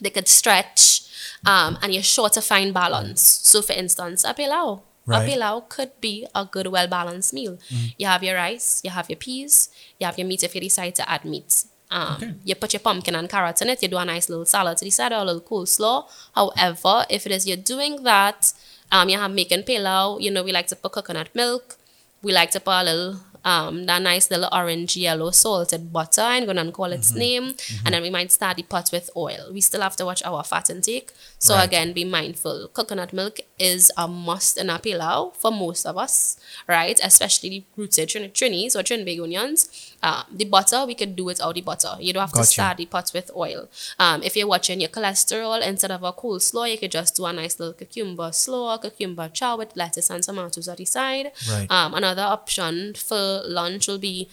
they 0.00 0.10
could 0.10 0.28
stretch, 0.28 1.02
um, 1.46 1.78
and 1.82 1.92
you're 1.94 2.02
sure 2.02 2.28
to 2.30 2.40
find 2.40 2.72
balance. 2.74 3.20
So, 3.20 3.62
for 3.62 3.72
instance, 3.72 4.24
a 4.24 4.34
pilau. 4.34 4.80
Right. 5.04 5.28
A 5.28 5.32
pilau 5.32 5.60
could 5.68 5.90
be 6.00 6.26
a 6.34 6.44
good, 6.44 6.68
well 6.68 6.86
balanced 6.86 7.32
meal. 7.34 7.58
You 7.98 8.06
have 8.06 8.22
your 8.22 8.36
rice, 8.36 8.80
you 8.84 8.90
have 8.90 9.10
your 9.10 9.16
peas, 9.16 9.68
you 9.98 10.06
have 10.06 10.16
your 10.18 10.26
meat 10.26 10.42
if 10.44 10.54
you 10.54 10.60
decide 10.60 10.94
to 10.96 11.08
add 11.10 11.24
meat. 11.24 11.64
Um, 11.92 12.14
Okay. 12.14 12.34
You 12.48 12.54
put 12.54 12.72
your 12.72 12.80
pumpkin 12.80 13.14
and 13.14 13.28
carrots 13.28 13.60
in 13.62 13.68
it, 13.72 13.82
you 13.82 13.88
do 13.88 13.98
a 13.98 14.04
nice 14.04 14.28
little 14.30 14.46
salad 14.46 14.78
to 14.78 14.84
the 14.84 14.90
side 14.90 15.12
or 15.12 15.20
a 15.22 15.24
little 15.24 15.42
coleslaw. 15.50 15.98
However, 16.34 16.94
if 17.10 17.26
it 17.26 17.32
is 17.32 17.46
you're 17.46 17.64
doing 17.74 18.02
that, 18.10 18.52
um, 18.90 19.08
you 19.10 19.18
have 19.18 19.30
making 19.30 19.64
pilau, 19.64 20.18
you 20.18 20.30
know, 20.30 20.42
we 20.42 20.52
like 20.52 20.68
to 20.68 20.76
put 20.76 20.92
coconut 20.92 21.28
milk, 21.34 21.76
we 22.22 22.32
like 22.32 22.50
to 22.52 22.60
put 22.60 22.72
a 22.72 22.84
little 22.84 23.16
um 23.44 23.86
that 23.86 24.02
nice 24.02 24.30
little 24.30 24.48
orange 24.52 24.96
yellow 24.96 25.30
salted 25.30 25.92
butter. 25.92 26.20
I'm 26.22 26.46
gonna 26.46 26.70
call 26.72 26.92
its 26.92 27.12
name. 27.14 27.54
And 27.84 27.94
then 27.94 28.02
we 28.02 28.10
might 28.10 28.30
start 28.32 28.56
the 28.56 28.62
pot 28.62 28.90
with 28.92 29.10
oil. 29.16 29.50
We 29.52 29.60
still 29.60 29.80
have 29.80 29.96
to 29.96 30.04
watch 30.04 30.22
our 30.24 30.42
fat 30.44 30.70
intake. 30.70 31.10
So 31.38 31.54
Right. 31.54 31.64
again 31.64 31.92
be 31.92 32.04
mindful. 32.04 32.68
Coconut 32.72 33.12
milk 33.12 33.40
is 33.58 33.90
a 33.96 34.06
must 34.06 34.58
in 34.58 34.70
a 34.70 34.78
pilau 34.78 35.32
for 35.38 35.50
most 35.50 35.86
of 35.86 35.96
us 35.98 36.36
right? 36.68 37.00
Especially 37.02 37.48
the 37.50 37.64
rooted 37.76 38.08
Trin- 38.08 38.30
Trinis 38.30 38.76
or 38.76 38.82
Trinbagonians 38.82 39.92
uh, 40.02 40.22
the 40.32 40.44
butter 40.44 40.84
we 40.86 40.94
could 40.94 41.14
do 41.16 41.24
without 41.24 41.54
the 41.54 41.60
butter. 41.60 41.94
You 42.00 42.12
don't 42.12 42.22
have 42.22 42.32
to 42.32 42.44
start 42.44 42.76
the 42.78 42.86
pot 42.86 43.10
with 43.14 43.30
oil. 43.36 43.68
Um, 43.98 44.22
if 44.22 44.36
you're 44.36 44.46
watching 44.48 44.80
your 44.80 44.90
cholesterol 44.90 45.60
instead 45.66 45.90
of 45.90 46.02
a 46.02 46.12
cool 46.12 46.32
coleslaw 46.32 46.70
you 46.70 46.78
could 46.78 46.90
just 46.92 47.16
do 47.16 47.26
a 47.26 47.32
nice 47.32 47.58
little 47.60 47.74
cucumber 47.74 48.30
slaw 48.32 48.78
cucumber 48.78 49.28
chow 49.28 49.56
with 49.56 49.76
lettuce 49.76 50.08
and 50.10 50.22
tomatoes 50.22 50.68
at 50.68 50.78
the 50.78 50.84
side. 50.84 51.32
Right. 51.50 51.66
um, 51.70 51.94
another 51.94 52.22
option 52.22 52.94
for 52.94 53.31
lunch 53.46 53.88
will 53.88 53.98
be 53.98 54.28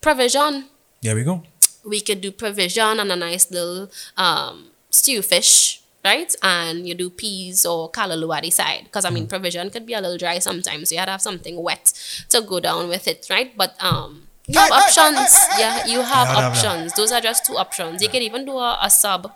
provision. 0.00 0.66
There 1.02 1.14
we 1.14 1.24
go. 1.24 1.42
We 1.84 2.00
could 2.00 2.20
do 2.20 2.30
provision 2.32 2.98
and 3.00 3.12
a 3.12 3.16
nice 3.16 3.50
little 3.50 3.90
um, 4.16 4.70
stew 4.90 5.20
fish, 5.22 5.82
right? 6.04 6.34
And 6.42 6.88
you 6.88 6.94
do 6.94 7.10
peas 7.10 7.66
or 7.66 7.90
callaloo 7.90 8.34
at 8.36 8.42
the 8.42 8.50
side. 8.50 8.84
Because 8.84 9.04
I 9.04 9.10
Mm. 9.10 9.14
mean, 9.14 9.26
provision 9.26 9.70
could 9.70 9.84
be 9.86 9.92
a 9.94 10.00
little 10.00 10.16
dry 10.18 10.38
sometimes. 10.38 10.88
So 10.88 10.94
you 10.94 10.98
had 11.00 11.06
to 11.06 11.12
have 11.12 11.22
something 11.22 11.62
wet 11.62 11.92
to 12.30 12.40
go 12.40 12.58
down 12.60 12.88
with 12.88 13.06
it, 13.06 13.26
right? 13.28 13.54
But 13.56 13.76
um, 13.82 14.28
you 14.46 14.58
have 14.58 14.70
options. 14.72 15.32
Yeah, 15.58 15.86
you 15.86 16.00
have 16.02 16.28
Yeah, 16.28 16.36
I 16.36 16.42
have 16.42 16.54
that. 16.54 16.64
options. 16.64 16.94
Those 16.94 17.12
are 17.12 17.20
just 17.20 17.44
two 17.46 17.56
options. 17.56 18.02
You 18.02 18.08
could 18.08 18.22
even 18.22 18.44
do 18.46 18.56
a, 18.56 18.78
a 18.82 18.88
sub 18.90 19.30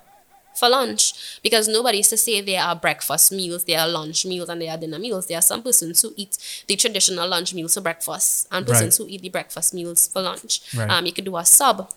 for 0.58 0.68
lunch 0.68 1.40
because 1.42 1.68
nobody 1.68 2.00
is 2.00 2.08
to 2.08 2.16
say 2.16 2.40
there 2.40 2.62
are 2.62 2.74
breakfast 2.76 3.32
meals, 3.32 3.64
there 3.64 3.80
are 3.80 3.88
lunch 3.88 4.26
meals, 4.26 4.48
and 4.48 4.60
there 4.60 4.70
are 4.72 4.78
dinner 4.78 4.98
meals. 4.98 5.26
There 5.26 5.38
are 5.38 5.42
some 5.42 5.62
persons 5.62 6.02
who 6.02 6.12
eat 6.16 6.36
the 6.66 6.76
traditional 6.76 7.28
lunch 7.28 7.54
meals 7.54 7.74
for 7.74 7.80
breakfast 7.80 8.48
and 8.50 8.66
persons 8.66 8.98
Right. 8.98 9.06
who 9.06 9.12
eat 9.14 9.22
the 9.22 9.28
breakfast 9.30 9.72
meals 9.74 10.08
for 10.08 10.22
lunch. 10.22 10.60
Right. 10.74 10.90
Um, 10.90 11.06
you 11.06 11.12
could 11.12 11.24
do 11.24 11.36
a 11.36 11.44
sub. 11.44 11.90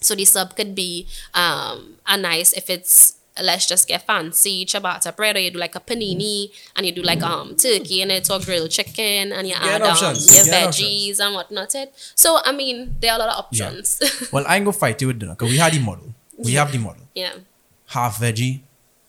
So 0.00 0.14
the 0.14 0.24
sub 0.24 0.54
could 0.56 0.74
be 0.74 1.06
um, 1.34 1.94
a 2.06 2.16
nice 2.16 2.52
if 2.52 2.68
it's 2.68 3.16
let's 3.42 3.66
just 3.66 3.88
get 3.88 4.06
fancy 4.06 4.64
ciabatta 4.64 5.10
bread 5.16 5.34
or 5.34 5.40
you 5.40 5.50
do 5.50 5.58
like 5.58 5.74
a 5.74 5.80
panini 5.80 6.52
and 6.76 6.86
you 6.86 6.92
do 6.92 7.02
like 7.02 7.20
um 7.24 7.56
turkey 7.56 8.00
in 8.00 8.08
it 8.08 8.30
or 8.30 8.38
grilled 8.38 8.70
chicken 8.70 9.32
and 9.32 9.48
you 9.48 9.54
add 9.58 9.82
um, 9.82 9.96
your 9.98 10.12
Get 10.14 10.46
veggies 10.54 11.18
and 11.18 11.34
whatnot 11.34 11.74
it. 11.74 11.92
So 12.14 12.38
I 12.44 12.52
mean 12.52 12.94
there 13.00 13.10
are 13.12 13.16
a 13.16 13.18
lot 13.24 13.36
of 13.38 13.46
Yeah. 13.50 13.66
options. 13.66 14.00
Well, 14.32 14.44
I 14.46 14.54
ain't 14.56 14.64
gonna 14.64 14.72
fight 14.84 15.00
you 15.00 15.08
with 15.08 15.18
dinner 15.18 15.32
because 15.32 15.50
we 15.50 15.56
had 15.58 15.72
the 15.72 15.80
model. 15.80 16.14
We 16.38 16.52
have 16.52 16.70
the 16.70 16.78
model. 16.78 17.02
yeah. 17.14 17.32
Half 17.86 18.18
veggie, 18.18 18.60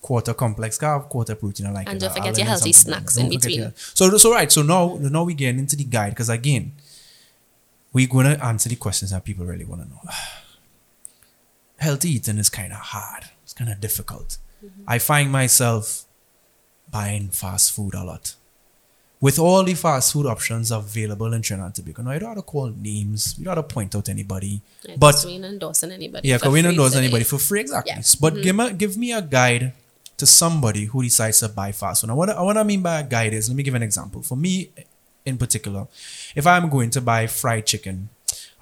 quarter 0.01 0.33
complex 0.33 0.77
carb, 0.77 1.09
quarter 1.09 1.35
protein. 1.35 1.65
I 1.67 1.71
like 1.71 1.87
And 1.87 1.97
it. 1.97 1.99
don't 2.01 2.09
I'll 2.09 2.15
forget 2.15 2.37
your 2.37 2.47
healthy 2.47 2.73
snacks 2.73 3.17
in 3.17 3.29
between. 3.29 3.73
So, 3.75 4.15
so 4.17 4.31
right. 4.31 4.51
So 4.51 4.61
now, 4.61 4.97
now 5.01 5.23
we 5.23 5.33
getting 5.33 5.59
into 5.59 5.75
the 5.75 5.83
guide 5.83 6.11
because 6.11 6.29
again, 6.29 6.73
we're 7.93 8.07
gonna 8.07 8.37
answer 8.43 8.69
the 8.69 8.75
questions 8.75 9.11
that 9.11 9.23
people 9.23 9.45
really 9.45 9.65
want 9.65 9.81
to 9.83 9.89
know. 9.89 9.99
Healthy 11.77 12.09
eating 12.09 12.37
is 12.37 12.49
kind 12.49 12.71
of 12.71 12.79
hard. 12.79 13.25
It's 13.43 13.53
kind 13.53 13.69
of 13.71 13.79
difficult. 13.81 14.37
Mm-hmm. 14.63 14.83
I 14.87 14.99
find 14.99 15.31
myself 15.31 16.05
buying 16.89 17.29
fast 17.29 17.71
food 17.73 17.93
a 17.93 18.03
lot. 18.03 18.35
With 19.25 19.39
all 19.39 19.63
the 19.63 19.73
fast 19.73 20.13
food 20.13 20.27
options 20.27 20.69
available 20.69 21.33
in 21.33 21.41
Trinidad 21.41 21.65
and 21.65 21.75
Tobago, 21.75 22.03
now 22.03 22.11
I 22.11 22.19
don't 22.19 22.29
have 22.29 22.37
to 22.37 22.43
call 22.43 22.67
names, 22.69 23.33
we 23.39 23.43
don't 23.45 23.57
have 23.57 23.67
to 23.67 23.73
point 23.73 23.95
out 23.95 24.07
anybody, 24.07 24.61
Yeah, 24.83 24.97
but 24.99 25.15
we 25.25 25.31
ain't 25.31 25.45
endorsing 25.45 25.91
anybody. 25.91 26.29
yeah, 26.29 26.37
because 26.37 26.53
we 26.53 26.61
don't 26.61 26.73
endorse 26.73 26.95
anybody 26.95 27.23
for 27.23 27.39
free, 27.39 27.61
exactly. 27.61 27.93
Yeah. 27.95 28.03
But 28.21 28.33
mm-hmm. 28.33 28.43
give 28.43 28.55
me 28.55 28.73
give 28.73 28.97
me 28.97 29.13
a 29.13 29.23
guide 29.23 29.73
to 30.17 30.27
somebody 30.27 30.85
who 30.85 31.01
decides 31.01 31.39
to 31.39 31.49
buy 31.49 31.71
fast 31.71 32.01
food. 32.01 32.09
Now, 32.09 32.15
what 32.15 32.29
what 32.49 32.55
I 32.55 32.61
mean 32.61 32.83
by 32.83 32.99
a 32.99 33.03
guide 33.03 33.33
is, 33.33 33.49
let 33.49 33.57
me 33.57 33.63
give 33.63 33.73
an 33.73 33.81
example. 33.81 34.21
For 34.21 34.37
me, 34.37 34.69
in 35.25 35.39
particular, 35.39 35.87
if 36.35 36.45
I'm 36.45 36.69
going 36.69 36.91
to 36.91 37.01
buy 37.01 37.25
fried 37.25 37.65
chicken, 37.65 38.09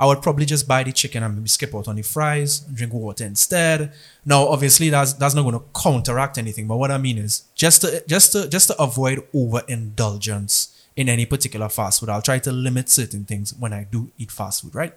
I 0.03 0.05
would 0.05 0.21
probably 0.21 0.45
just 0.45 0.67
buy 0.67 0.83
the 0.83 0.91
chicken 0.91 1.23
and 1.23 1.33
maybe 1.33 1.47
skip 1.47 1.73
out 1.73 1.87
on 1.87 1.95
the 1.95 2.01
fries, 2.01 2.59
drink 2.59 2.91
water 2.91 3.23
instead. 3.23 3.93
Now, 4.25 4.49
obviously, 4.49 4.89
that's 4.89 5.13
that's 5.13 5.33
not 5.33 5.43
going 5.43 5.57
to 5.57 5.63
counteract 5.73 6.37
anything. 6.37 6.67
But 6.67 6.75
what 6.75 6.91
I 6.91 6.97
mean 6.97 7.17
is, 7.17 7.43
just 7.55 7.83
to 7.83 8.03
just 8.05 8.33
to 8.33 8.49
just 8.49 8.67
to 8.67 8.81
avoid 8.81 9.23
overindulgence 9.33 10.85
in 10.97 11.07
any 11.07 11.25
particular 11.25 11.69
fast 11.69 12.01
food, 12.01 12.09
I'll 12.09 12.21
try 12.21 12.37
to 12.39 12.51
limit 12.51 12.89
certain 12.89 13.23
things 13.23 13.53
when 13.57 13.71
I 13.71 13.87
do 13.89 14.11
eat 14.17 14.29
fast 14.29 14.63
food. 14.63 14.75
Right? 14.75 14.93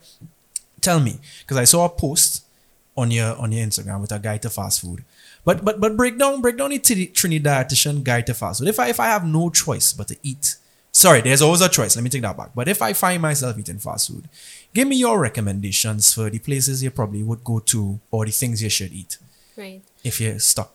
Tell 0.80 0.98
me, 0.98 1.20
because 1.42 1.56
I 1.56 1.64
saw 1.66 1.84
a 1.84 1.88
post 1.88 2.44
on 2.96 3.12
your 3.12 3.36
on 3.36 3.52
your 3.52 3.64
Instagram 3.64 4.00
with 4.00 4.10
a 4.10 4.18
guide 4.18 4.42
to 4.42 4.50
fast 4.50 4.80
food. 4.80 5.04
But 5.44 5.64
but 5.64 5.80
but 5.80 5.96
break 5.96 6.18
down 6.18 6.40
break 6.40 6.56
down 6.56 6.70
the 6.70 6.80
Tri- 6.80 7.12
Trinidadian 7.14 8.02
guide 8.02 8.26
to 8.26 8.34
fast 8.34 8.58
food. 8.58 8.68
If 8.68 8.80
I 8.80 8.88
if 8.88 8.98
I 8.98 9.06
have 9.06 9.24
no 9.24 9.50
choice 9.50 9.92
but 9.92 10.08
to 10.08 10.16
eat, 10.24 10.56
sorry, 10.90 11.20
there's 11.20 11.42
always 11.42 11.60
a 11.60 11.68
choice. 11.68 11.94
Let 11.94 12.02
me 12.02 12.10
take 12.10 12.22
that 12.22 12.36
back. 12.36 12.50
But 12.54 12.68
if 12.68 12.80
I 12.82 12.92
find 12.94 13.20
myself 13.22 13.58
eating 13.58 13.78
fast 13.78 14.08
food, 14.08 14.28
give 14.76 14.88
me 14.92 14.96
your 15.06 15.16
recommendations 15.28 16.12
for 16.14 16.26
the 16.34 16.38
places 16.48 16.82
you 16.84 16.90
probably 17.00 17.22
would 17.28 17.42
go 17.52 17.56
to 17.72 17.80
or 18.10 18.20
the 18.26 18.32
things 18.40 18.62
you 18.62 18.70
should 18.78 18.92
eat 19.00 19.12
Right. 19.56 19.82
if 20.04 20.20
you're 20.20 20.38
stuck. 20.52 20.72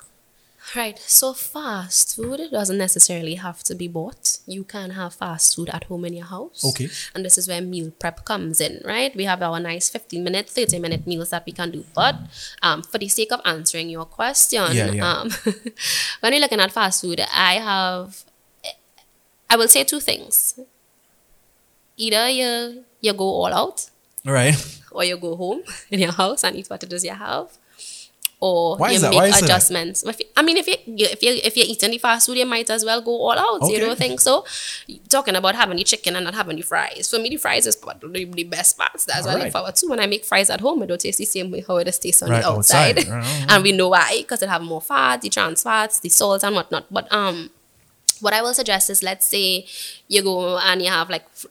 Right. 0.75 0.97
So 1.19 1.33
fast 1.33 2.15
food 2.15 2.39
doesn't 2.57 2.77
necessarily 2.77 3.35
have 3.45 3.59
to 3.69 3.73
be 3.81 3.87
bought. 3.97 4.23
You 4.55 4.63
can 4.63 4.91
have 4.99 5.13
fast 5.21 5.55
food 5.55 5.69
at 5.77 5.83
home 5.89 6.05
in 6.09 6.13
your 6.19 6.27
house. 6.37 6.63
Okay. 6.69 6.87
And 7.13 7.25
this 7.25 7.37
is 7.39 7.45
where 7.49 7.61
meal 7.61 7.91
prep 8.01 8.23
comes 8.31 8.61
in, 8.61 8.81
right? 8.85 9.13
We 9.21 9.25
have 9.31 9.41
our 9.47 9.59
nice 9.59 9.89
15 9.89 10.23
minute, 10.23 10.47
30 10.49 10.79
minute 10.79 11.03
meals 11.05 11.29
that 11.31 11.45
we 11.45 11.51
can 11.51 11.71
do. 11.71 11.83
But 11.93 12.15
um, 12.61 12.83
for 12.83 12.97
the 12.99 13.09
sake 13.09 13.31
of 13.33 13.41
answering 13.43 13.89
your 13.89 14.05
question, 14.05 14.63
Yeah, 14.73 14.91
yeah. 14.91 15.11
Um, 15.11 15.29
when 16.21 16.31
we're 16.33 16.39
looking 16.45 16.61
at 16.61 16.71
fast 16.71 17.01
food, 17.01 17.19
I 17.19 17.53
have, 17.55 18.23
I 19.49 19.57
will 19.57 19.67
say 19.67 19.83
two 19.83 19.99
things. 19.99 20.55
Either 21.97 22.29
you, 22.29 22.85
you 23.01 23.13
go 23.13 23.25
all 23.25 23.53
out 23.53 23.89
Right. 24.23 24.55
or 24.91 25.03
you 25.03 25.17
go 25.17 25.35
home 25.35 25.61
in 25.89 25.99
your 25.99 26.11
house 26.11 26.43
and 26.43 26.55
eat 26.55 26.67
what 26.69 26.83
it 26.83 26.93
is 26.93 27.03
you 27.03 27.11
have, 27.11 27.47
or 28.39 28.77
Why 28.77 28.91
you 28.91 28.99
make 29.01 29.13
Why 29.13 29.27
adjustments. 29.27 30.03
You- 30.05 30.25
I 30.35 30.41
mean, 30.41 30.57
if 30.57 30.67
you 30.67 30.75
if 30.87 31.21
you 31.23 31.39
if 31.43 31.55
you're 31.57 31.65
eating 31.67 31.91
the 31.91 31.97
fast 31.99 32.25
food, 32.27 32.37
you 32.37 32.45
might 32.45 32.69
as 32.69 32.83
well 32.83 33.01
go 33.01 33.11
all 33.11 33.37
out. 33.37 33.69
You 33.69 33.79
don't 33.79 33.97
think 33.97 34.19
so? 34.19 34.45
Talking 35.09 35.35
about 35.35 35.55
having 35.55 35.77
the 35.77 35.83
chicken 35.83 36.15
and 36.15 36.25
not 36.25 36.33
having 36.35 36.55
the 36.55 36.61
fries. 36.63 37.09
For 37.09 37.19
me, 37.19 37.29
the 37.29 37.37
fries 37.37 37.65
is 37.67 37.75
probably 37.75 38.25
the 38.25 38.43
best 38.43 38.77
parts. 38.77 39.05
That's 39.05 39.25
what 39.25 39.35
I 39.37 39.43
look 39.43 39.51
forward 39.51 39.75
to. 39.75 39.87
When 39.87 39.99
I 39.99 40.07
make 40.07 40.25
fries 40.25 40.49
at 40.49 40.59
home, 40.61 40.81
it 40.83 40.87
don't 40.87 40.99
taste 41.01 41.17
the 41.19 41.25
same 41.25 41.51
way 41.51 41.63
how 41.67 41.77
it 41.77 41.85
tastes 42.01 42.21
on 42.23 42.29
Right, 42.29 42.41
the 42.41 42.49
outside. 42.49 42.97
outside. 42.99 43.45
And 43.49 43.63
we 43.63 43.71
know 43.73 43.89
why 43.89 44.17
because 44.21 44.41
it 44.41 44.49
have 44.49 44.61
more 44.63 44.81
fat, 44.81 45.21
the 45.21 45.29
trans 45.29 45.61
fats, 45.63 45.99
the 45.99 46.09
salt 46.09 46.43
and 46.43 46.55
whatnot. 46.55 46.85
But 46.91 47.11
um 47.13 47.49
what 48.21 48.33
I 48.33 48.41
will 48.41 48.53
suggest 48.53 48.89
is 48.89 49.03
let's 49.03 49.25
say 49.27 49.65
you 50.07 50.21
go 50.23 50.57
and 50.57 50.81
you 50.81 50.89
have 50.89 51.09
like 51.09 51.29
fr- 51.33 51.47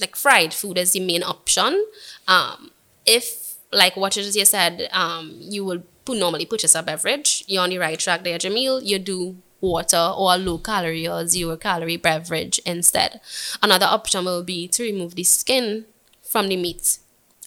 like 0.00 0.16
fried 0.16 0.52
food 0.54 0.78
as 0.78 0.92
the 0.92 1.00
main 1.00 1.22
option. 1.22 1.84
Um, 2.26 2.70
if 3.06 3.54
like 3.72 3.96
what 3.96 4.16
you 4.16 4.44
said, 4.44 4.88
um, 4.92 5.36
you 5.40 5.64
will 5.64 5.82
normally 6.08 6.46
purchase 6.46 6.74
a 6.74 6.82
beverage. 6.82 7.44
You're 7.46 7.62
on 7.62 7.70
the 7.70 7.78
right 7.78 7.98
track 7.98 8.24
there, 8.24 8.38
Jamil. 8.38 8.84
You 8.84 8.98
do 8.98 9.36
water 9.60 10.12
or 10.16 10.34
a 10.34 10.38
low 10.38 10.58
calorie 10.58 11.06
or 11.08 11.26
zero 11.26 11.56
calorie 11.56 11.96
beverage 11.96 12.60
instead. 12.64 13.20
Another 13.62 13.86
option 13.86 14.24
will 14.24 14.42
be 14.42 14.68
to 14.68 14.82
remove 14.82 15.16
the 15.16 15.24
skin 15.24 15.84
from 16.22 16.48
the 16.48 16.56
meat 16.56 16.98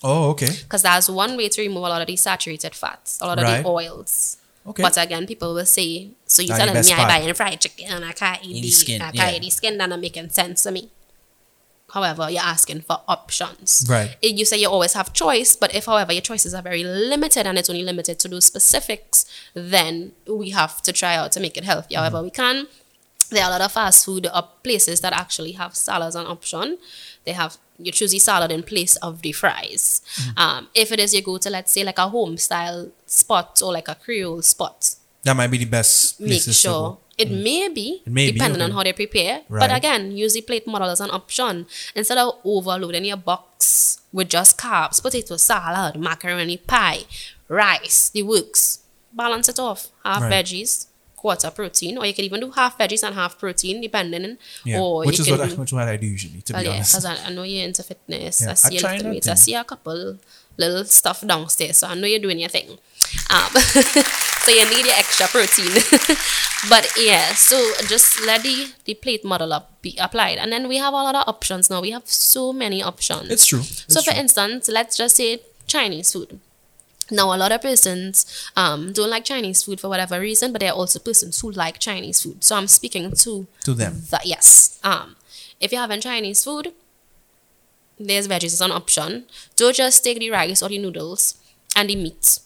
Oh, 0.04 0.30
okay. 0.32 0.50
because 0.64 0.82
that's 0.82 1.08
one 1.10 1.38
way 1.38 1.48
to 1.50 1.62
remove 1.62 1.84
a 1.84 1.90
lot 1.90 2.02
of 2.02 2.08
the 2.08 2.16
saturated 2.16 2.76
fats, 2.76 3.20
a 3.22 3.28
lot 3.28 3.38
of 3.40 3.44
Right. 3.46 3.64
the 3.64 3.70
oils. 3.70 4.38
Okay. 4.68 4.84
But 4.84 4.98
again, 4.98 5.26
people 5.26 5.54
will 5.56 5.66
say, 5.66 6.10
so 6.32 6.42
you're 6.42 6.56
telling 6.56 6.74
me 6.74 6.82
part. 6.82 7.12
I 7.12 7.20
buying 7.20 7.34
fried 7.34 7.60
chicken 7.60 7.88
and 7.90 8.06
I 8.06 8.14
can't 8.14 8.44
eat 8.44 8.62
the, 8.62 8.70
skin, 8.70 9.02
I 9.02 9.12
can't 9.12 9.16
yeah. 9.16 9.32
eat 9.32 9.42
the 9.42 9.50
skin, 9.50 9.78
then 9.78 9.90
not 9.90 10.00
making 10.00 10.30
sense 10.30 10.64
to 10.64 10.72
me. 10.72 10.90
However, 11.94 12.30
you're 12.30 12.42
asking 12.42 12.82
for 12.82 13.02
options. 13.06 13.86
Right. 13.90 14.16
You 14.22 14.46
say 14.46 14.58
you 14.58 14.70
always 14.70 14.94
have 14.94 15.12
choice, 15.12 15.58
but 15.58 15.76
if, 15.76 15.88
however, 15.88 16.14
your 16.14 16.22
choices 16.22 16.54
are 16.54 16.62
very 16.62 16.86
limited 16.86 17.46
and 17.46 17.58
it's 17.58 17.70
only 17.70 17.84
limited 17.84 18.18
to 18.20 18.30
those 18.30 18.46
specifics, 18.46 19.26
then 19.54 20.14
we 20.26 20.52
have 20.52 20.82
to 20.84 20.94
try 20.94 21.16
out 21.16 21.34
to 21.34 21.42
make 21.42 21.58
it 21.58 21.66
healthy. 21.66 21.96
Mm-hmm. 21.96 22.02
However, 22.02 22.24
we 22.24 22.30
can. 22.30 22.68
There 23.30 23.44
are 23.44 23.50
a 23.50 23.52
lot 23.52 23.62
of 23.62 23.74
fast 23.74 24.06
food 24.06 24.28
uh, 24.32 24.42
places 24.42 25.02
that 25.02 25.12
actually 25.12 25.54
have 25.54 25.76
salad 25.76 26.08
as 26.08 26.16
an 26.16 26.28
option. 26.28 26.78
They 27.26 27.34
have 27.34 27.58
you 27.78 27.92
choose 27.92 28.12
the 28.12 28.20
salad 28.20 28.52
in 28.52 28.64
place 28.64 28.96
of 28.98 29.22
the 29.22 29.32
fries. 29.32 30.02
Mm-hmm. 30.16 30.40
Um, 30.40 30.68
if 30.74 30.92
it 30.92 31.00
is 31.00 31.14
you 31.14 31.22
go 31.22 31.38
to 31.38 31.50
let's 31.50 31.72
say 31.72 31.84
like 31.84 31.98
a 31.98 32.10
home 32.10 32.38
style 32.38 32.92
spot 33.06 33.62
or 33.64 33.74
like 33.74 33.88
a 33.88 33.96
Creole 33.96 34.42
spot, 34.42 34.96
That 35.24 35.36
might 35.36 35.52
be 35.52 35.60
the 35.60 35.66
best 35.66 36.20
make 36.20 36.42
sure 36.42 36.98
it 37.18 37.30
mm. 37.30 37.44
may 37.44 37.70
be 37.70 38.02
It 38.06 38.12
may 38.12 38.28
be, 38.28 38.32
depending 38.34 38.62
on 38.62 38.72
how 38.72 38.84
they 38.84 38.94
prepare. 38.94 39.42
But 39.50 39.72
again, 39.72 40.12
use 40.18 40.34
the 40.34 40.42
plate 40.42 40.66
model 40.66 40.90
as 40.90 41.02
an 41.02 41.12
option 41.12 41.68
instead 41.96 42.18
of 42.18 42.40
overloading 42.44 43.06
your 43.06 43.18
box 43.18 44.02
with 44.12 44.30
just 44.30 44.58
carbs, 44.58 45.02
potato 45.02 45.38
salad, 45.38 46.00
macaroni 46.00 46.58
pie, 46.58 47.04
rice, 47.48 48.10
the 48.10 48.24
works. 48.24 48.80
Balance 49.14 49.50
it 49.50 49.60
off. 49.60 49.90
Half 50.06 50.24
Right. 50.24 50.46
veggies, 50.46 50.88
quarter 51.16 51.52
protein, 51.52 51.98
or 51.98 52.06
you 52.06 52.14
can 52.14 52.26
even 52.26 52.40
do 52.40 52.50
half 52.52 52.78
veggies 52.78 53.04
and 53.04 53.14
half 53.14 53.38
protein, 53.38 53.82
depending. 53.82 54.38
Yeah. 54.66 54.80
Or 54.80 55.06
which 55.06 55.20
is 55.20 55.30
what 55.30 55.42
I, 55.42 55.48
do- 55.50 55.56
which 55.58 55.70
is 55.70 55.74
what 55.74 55.88
I 55.88 55.98
do 55.98 56.08
usually, 56.08 56.42
to 56.42 56.54
well, 56.54 56.62
be 56.64 56.68
oh, 56.68 56.72
yeah, 56.72 56.76
honest. 56.78 56.94
because 56.94 57.06
I, 57.06 57.28
I 57.28 57.30
know 57.30 57.44
you're 57.44 57.66
into 57.66 57.84
fitness. 57.84 58.42
Yeah, 58.42 58.48
I 58.48 58.52
I 58.52 58.54
see 58.56 58.78
a 58.78 58.80
try 58.80 58.98
little 58.98 59.12
weights. 59.12 59.28
I 59.28 59.36
see 59.36 59.54
a 59.54 59.64
couple 59.64 60.18
little 60.58 60.86
stuff 60.86 61.26
downstairs, 61.28 61.78
so 61.78 61.88
I 61.88 61.94
know 61.96 62.08
you're 62.08 62.20
doing 62.20 62.40
your 62.40 62.50
thing. 62.50 62.80
Um, 63.30 63.50
so 64.46 64.52
you 64.52 64.66
need 64.70 64.86
your 64.86 64.96
extra 64.96 65.28
protein. 65.28 65.72
but 66.70 66.88
yeah, 66.98 67.34
so 67.34 67.58
just 67.88 68.22
let 68.26 68.44
the, 68.44 68.68
the 68.86 68.94
plate 68.96 69.24
model 69.26 69.54
up 69.54 69.82
be 69.82 69.98
applied. 70.00 70.38
And 70.38 70.52
then 70.52 70.68
we 70.68 70.78
have 70.78 70.94
a 70.94 70.98
lot 70.98 71.16
of 71.16 71.24
options 71.28 71.70
now. 71.70 71.82
We 71.82 71.92
have 71.92 72.08
so 72.08 72.52
many 72.54 72.82
options. 72.84 73.30
It's 73.30 73.46
true. 73.46 73.60
It's 73.60 73.94
so 73.94 74.02
for 74.02 74.12
true. 74.12 74.20
instance, 74.20 74.68
let's 74.70 74.98
just 74.98 75.16
say 75.16 75.42
Chinese 75.68 76.12
food. 76.14 76.40
Now, 77.14 77.34
a 77.34 77.38
lot 77.38 77.52
of 77.52 77.62
persons 77.62 78.26
um, 78.56 78.94
don't 78.94 79.10
like 79.10 79.26
Chinese 79.26 79.64
food 79.64 79.82
for 79.82 79.90
whatever 79.90 80.18
reason, 80.20 80.54
but 80.54 80.62
there 80.62 80.72
are 80.72 80.76
also 80.78 80.98
persons 81.00 81.42
who 81.42 81.52
like 81.52 81.78
Chinese 81.80 82.22
food. 82.22 82.42
So 82.44 82.56
I'm 82.56 82.68
speaking 82.68 83.12
to 83.12 83.48
To 83.66 83.74
them. 83.74 84.02
yes. 84.24 84.80
Um, 84.84 85.18
if 85.60 85.72
you're 85.74 85.82
having 85.82 86.00
Chinese 86.00 86.44
food, 86.46 86.72
there's 88.00 88.28
veggies 88.28 88.54
as 88.54 88.62
an 88.62 88.72
option. 88.72 89.26
Don't 89.58 89.76
just 89.76 90.04
take 90.04 90.20
the 90.20 90.30
rice 90.32 90.64
or 90.64 90.70
the 90.70 90.78
noodles 90.80 91.36
and 91.76 91.90
the 91.90 91.96
meat. 91.98 92.40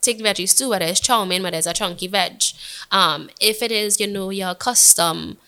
Take 0.00 0.18
the 0.18 0.24
veggies 0.24 0.56
too, 0.56 0.70
whether 0.70 0.84
it's 0.84 1.00
chow 1.00 1.24
mein, 1.24 1.42
whether 1.42 1.56
it's 1.56 1.66
a 1.66 1.72
chunky 1.72 2.06
veg. 2.06 2.42
Um, 2.90 3.30
if 3.40 3.62
it 3.62 3.72
is, 3.72 4.00
you 4.00 4.06
know, 4.06 4.30
your 4.30 4.54
custom, 4.54 5.38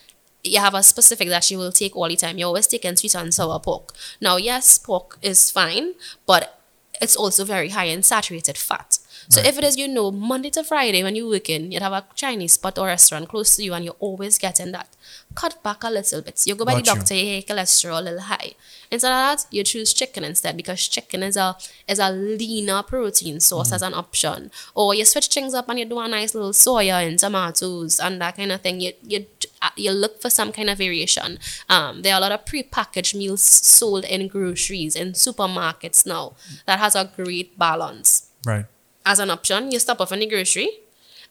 you 0.42 0.58
have 0.58 0.74
a 0.74 0.82
specific 0.82 1.28
that 1.28 1.50
you 1.50 1.58
will 1.58 1.72
take 1.72 1.96
all 1.96 2.08
the 2.08 2.16
time. 2.16 2.38
You're 2.38 2.48
always 2.48 2.66
taking 2.66 2.96
sweet 2.96 3.14
and 3.14 3.32
sour 3.32 3.60
pork. 3.60 3.92
Now, 4.20 4.36
yes, 4.36 4.78
pork 4.78 5.18
is 5.22 5.50
fine, 5.50 5.94
but 6.26 6.60
it's 7.00 7.16
also 7.16 7.44
very 7.44 7.70
high 7.70 7.84
in 7.84 8.02
saturated 8.02 8.58
fat. 8.58 8.89
So 9.30 9.40
if 9.40 9.56
it 9.58 9.62
is, 9.64 9.76
you 9.76 9.86
know, 9.86 10.10
Monday 10.10 10.50
to 10.50 10.64
Friday 10.64 11.04
when 11.04 11.14
you 11.14 11.28
working, 11.28 11.70
you'd 11.70 11.82
have 11.82 11.92
a 11.92 12.04
Chinese 12.16 12.54
spot 12.54 12.78
or 12.78 12.86
restaurant 12.88 13.28
close 13.28 13.54
to 13.56 13.62
you 13.62 13.72
and 13.74 13.84
you're 13.84 13.94
always 14.00 14.38
getting 14.38 14.72
that. 14.72 14.88
Cut 15.36 15.62
back 15.62 15.84
a 15.84 15.88
little 15.90 16.20
bit. 16.20 16.42
You 16.46 16.56
go 16.56 16.64
by 16.64 16.72
Got 16.72 16.84
the 16.84 16.90
you. 16.90 16.96
doctor, 16.96 17.14
your 17.14 17.42
cholesterol 17.42 18.00
a 18.00 18.02
little 18.02 18.20
high. 18.22 18.54
Instead 18.90 19.12
of 19.12 19.38
that, 19.38 19.46
you 19.52 19.62
choose 19.62 19.94
chicken 19.94 20.24
instead 20.24 20.56
because 20.56 20.88
chicken 20.88 21.22
is 21.22 21.36
a 21.36 21.56
is 21.86 22.00
a 22.00 22.10
leaner 22.10 22.82
protein 22.82 23.38
source 23.38 23.68
Mm-hmm. 23.68 23.74
as 23.76 23.82
an 23.82 23.94
option. 23.94 24.50
Or 24.74 24.94
you 24.96 25.04
switch 25.04 25.28
things 25.28 25.54
up 25.54 25.68
and 25.68 25.78
you 25.78 25.84
do 25.84 26.00
a 26.00 26.08
nice 26.08 26.34
little 26.34 26.50
soya 26.50 27.06
and 27.06 27.16
tomatoes 27.16 28.00
and 28.00 28.20
that 28.20 28.36
kind 28.36 28.50
of 28.50 28.62
thing. 28.62 28.80
You 28.80 28.92
you 29.06 29.26
uh, 29.62 29.70
you 29.76 29.92
look 29.92 30.20
for 30.20 30.28
some 30.30 30.50
kind 30.50 30.68
of 30.68 30.78
variation. 30.78 31.38
Um, 31.68 32.02
there 32.02 32.14
are 32.14 32.18
a 32.18 32.20
lot 32.20 32.32
of 32.32 32.44
pre-packaged 32.46 33.14
meals 33.14 33.42
sold 33.42 34.04
in 34.06 34.26
groceries 34.26 34.96
in 34.96 35.12
supermarkets 35.12 36.04
now 36.04 36.32
that 36.66 36.80
has 36.80 36.96
a 36.96 37.08
great 37.14 37.56
balance 37.56 38.26
Right. 38.44 38.64
As 39.12 39.18
an 39.24 39.30
option, 39.36 39.60
you 39.72 39.78
stop 39.86 39.98
off 40.02 40.12
in 40.14 40.20
the 40.24 40.26
grocery 40.34 40.70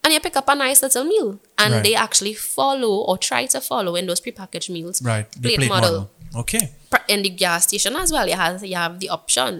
and 0.03 0.13
you 0.13 0.19
pick 0.25 0.35
up 0.41 0.47
a 0.53 0.55
nice 0.65 0.79
little 0.85 1.05
meal. 1.13 1.29
And 1.61 1.73
Right. 1.73 1.83
they 1.85 1.95
actually 2.05 2.33
follow 2.33 2.93
or 3.09 3.15
try 3.29 3.41
to 3.53 3.59
follow 3.71 3.93
in 3.99 4.05
those 4.09 4.21
prepackaged 4.25 4.69
meals. 4.77 5.01
Right. 5.11 5.27
The 5.33 5.39
Plate, 5.47 5.57
plate 5.59 5.69
model. 5.75 5.91
model. 5.91 6.09
Okay. 6.43 6.63
In 7.13 7.19
the 7.27 7.29
gas 7.43 7.61
station 7.67 7.93
as 8.03 8.09
well, 8.15 8.27
you 8.31 8.35
have 8.43 8.55
you 8.71 8.75
have 8.83 8.93
the 9.03 9.09
option. 9.17 9.51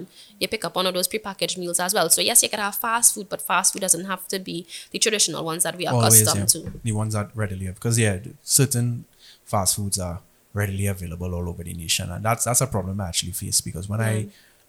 You 0.42 0.48
pick 0.54 0.64
up 0.68 0.74
one 0.80 0.88
of 0.90 0.94
those 0.98 1.08
prepackaged 1.14 1.58
meals 1.62 1.80
as 1.86 1.92
well. 1.96 2.08
So 2.16 2.22
yes, 2.30 2.38
you 2.44 2.50
can 2.54 2.60
have 2.68 2.76
fast 2.88 3.08
food, 3.16 3.28
but 3.34 3.40
fast 3.52 3.68
food 3.74 3.82
doesn't 3.86 4.06
have 4.14 4.24
to 4.34 4.38
be 4.50 4.58
the 4.94 5.00
traditional 5.06 5.44
ones 5.52 5.64
that 5.68 5.76
we 5.80 5.86
are 5.90 5.94
Always, 5.96 6.22
yeah. 6.22 6.32
accustomed 6.32 6.50
to. 6.56 6.80
The 6.84 6.92
ones 7.02 7.14
that 7.18 7.28
readily 7.42 7.66
have, 7.70 7.76
because 7.80 7.98
yeah, 8.06 8.16
certain 8.44 9.06
fast 9.46 9.72
foods 9.78 9.98
are 10.08 10.18
readily 10.54 10.86
available 10.96 11.34
all 11.38 11.48
over 11.52 11.64
the 11.70 11.74
nation, 11.86 12.06
and 12.14 12.22
that's 12.28 12.44
that's 12.48 12.62
a 12.62 12.68
problem 12.76 13.02
I 13.02 13.08
actually 13.12 13.34
face 13.44 13.60
because 13.70 13.86
when 13.92 14.02
I, 14.12 14.14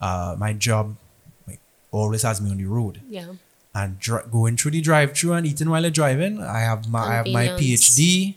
uh, 0.06 0.36
my 0.44 0.52
job, 0.68 0.96
always 1.90 2.22
has 2.22 2.40
me 2.40 2.50
on 2.50 2.58
the 2.58 2.64
road, 2.66 3.00
Yeah. 3.08 3.26
and 3.74 3.98
dri- 3.98 4.22
going 4.30 4.56
through 4.56 4.72
the 4.72 4.80
drive-through 4.80 5.32
and 5.34 5.46
eating 5.46 5.68
while 5.70 5.84
I'm 5.84 5.92
driving. 5.92 6.42
I 6.42 6.60
have 6.60 6.88
my 6.88 7.00
I 7.00 7.14
have 7.16 7.26
my 7.26 7.46
PhD 7.48 8.34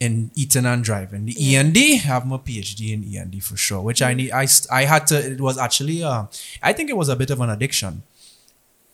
in 0.00 0.30
eating 0.34 0.66
and 0.66 0.82
driving. 0.82 1.26
The 1.26 1.34
E 1.38 1.54
and 1.56 1.72
D, 1.72 1.94
I 1.94 1.96
have 1.98 2.26
my 2.26 2.36
PhD 2.36 2.92
in 2.92 3.04
E 3.04 3.16
and 3.16 3.30
D 3.30 3.38
for 3.40 3.56
sure. 3.56 3.80
Which 3.82 4.00
Mm. 4.00 4.06
I 4.06 4.14
need. 4.14 4.30
I 4.32 4.46
I 4.70 4.84
had 4.84 5.06
to. 5.08 5.16
It 5.34 5.40
was 5.40 5.58
actually. 5.58 6.02
Uh, 6.02 6.24
I 6.62 6.72
think 6.72 6.90
it 6.90 6.96
was 6.96 7.08
a 7.08 7.16
bit 7.16 7.30
of 7.30 7.40
an 7.40 7.50
addiction. 7.50 8.02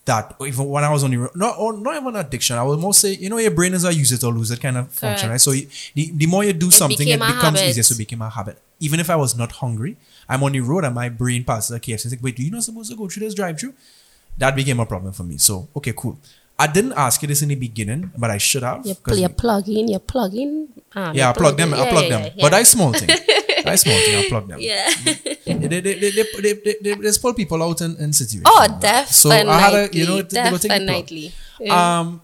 That 0.05 0.37
even 0.41 0.64
when 0.71 0.85
I 0.85 0.91
was 0.91 1.05
on 1.05 1.11
the 1.11 1.19
road, 1.19 1.33
not 1.35 1.57
or 1.59 1.75
not 1.77 1.95
even 2.01 2.16
addiction. 2.16 2.57
I 2.57 2.62
would 2.62 2.79
more 2.79 2.95
say, 2.95 3.12
you 3.12 3.29
know, 3.29 3.37
your 3.37 3.51
brain 3.51 3.75
is 3.75 3.85
a 3.85 3.93
use 3.93 4.11
it 4.11 4.25
or 4.25 4.33
lose 4.33 4.51
it 4.51 4.59
kind 4.59 4.79
of 4.79 4.91
function, 4.91 5.29
right? 5.29 5.39
So 5.41 5.51
the, 5.53 5.69
the 5.95 6.25
more 6.27 6.43
you 6.45 6.55
do 6.55 6.71
something, 6.71 7.07
it 7.07 7.21
became 7.21 7.21
a 7.23 7.27
becomes 7.27 7.59
habit. 7.61 7.69
easier. 7.71 7.83
So 7.83 7.93
it 7.93 7.99
became 7.99 8.23
a 8.23 8.31
habit. 8.31 8.57
Even 8.81 9.01
if 9.01 9.11
I 9.11 9.16
was 9.16 9.37
not 9.37 9.53
hungry, 9.53 9.99
I'm 10.29 10.43
on 10.43 10.53
the 10.53 10.61
road 10.61 10.85
and 10.85 10.95
my 10.95 11.09
brain 11.09 11.45
passes 11.45 11.74
a 11.74 11.81
KFC. 11.81 12.07
It's 12.07 12.11
like, 12.11 12.22
wait, 12.22 12.37
do 12.37 12.43
you 12.43 12.51
not 12.51 12.62
supposed 12.62 12.91
to 12.91 12.97
go 12.97 13.09
through 13.09 13.24
this 13.24 13.35
drive-through? 13.35 13.74
That 14.37 14.55
became 14.55 14.79
a 14.81 14.87
problem 14.87 15.12
for 15.12 15.24
me. 15.24 15.39
So 15.39 15.68
okay, 15.76 15.93
cool. 15.97 16.18
I 16.59 16.66
didn't 16.66 16.95
ask 16.95 17.22
you 17.22 17.29
this 17.29 17.41
in 17.43 17.49
the 17.49 17.55
beginning, 17.55 18.11
but 18.16 18.31
I 18.31 18.39
should 18.39 18.64
have. 18.64 18.85
You're, 18.85 18.97
pl- 18.97 19.16
you're 19.16 19.29
plugging, 19.29 19.89
you're 19.89 20.01
plugging. 20.01 20.68
Ah, 20.95 21.12
yeah, 21.14 21.31
I 21.31 21.33
plug 21.33 21.57
them. 21.57 21.72
I 21.72 21.89
plug 21.89 22.09
them. 22.09 22.33
But 22.41 22.53
I 22.53 22.64
small 22.64 22.93
thing. 22.93 23.09
I 23.64 23.76
small 23.76 23.97
thing. 23.97 24.16
I 24.18 24.29
plug 24.29 24.49
them. 24.49 24.59
Yeah. 24.61 24.91
they, 25.47 25.55
they, 25.55 25.81
they, 25.81 26.11
they, 26.11 26.95
they, 26.95 27.11
pull 27.22 27.35
people 27.35 27.62
out 27.62 27.81
in, 27.81 27.97
in 27.97 28.12
situations. 28.12 28.45
Oh, 28.47 28.66
definitely. 28.81 29.12
So 29.12 29.31
I 29.31 29.59
had 29.59 29.74
a, 29.74 29.97
you 29.97 30.07
know, 30.07 30.22
definitely. 30.22 31.33
Um, 31.70 32.22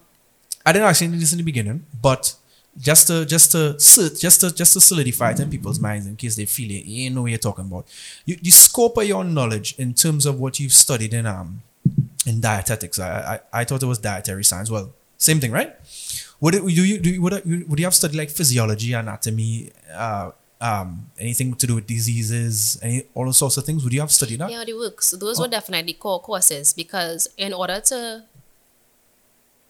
I 0.65 0.73
didn't 0.73 0.87
ask 0.87 1.01
you 1.01 1.09
this 1.09 1.31
in 1.31 1.37
the 1.37 1.43
beginning, 1.43 1.85
but 2.01 2.35
just 2.77 3.07
to 3.07 3.25
just 3.25 3.51
to 3.53 3.73
just 3.77 4.41
to 4.41 4.51
just 4.53 4.73
to 4.73 4.81
solidify 4.81 5.31
it 5.31 5.39
in 5.39 5.49
people's 5.49 5.79
minds 5.79 6.05
in 6.07 6.15
case 6.15 6.35
they 6.35 6.45
feel 6.45 6.71
it, 6.71 6.85
you 6.85 7.09
know 7.09 7.21
what 7.21 7.31
you're 7.31 7.37
talking 7.37 7.65
about. 7.65 7.87
You, 8.25 8.35
the 8.35 8.49
scope 8.49 8.97
of 8.97 9.05
your 9.05 9.23
knowledge 9.23 9.75
in 9.77 9.93
terms 9.93 10.25
of 10.25 10.39
what 10.39 10.59
you've 10.59 10.73
studied 10.73 11.13
in 11.13 11.25
um 11.25 11.61
in 12.25 12.41
dietetics. 12.41 12.99
I 12.99 13.35
I, 13.53 13.61
I 13.61 13.63
thought 13.63 13.81
it 13.81 13.85
was 13.85 13.99
dietary 13.99 14.43
science. 14.43 14.69
Well, 14.69 14.93
same 15.17 15.39
thing, 15.39 15.51
right? 15.51 15.73
Would 16.41 16.55
it 16.55 16.65
do 16.65 16.83
you 16.83 16.99
do 16.99 17.09
you, 17.09 17.21
would 17.21 17.41
you, 17.45 17.65
would 17.67 17.79
you 17.79 17.85
have 17.85 17.95
studied 17.95 18.17
like 18.17 18.29
physiology, 18.29 18.91
anatomy, 18.93 19.71
uh, 19.93 20.31
um, 20.59 21.09
anything 21.17 21.53
to 21.55 21.67
do 21.67 21.75
with 21.75 21.87
diseases, 21.87 22.77
any 22.81 23.03
all 23.13 23.23
those 23.25 23.37
sorts 23.37 23.55
of 23.57 23.63
things? 23.65 23.83
Would 23.85 23.93
you 23.93 24.01
have 24.01 24.11
studied 24.11 24.39
that? 24.39 24.51
Yeah, 24.51 24.65
the 24.65 24.73
works. 24.73 25.11
Those 25.11 25.39
Oh. 25.39 25.43
were 25.43 25.47
definitely 25.47 25.93
core 25.93 26.19
courses 26.19 26.73
because 26.73 27.29
in 27.37 27.53
order 27.53 27.79
to 27.91 28.23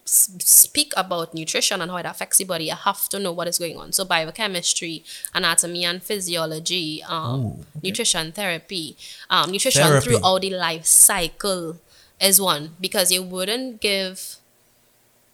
speak 0.06 0.94
about 0.96 1.34
nutrition 1.34 1.82
and 1.82 1.90
how 1.90 1.98
it 1.98 2.06
affects 2.06 2.38
the 2.38 2.44
body, 2.44 2.66
you 2.66 2.76
have 2.76 3.10
to 3.10 3.20
know 3.20 3.32
what 3.32 3.48
is 3.48 3.58
going 3.58 3.78
on. 3.78 3.92
So 3.92 4.06
biochemistry, 4.06 5.04
anatomy 5.34 5.84
and 5.84 6.02
physiology, 6.02 7.04
um, 7.08 7.40
Ooh, 7.42 7.48
okay. 7.50 7.64
nutrition 7.84 8.32
therapy, 8.32 8.96
um, 9.30 9.52
nutrition 9.52 9.82
Therapy. 9.84 10.06
throughout 10.06 10.42
the 10.42 10.52
life 10.52 10.86
cycle 10.86 11.78
is 12.22 12.40
one 12.40 12.76
because 12.80 13.12
you 13.12 13.24
wouldn't 13.24 13.82
give 13.82 14.38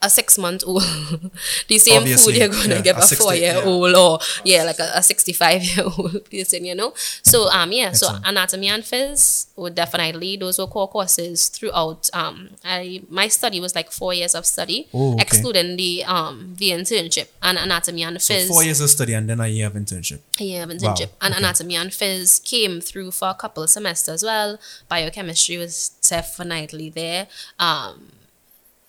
a 0.03 0.09
six 0.09 0.37
month 0.37 0.63
old 0.65 0.81
the 1.67 1.77
same 1.77 1.99
Obviously, 2.01 2.33
food 2.33 2.39
you're 2.39 2.49
gonna 2.49 2.75
yeah, 2.75 2.81
give 2.81 2.95
a 2.97 2.99
a, 2.99 3.03
60 3.03 3.23
four 3.23 3.35
year 3.35 3.53
yeah. 3.53 3.63
old 3.63 3.95
or 3.95 4.19
yeah 4.43 4.63
like 4.63 4.79
a, 4.79 4.89
a 4.95 5.03
65 5.03 5.63
year 5.63 5.85
old 5.85 6.25
person 6.31 6.65
you 6.65 6.73
know 6.73 6.91
so 7.21 7.49
um 7.49 7.71
yeah 7.71 7.91
so 7.91 8.07
anatomy 8.25 8.67
and 8.67 8.83
phys 8.83 9.47
would 9.55 9.75
definitely 9.75 10.37
those 10.37 10.57
were 10.57 10.65
core 10.67 10.87
courses 10.87 11.49
throughout 11.49 12.09
um 12.13 12.49
i 12.65 13.01
my 13.09 13.27
study 13.27 13.59
was 13.59 13.75
like 13.75 13.91
four 13.91 14.13
years 14.13 14.33
of 14.33 14.45
study 14.45 14.87
Oh, 14.93 15.13
okay. 15.13 15.21
excluding 15.21 15.77
the 15.77 16.03
um 16.05 16.55
the 16.57 16.71
internship 16.71 17.27
and 17.43 17.57
anatomy 17.59 18.03
and 18.03 18.17
phys 18.17 18.47
So 18.47 18.53
four 18.53 18.63
years 18.63 18.81
of 18.81 18.89
study 18.89 19.13
and 19.13 19.29
then 19.29 19.39
a 19.39 19.47
year 19.47 19.67
of 19.67 19.73
internship. 19.73 20.19
a 20.39 20.43
year 20.43 20.63
of 20.63 20.69
internship 20.69 21.09
Wow, 21.11 21.17
and 21.21 21.33
okay. 21.35 21.43
anatomy 21.43 21.75
and 21.75 21.91
phys 21.91 22.43
came 22.43 22.81
through 22.81 23.11
for 23.11 23.29
a 23.29 23.35
couple 23.35 23.61
of 23.63 23.69
semesters 23.69 24.15
as 24.15 24.23
well 24.23 24.59
biochemistry 24.89 25.57
was 25.57 25.89
definitely 26.09 26.89
there 26.89 27.27
um 27.59 28.11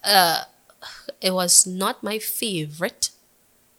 uh 0.05 0.45
it 1.21 1.33
was 1.33 1.67
not 1.67 2.03
my 2.03 2.19
favorite 2.19 3.11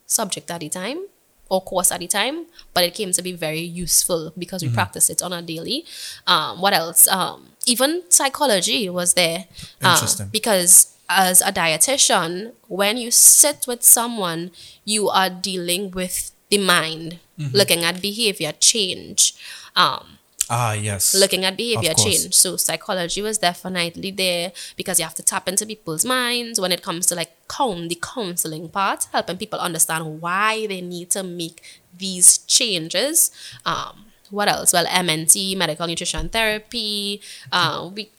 subject 0.05 0.49
at 0.51 0.59
the 0.61 0.69
time 0.69 1.05
or 1.49 1.61
course 1.61 1.91
at 1.91 1.99
the 1.99 2.07
time, 2.07 2.45
but 2.73 2.83
it 2.83 2.93
came 2.93 3.11
to 3.11 3.21
be 3.21 3.33
very 3.33 3.59
useful 3.61 4.31
because 4.37 4.61
we 4.63 4.67
Mm-hmm. 4.69 4.75
practice 4.75 5.09
it 5.09 5.21
on 5.21 5.33
a 5.33 5.41
daily. 5.41 5.85
Um, 6.25 6.61
what 6.61 6.73
else? 6.73 7.07
Um, 7.07 7.49
even 7.67 8.03
psychology 8.09 8.89
was 8.89 9.13
there. 9.13 9.45
uh, 9.83 9.93
Interesting. 9.93 10.29
because 10.31 10.95
as 11.09 11.41
a 11.41 11.51
dietitian, 11.51 12.53
when 12.67 12.97
you 12.97 13.11
sit 13.11 13.67
with 13.67 13.83
someone, 13.83 14.51
you 14.85 15.09
are 15.09 15.29
dealing 15.29 15.91
with 15.91 16.31
the 16.49 16.57
mind, 16.57 17.19
Mm-hmm. 17.39 17.57
looking 17.57 17.83
at 17.83 17.99
behavior 18.01 18.53
change. 18.59 19.33
Um, 19.75 20.19
Ah, 20.53 20.73
yes. 20.73 21.15
looking 21.15 21.43
at 21.45 21.57
behavior 21.57 21.93
change. 21.93 22.33
So 22.33 22.57
psychology 22.57 23.21
was 23.21 23.37
definitely 23.37 24.11
there 24.11 24.51
because 24.75 24.99
you 24.99 25.05
have 25.05 25.15
to 25.15 25.23
tap 25.23 25.47
into 25.47 25.65
people's 25.65 26.05
minds 26.05 26.59
when 26.59 26.71
it 26.71 26.81
comes 26.81 27.05
to 27.07 27.15
like 27.15 27.31
count 27.47 27.89
the 27.89 27.99
counseling 28.01 28.69
part, 28.69 29.07
helping 29.11 29.37
people 29.37 29.59
understand 29.59 30.21
why 30.21 30.67
they 30.67 30.81
need 30.81 31.09
to 31.11 31.23
make 31.23 31.61
these 31.97 32.39
changes. 32.39 33.31
Um, 33.65 34.05
what 34.29 34.47
else? 34.47 34.73
Well, 34.73 34.85
MNT, 34.85 35.55
medical 35.55 35.85
nutrition 35.87 36.29
therapy. 36.29 37.21
Uh, 37.51 37.89
we 37.93 38.09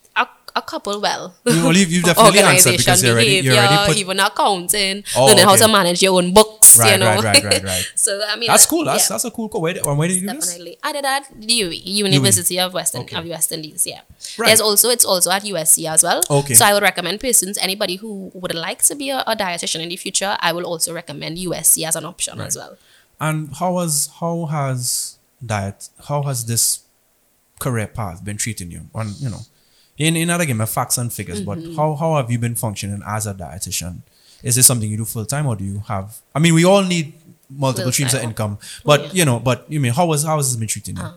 a, 0.57 0.63
couple 0.63 1.01
well. 1.01 1.35
You- 1.45 1.63
well, 1.65 1.77
you've- 1.77 2.03
definitely 2.11 2.41
answered 2.41 2.77
because 2.77 3.03
organization 3.03 3.07
you 3.07 3.13
already- 3.13 3.31
you 3.37 3.43
behavior, 3.43 3.61
already 3.63 3.87
put- 3.89 3.97
even 3.99 4.21
accounting, 4.21 5.05
Oh, 5.17 5.27
learning 5.27 5.45
how 5.45 5.57
to 5.57 5.69
manage 5.69 6.03
your 6.03 6.15
own 6.19 6.33
books. 6.33 6.77
you 6.79 6.99
know, 6.99 7.07
right, 7.07 7.25
right, 7.25 7.45
right, 7.45 7.65
right. 7.65 7.87
so 7.95 8.21
I 8.29 8.37
mean, 8.37 8.49
That's 8.49 8.67
cool. 8.67 8.85
That's 8.85 9.05
yeah. 9.05 9.15
that's 9.15 9.25
a 9.25 9.31
cool. 9.31 9.49
Cool. 9.49 9.61
Where, 9.63 9.75
where 9.83 10.09
did 10.09 10.21
you 10.21 10.29
do 10.29 10.35
this? 10.35 10.47
Definitely. 10.47 10.77
I 10.83 10.93
did 10.93 11.05
at 11.05 11.25
the 11.37 11.55
University 11.55 12.59
of 12.61 12.73
Western 12.75 13.03
Okay. 13.03 13.17
of 13.17 13.27
West 13.27 13.53
Indies. 13.53 13.87
Yeah. 13.87 14.01
Right. 14.39 14.49
There's 14.49 14.61
also 14.61 14.89
it's 14.91 15.05
also 15.05 15.31
at 15.31 15.43
USC 15.45 15.87
as 15.89 16.03
well. 16.03 16.23
Okay. 16.31 16.55
So 16.55 16.65
I 16.65 16.73
would 16.75 16.83
recommend 16.83 17.21
persons, 17.21 17.59
anybody 17.59 17.97
who 17.97 18.31
would 18.35 18.55
like 18.55 18.83
to 18.85 18.95
be 18.95 19.11
a, 19.11 19.21
a 19.27 19.37
dietitian 19.37 19.81
in 19.81 19.89
the 19.89 19.97
future, 19.97 20.37
I 20.41 20.53
will 20.53 20.65
also 20.65 20.93
recommend 20.95 21.39
USC 21.39 21.87
as 21.87 21.97
an 21.97 22.05
option 22.05 22.41
as 22.41 22.57
well. 22.57 22.77
And 23.21 23.55
how 23.57 23.79
has 23.79 24.09
how 24.21 24.47
has 24.47 25.19
diet? 25.45 25.89
How 26.09 26.23
has 26.23 26.47
this 26.47 26.81
career 27.61 27.87
path 27.87 28.25
been 28.25 28.37
treating 28.37 28.71
you? 28.71 28.89
On 28.95 29.13
you 29.21 29.31
know, 29.31 29.41
in 29.99 30.17
in 30.17 30.31
other 30.31 30.45
give 30.45 30.57
me 30.57 30.67
facts 30.67 30.99
and 30.99 31.13
figures, 31.13 31.41
Mm-hmm. 31.43 31.75
but 31.75 31.77
how 31.77 31.95
how 31.95 32.17
have 32.17 32.31
you 32.31 32.39
been 32.39 32.55
functioning 32.55 33.03
as 33.07 33.27
a 33.27 33.35
dietitian? 33.35 33.99
Is 34.43 34.57
this 34.57 34.67
something 34.67 34.91
you 34.91 34.97
do 34.99 35.05
full 35.05 35.25
time, 35.27 35.47
or 35.47 35.57
do 35.57 35.65
you 35.65 35.83
have? 35.89 36.21
I 36.35 36.39
mean, 36.39 36.55
we 36.55 36.65
all 36.65 36.83
need 36.83 37.15
multiple 37.49 37.85
Full 37.85 37.93
streams 37.93 38.15
of 38.15 38.23
income, 38.23 38.59
but 38.85 39.01
Yeah. 39.01 39.11
you 39.13 39.25
know, 39.25 39.39
but 39.39 39.65
you 39.69 39.81
mean 39.81 39.93
how 39.93 40.07
was 40.07 40.25
how 40.25 40.37
has 40.37 40.49
this 40.51 40.57
been 40.57 40.69
treating 40.69 40.97
you? 40.97 41.09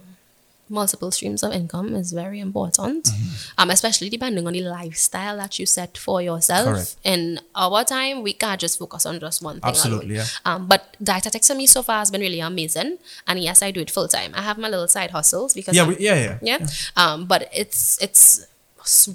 Multiple 0.69 1.11
streams 1.11 1.43
of 1.43 1.53
income 1.53 1.95
is 1.95 2.11
very 2.11 2.41
important, 2.41 3.05
Mm-hmm. 3.05 3.53
um, 3.57 3.69
especially 3.69 4.09
depending 4.09 4.45
on 4.45 4.51
the 4.51 4.61
lifestyle 4.63 5.37
that 5.37 5.57
you 5.59 5.65
set 5.65 5.97
for 5.97 6.21
yourself. 6.21 6.67
Correct. 6.67 6.95
In 7.05 7.39
our 7.55 7.85
time, 7.85 8.21
we 8.21 8.33
can't 8.33 8.59
just 8.59 8.77
focus 8.77 9.05
on 9.05 9.17
just 9.21 9.41
one 9.41 9.61
thing. 9.61 9.69
Absolutely, 9.69 10.15
yeah. 10.15 10.25
Um, 10.43 10.67
but 10.67 10.97
dietetics 11.01 11.47
for 11.47 11.55
me 11.55 11.67
so 11.67 11.81
far 11.83 11.99
has 11.99 12.11
been 12.11 12.19
really 12.19 12.41
amazing, 12.41 12.97
and 13.25 13.39
yes, 13.39 13.61
I 13.61 13.71
do 13.71 13.79
it 13.79 13.89
full 13.89 14.09
time. 14.09 14.31
I 14.35 14.41
have 14.41 14.57
my 14.57 14.67
little 14.67 14.89
side 14.89 15.11
hustles 15.11 15.53
because 15.53 15.73
yeah, 15.73 15.87
we, 15.87 15.95
yeah, 15.99 16.15
yeah, 16.15 16.37
yeah 16.41 16.67
um 16.97 17.25
but 17.25 17.47
it's 17.53 17.97
it's 18.01 18.45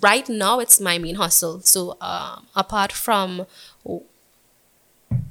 right 0.02 0.28
now 0.28 0.58
it's 0.58 0.80
my 0.80 0.98
main 0.98 1.16
hustle. 1.16 1.60
So 1.60 1.96
um 2.00 2.46
apart 2.54 2.92
from 2.92 3.46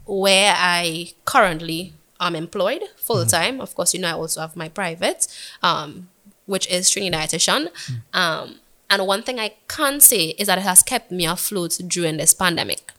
where 0.05 0.53
i 0.57 1.11
currently 1.25 1.93
am 2.19 2.35
employed 2.35 2.81
full 2.97 3.25
time 3.25 3.61
of 3.61 3.73
course 3.75 3.93
you 3.93 3.99
know 3.99 4.09
i 4.09 4.13
also 4.13 4.41
have 4.41 4.55
my 4.55 4.67
private 4.69 5.27
um 5.63 6.09
which 6.45 6.69
is 6.69 6.89
Trini 6.89 7.11
dietitian 7.11 7.69
um 8.13 8.59
and 8.89 9.07
one 9.07 9.23
thing 9.23 9.39
i 9.39 9.53
can 9.67 9.99
say 9.99 10.29
is 10.37 10.47
that 10.47 10.57
it 10.57 10.61
has 10.61 10.83
kept 10.83 11.11
me 11.11 11.25
afloat 11.25 11.79
during 11.87 12.17
this 12.17 12.33
pandemic 12.33 12.91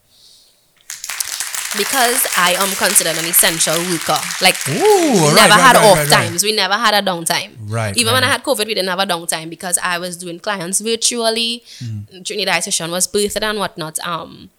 because 1.76 2.26
I 2.36 2.54
am 2.58 2.68
considered 2.76 3.16
an 3.18 3.24
essential 3.24 3.76
worker. 3.90 4.18
Like 4.40 4.56
Ooh, 4.68 4.72
we 4.72 5.28
right, 5.28 5.34
never 5.34 5.54
right, 5.54 5.60
had 5.60 5.76
right, 5.76 5.84
off 5.84 6.08
times. 6.08 6.42
We 6.42 6.54
never 6.54 6.74
had 6.74 6.94
a 6.94 7.02
downtime. 7.02 7.56
Right, 7.60 7.96
Even 7.96 8.12
when 8.12 8.24
I 8.24 8.28
had 8.28 8.42
COVID, 8.42 8.66
we 8.66 8.74
didn't 8.74 8.88
have 8.88 8.98
a 8.98 9.06
downtime 9.06 9.50
because 9.50 9.78
I 9.82 9.98
was 9.98 10.16
doing 10.16 10.40
clients 10.40 10.80
virtually. 10.80 11.64
Mm-hmm. 11.78 12.22
Trini 12.22 12.46
dietitian 12.46 12.90
was 12.90 13.06
birthed 13.06 13.42
and 13.42 13.58
whatnot. 13.58 13.98
Um, 14.00 14.50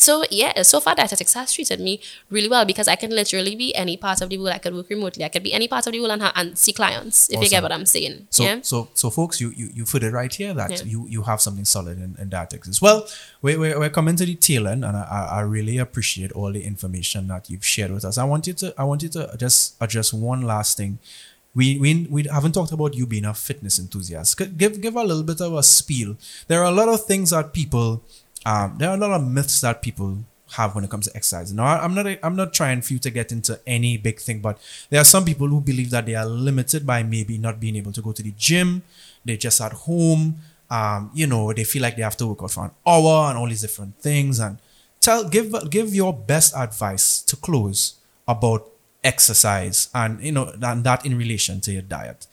so 0.00 0.24
yeah, 0.30 0.62
so 0.62 0.80
far 0.80 0.94
dietetics 0.94 1.34
has 1.34 1.52
treated 1.52 1.78
me 1.80 2.00
really 2.30 2.48
well 2.48 2.64
because 2.64 2.88
I 2.88 2.96
can 2.96 3.10
literally 3.10 3.54
be 3.54 3.74
any 3.74 3.96
part 3.96 4.20
of 4.22 4.28
the 4.30 4.38
world. 4.38 4.54
I 4.54 4.58
could 4.58 4.74
work 4.74 4.88
remotely. 4.88 5.24
I 5.24 5.28
could 5.28 5.42
be 5.42 5.52
any 5.52 5.68
part 5.68 5.86
of 5.86 5.92
the 5.92 6.00
world 6.00 6.12
and, 6.12 6.22
ha- 6.22 6.32
and 6.36 6.56
see 6.56 6.72
clients. 6.72 7.28
If 7.30 7.42
you 7.42 7.48
get 7.48 7.62
what 7.62 7.72
I'm 7.72 7.86
saying. 7.86 8.26
So, 8.30 8.42
yeah. 8.44 8.60
so, 8.62 8.88
so, 8.94 9.10
folks, 9.10 9.40
you 9.42 9.50
you 9.50 9.66
you 9.74 9.84
put 9.84 10.02
it 10.02 10.12
right 10.20 10.32
here 10.40 10.52
that 10.54 10.70
Yeah. 10.70 10.82
you 10.92 11.06
you 11.14 11.22
have 11.22 11.40
something 11.40 11.66
solid 11.66 11.98
in, 11.98 12.16
in 12.18 12.28
dietetics 12.30 12.68
as 12.68 12.80
well. 12.80 13.06
We 13.42 13.56
we 13.56 13.74
we're 13.74 13.90
coming 13.90 14.16
to 14.16 14.24
the 14.24 14.34
tail 14.36 14.66
end, 14.66 14.84
and 14.84 14.96
I, 14.96 15.28
I 15.38 15.40
really 15.56 15.76
appreciate 15.78 16.32
all 16.32 16.50
the 16.52 16.64
information 16.64 17.28
that 17.28 17.50
you've 17.50 17.64
shared 17.74 17.90
with 17.92 18.04
us. 18.04 18.16
I 18.18 18.24
want 18.24 18.46
you 18.46 18.54
to 18.54 18.74
I 18.78 18.84
want 18.84 19.02
you 19.02 19.10
to 19.10 19.22
just 19.36 19.76
address 19.80 20.12
one 20.12 20.42
last 20.42 20.76
thing. 20.76 20.98
We, 21.52 21.78
we 21.78 22.06
we 22.08 22.22
haven't 22.30 22.52
talked 22.52 22.70
about 22.72 22.94
you 22.94 23.06
being 23.06 23.24
a 23.24 23.34
fitness 23.34 23.78
enthusiast. 23.80 24.38
Give 24.56 24.80
give 24.80 24.94
a 24.96 25.02
little 25.02 25.24
bit 25.24 25.40
of 25.40 25.52
a 25.54 25.62
spiel. 25.64 26.16
There 26.46 26.60
are 26.62 26.70
a 26.70 26.76
lot 26.80 26.88
of 26.88 27.04
things 27.06 27.30
that 27.30 27.52
people, 27.52 28.02
um, 28.46 28.76
there 28.78 28.90
are 28.90 28.96
a 28.96 29.00
lot 29.00 29.12
of 29.12 29.26
myths 29.26 29.60
that 29.60 29.82
people 29.82 30.18
have 30.52 30.74
when 30.74 30.82
it 30.84 30.90
comes 30.90 31.06
to 31.06 31.16
exercise. 31.16 31.52
Now, 31.52 31.64
I'm 31.64 31.94
not 31.94 32.06
I'm 32.22 32.36
not 32.36 32.52
trying 32.52 32.82
for 32.82 32.92
you 32.92 32.98
to 33.00 33.10
get 33.10 33.32
into 33.32 33.60
any 33.66 33.96
big 33.96 34.18
thing, 34.18 34.40
but 34.40 34.58
there 34.90 35.00
are 35.00 35.04
some 35.04 35.24
people 35.24 35.46
who 35.48 35.60
believe 35.60 35.90
that 35.90 36.06
they 36.06 36.14
are 36.14 36.26
limited 36.26 36.86
by 36.86 37.02
maybe 37.02 37.38
not 37.38 37.60
being 37.60 37.76
able 37.76 37.92
to 37.92 38.02
go 38.02 38.12
to 38.12 38.22
the 38.22 38.32
gym. 38.36 38.82
They're 39.24 39.36
just 39.36 39.60
at 39.60 39.72
home 39.72 40.38
um, 40.70 41.10
you 41.12 41.26
know, 41.26 41.52
they 41.52 41.64
feel 41.64 41.82
like 41.82 41.96
they 41.96 42.02
have 42.02 42.16
to 42.18 42.26
work 42.28 42.42
out 42.42 42.52
for 42.52 42.64
an 42.64 42.70
hour 42.86 43.28
and 43.28 43.36
all 43.36 43.48
these 43.48 43.60
different 43.60 43.96
things. 43.96 44.38
And 44.38 44.58
tell, 45.00 45.28
give, 45.28 45.52
give 45.68 45.94
your 45.94 46.12
best 46.12 46.54
advice 46.56 47.20
to 47.22 47.36
close 47.36 47.94
about 48.28 48.70
exercise 49.02 49.88
and 49.94 50.22
you 50.22 50.30
know 50.30 50.52
and 50.60 50.84
that 50.84 51.06
in 51.06 51.16
relation 51.16 51.60
to 51.62 51.72
your 51.72 51.82
diet. 51.82 52.26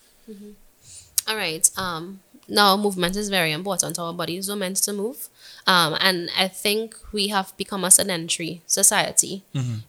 All 1.26 1.34
right. 1.36 1.68
Um, 1.76 2.20
now 2.46 2.76
movement 2.76 3.16
is 3.16 3.28
very 3.28 3.52
important. 3.52 3.98
Our 3.98 4.12
bodies 4.12 4.48
were 4.48 4.56
meant 4.56 4.76
to 4.76 4.92
move. 4.92 5.28
Um, 5.74 5.92
and 6.00 6.30
I 6.44 6.48
think 6.48 6.96
we 7.12 7.28
have 7.28 7.48
become 7.58 7.84
a 7.84 7.90
sedentary 7.90 8.62
society 8.66 9.42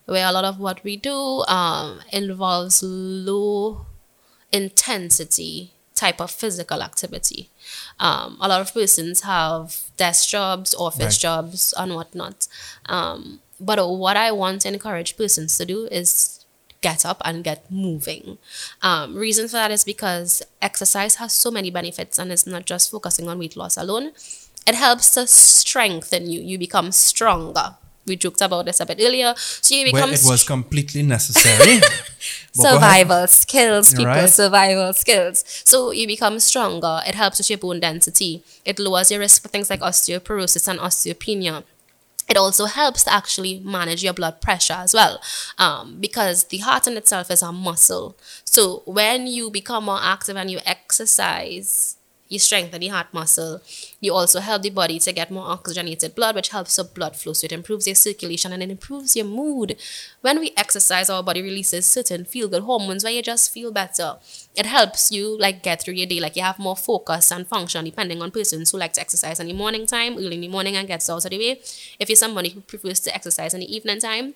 where 0.06 0.28
a 0.28 0.32
lot 0.38 0.44
of 0.44 0.60
what 0.60 0.84
we 0.84 0.98
do 0.98 1.18
um, 1.48 2.02
involves 2.12 2.84
low 2.84 3.86
intensity 4.52 5.72
type 5.96 6.20
of 6.22 6.32
physical 6.32 6.82
activity. 6.82 7.50
Um, 8.00 8.38
a 8.42 8.48
lot 8.48 8.62
of 8.62 8.74
persons 8.74 9.22
have 9.22 9.78
desk 9.98 10.30
jobs, 10.30 10.74
office 10.74 11.16
Right. 11.16 11.20
jobs, 11.28 11.74
and 11.78 11.96
whatnot. 11.96 12.48
Um, 12.86 13.40
but 13.60 13.78
what 13.90 14.16
I 14.18 14.32
want 14.32 14.62
to 14.62 14.68
encourage 14.70 15.18
persons 15.18 15.58
to 15.58 15.66
do 15.66 15.88
is 15.92 16.46
get 16.82 17.06
up 17.06 17.22
and 17.26 17.44
get 17.44 17.70
moving. 17.70 18.38
Um, 18.82 19.16
reason 19.16 19.48
for 19.50 19.58
that 19.62 19.72
is 19.72 19.84
because 19.84 20.42
exercise 20.62 21.16
has 21.16 21.34
so 21.34 21.52
many 21.52 21.70
benefits, 21.72 22.18
and 22.18 22.32
it's 22.32 22.48
not 22.48 22.66
just 22.66 22.90
focusing 22.92 23.28
on 23.28 23.38
weight 23.40 23.58
loss 23.58 23.76
alone. 23.76 24.12
It 24.70 24.76
helps 24.76 25.08
to 25.16 25.26
strengthen 25.28 26.30
you. 26.30 26.40
You 26.42 26.58
become 26.60 26.92
stronger. 26.92 27.76
We 28.06 28.16
joked 28.16 28.42
about 28.42 28.66
this 28.66 28.80
a 28.80 28.86
bit 28.86 29.00
earlier. 29.02 29.34
So 29.38 29.76
you 29.76 29.84
Well, 29.92 30.02
become 30.04 30.14
it 30.14 30.22
was 30.26 30.44
completely 30.44 31.04
necessary. 31.04 31.80
But 32.56 32.64
go 32.64 32.78
ahead. 32.78 32.82
survival 33.08 33.28
skills, 33.28 33.90
people, 33.94 34.06
Right. 34.06 34.30
survival 34.30 34.94
skills. 34.94 35.44
So 35.72 35.92
you 35.92 36.06
become 36.08 36.40
stronger. 36.40 37.02
It 37.10 37.16
helps 37.16 37.38
with 37.38 37.50
your 37.50 37.60
bone 37.60 37.80
density. 37.80 38.44
It 38.66 38.80
lowers 38.80 39.12
your 39.12 39.20
risk 39.20 39.42
for 39.44 39.48
things 39.50 39.70
like 39.70 39.82
osteoporosis 39.82 40.68
and 40.68 40.80
osteopenia. 40.80 41.64
It 42.28 42.38
also 42.38 42.66
helps 42.66 43.04
to 43.06 43.14
actually 43.14 43.60
manage 43.64 44.04
your 44.04 44.14
blood 44.14 44.42
pressure 44.42 44.74
as 44.86 44.94
well, 44.94 45.20
um, 45.58 45.98
because 46.00 46.46
the 46.46 46.60
heart 46.60 46.86
in 46.88 46.98
itself 46.98 47.32
is 47.32 47.42
a 47.42 47.52
muscle. 47.52 48.16
So 48.46 48.82
when 48.86 49.26
you 49.28 49.50
become 49.50 49.86
more 49.86 50.00
active 50.02 50.36
and 50.38 50.50
you 50.52 50.60
exercise, 50.66 51.96
you 52.30 52.38
strengthen 52.38 52.80
the 52.80 52.88
heart 52.88 53.08
muscle. 53.12 53.62
You 54.00 54.14
also 54.14 54.40
help 54.40 54.62
the 54.62 54.70
body 54.70 55.00
to 55.00 55.12
get 55.12 55.32
more 55.32 55.48
oxygenated 55.48 56.16
blood, 56.16 56.36
which 56.36 56.50
helps 56.50 56.76
the 56.76 56.84
blood 56.84 57.16
flow. 57.16 57.34
So 57.34 57.46
it 57.46 57.52
improves 57.52 57.88
your 57.88 57.96
circulation 57.96 58.54
and 58.54 58.62
it 58.62 58.70
improves 58.70 59.16
your 59.16 59.26
mood. 59.26 59.76
When 60.22 60.40
we 60.40 60.54
exercise, 60.56 61.10
our 61.10 61.24
body 61.24 61.42
releases 61.42 61.88
certain 61.88 62.26
feel 62.26 62.48
good 62.48 62.64
hormones 62.64 63.04
where 63.04 63.14
you 63.14 63.24
just 63.24 63.52
feel 63.52 63.72
better. 63.72 64.18
It 64.56 64.68
helps 64.68 65.12
you 65.12 65.40
like 65.40 65.64
get 65.64 65.82
through 65.82 65.96
your 65.96 66.08
day, 66.08 66.20
like 66.20 66.36
you 66.36 66.44
have 66.44 66.60
more 66.60 66.78
focus 66.78 67.32
and 67.32 67.48
function 67.48 67.84
depending 67.86 68.22
on 68.22 68.30
persons 68.30 68.72
who 68.72 68.78
like 68.78 68.94
to 68.94 69.02
exercise 69.02 69.40
in 69.40 69.48
the 69.48 69.54
morning 69.54 69.88
time, 69.88 70.14
early 70.14 70.36
in 70.36 70.42
the 70.42 70.48
morning 70.48 70.76
and 70.76 70.88
gets 70.88 71.10
out 71.10 71.26
of 71.26 71.32
the 71.32 71.38
way. 71.38 71.60
If 72.00 72.10
you're 72.10 72.16
somebody 72.16 72.50
who 72.50 72.62
prefers 72.62 73.00
to 73.02 73.16
exercise 73.16 73.56
in 73.56 73.62
the 73.62 73.76
evening 73.76 74.00
time, 74.00 74.36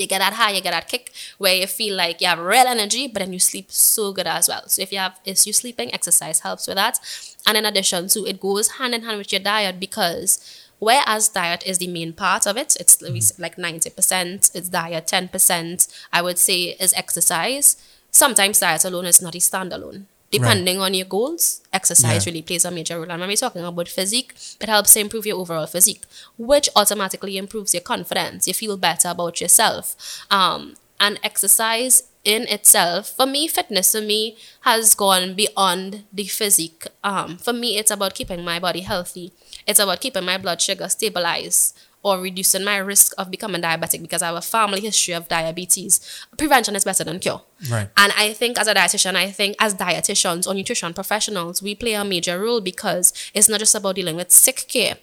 you 0.00 0.06
get 0.06 0.18
that 0.18 0.32
high, 0.34 0.52
you 0.52 0.60
get 0.60 0.72
that 0.72 0.88
kick 0.88 1.12
where 1.38 1.54
you 1.54 1.66
feel 1.66 1.96
like 1.96 2.20
you 2.20 2.26
have 2.26 2.38
real 2.38 2.66
energy, 2.66 3.06
but 3.06 3.20
then 3.20 3.32
you 3.32 3.38
sleep 3.38 3.70
so 3.70 4.12
good 4.12 4.26
as 4.26 4.48
well. 4.48 4.66
So 4.66 4.82
if 4.82 4.92
you 4.92 4.98
have 4.98 5.20
issue 5.24 5.52
sleeping, 5.52 5.92
exercise 5.94 6.40
helps 6.40 6.66
with 6.66 6.76
that. 6.76 6.98
And 7.46 7.56
in 7.56 7.64
addition 7.66 8.08
to 8.08 8.26
it 8.26 8.40
goes 8.40 8.72
hand 8.72 8.94
in 8.94 9.02
hand 9.02 9.18
with 9.18 9.32
your 9.32 9.40
diet 9.40 9.78
because 9.78 10.68
whereas 10.78 11.28
diet 11.28 11.62
is 11.66 11.78
the 11.78 11.86
main 11.86 12.12
part 12.12 12.46
of 12.46 12.56
it, 12.56 12.76
it's 12.80 12.96
mm-hmm. 12.96 13.42
like 13.42 13.56
90%, 13.56 14.54
it's 14.54 14.68
diet, 14.68 15.06
10%, 15.06 15.94
I 16.12 16.22
would 16.22 16.38
say 16.38 16.76
is 16.80 16.92
exercise. 16.94 17.76
Sometimes 18.10 18.58
diet 18.58 18.84
alone 18.84 19.06
is 19.06 19.22
not 19.22 19.34
a 19.34 19.38
standalone. 19.38 20.06
Depending 20.30 20.78
on 20.80 20.94
your 20.94 21.06
goals, 21.06 21.60
exercise 21.72 22.24
Yeah. 22.24 22.30
really 22.30 22.42
plays 22.42 22.64
a 22.64 22.70
major 22.70 23.00
role. 23.00 23.10
And 23.10 23.20
when 23.20 23.28
we're 23.28 23.36
talking 23.36 23.64
about 23.64 23.88
physique, 23.88 24.32
it 24.60 24.68
helps 24.68 24.92
to 24.94 25.00
improve 25.00 25.26
your 25.26 25.38
overall 25.38 25.66
physique, 25.66 26.04
which 26.38 26.68
automatically 26.76 27.36
improves 27.36 27.74
your 27.74 27.80
confidence. 27.82 28.46
You 28.46 28.54
feel 28.54 28.76
better 28.76 29.08
about 29.08 29.40
yourself. 29.40 29.96
Um, 30.30 30.76
and 31.00 31.18
exercise 31.24 32.04
in 32.22 32.42
itself, 32.42 33.08
for 33.16 33.26
me, 33.26 33.48
fitness 33.48 33.92
for 33.92 34.00
me 34.02 34.36
has 34.60 34.94
gone 34.94 35.34
beyond 35.34 36.04
the 36.12 36.24
physique. 36.26 36.86
Um, 37.02 37.38
for 37.38 37.52
me, 37.52 37.78
it's 37.78 37.90
about 37.90 38.14
keeping 38.14 38.44
my 38.44 38.60
body 38.60 38.80
healthy. 38.82 39.32
It's 39.66 39.80
about 39.80 40.00
keeping 40.00 40.24
my 40.24 40.36
blood 40.38 40.60
sugar 40.60 40.88
stabilized 40.88 41.76
or 42.02 42.20
reducing 42.20 42.64
my 42.64 42.78
risk 42.78 43.12
of 43.18 43.30
becoming 43.30 43.60
diabetic 43.60 44.00
because 44.00 44.22
I 44.22 44.26
have 44.26 44.36
a 44.36 44.40
family 44.40 44.80
history 44.80 45.14
of 45.14 45.28
diabetes. 45.28 46.00
Prevention 46.38 46.74
is 46.74 46.84
better 46.84 47.04
than 47.04 47.18
cure. 47.18 47.42
Right. 47.70 47.88
And 47.96 48.12
I 48.16 48.32
think 48.32 48.58
as 48.58 48.66
a 48.66 48.74
dietitian, 48.74 49.16
I 49.16 49.30
think 49.30 49.56
as 49.58 49.74
dietitians 49.74 50.46
or 50.46 50.54
nutrition 50.54 50.94
professionals, 50.94 51.62
we 51.62 51.74
play 51.74 51.94
a 51.94 52.04
major 52.04 52.40
role 52.40 52.60
because 52.60 53.12
it's 53.34 53.48
not 53.48 53.60
just 53.60 53.74
about 53.74 53.96
dealing 53.96 54.16
with 54.16 54.30
sick 54.30 54.64
care. 54.68 54.96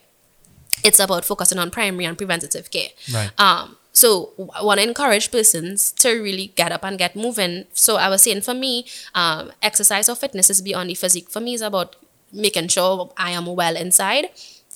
It's 0.84 1.00
about 1.00 1.26
focusing 1.26 1.60
on 1.60 1.70
primary 1.72 2.06
and 2.06 2.18
preventative 2.18 2.72
care. 2.72 2.90
Right. 3.14 3.32
Um, 3.40 3.78
so 3.98 4.34
I 4.56 4.64
want 4.64 4.80
to 4.80 4.88
encourage 4.88 5.32
persons 5.32 5.92
to 5.94 6.22
really 6.22 6.54
get 6.56 6.72
up 6.72 6.84
and 6.84 7.00
get 7.00 7.16
moving. 7.16 7.66
So 7.74 7.96
I 7.96 8.10
was 8.10 8.22
saying 8.22 8.42
for 8.42 8.54
me, 8.54 8.86
um, 9.16 9.52
exercise 9.64 10.08
or 10.08 10.16
fitness 10.16 10.52
is 10.52 10.62
beyond 10.62 10.92
the 10.92 10.94
physique. 10.94 11.32
For 11.32 11.40
me, 11.40 11.56
it's 11.56 11.64
about 11.64 11.96
making 12.32 12.68
sure 12.68 13.12
I 13.18 13.32
am 13.32 13.48
well 13.48 13.76
inside, 13.76 14.30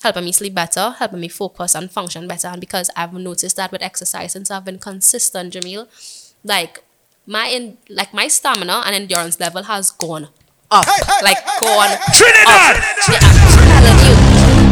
helping 0.04 0.26
me 0.26 0.32
sleep 0.32 0.54
better, 0.56 0.92
helping 0.98 1.20
me 1.20 1.28
focus 1.28 1.76
and 1.76 1.92
function 1.92 2.28
better. 2.28 2.48
And 2.48 2.60
because 2.60 2.90
I've 2.96 3.14
noticed 3.14 3.56
that 3.58 3.72
with 3.72 3.82
exercise 3.82 4.32
since 4.34 4.50
I've 4.52 4.66
been 4.66 4.80
consistent, 4.80 5.54
Jamil, 5.54 5.88
like 6.44 6.84
my 7.28 7.48
in 7.48 7.78
like 7.90 8.14
my 8.14 8.28
stamina 8.28 8.84
and 8.86 8.96
endurance 8.96 9.40
level 9.40 9.64
has 9.64 9.92
gone 9.92 10.28
up, 10.72 10.86
like 11.22 11.38
gone 11.60 11.90
Trinidad! 12.14 12.78
up. 12.78 12.84
Yeah, 13.10 13.20
I'm 13.22 13.84
telling 13.84 14.00
you, 14.08 14.16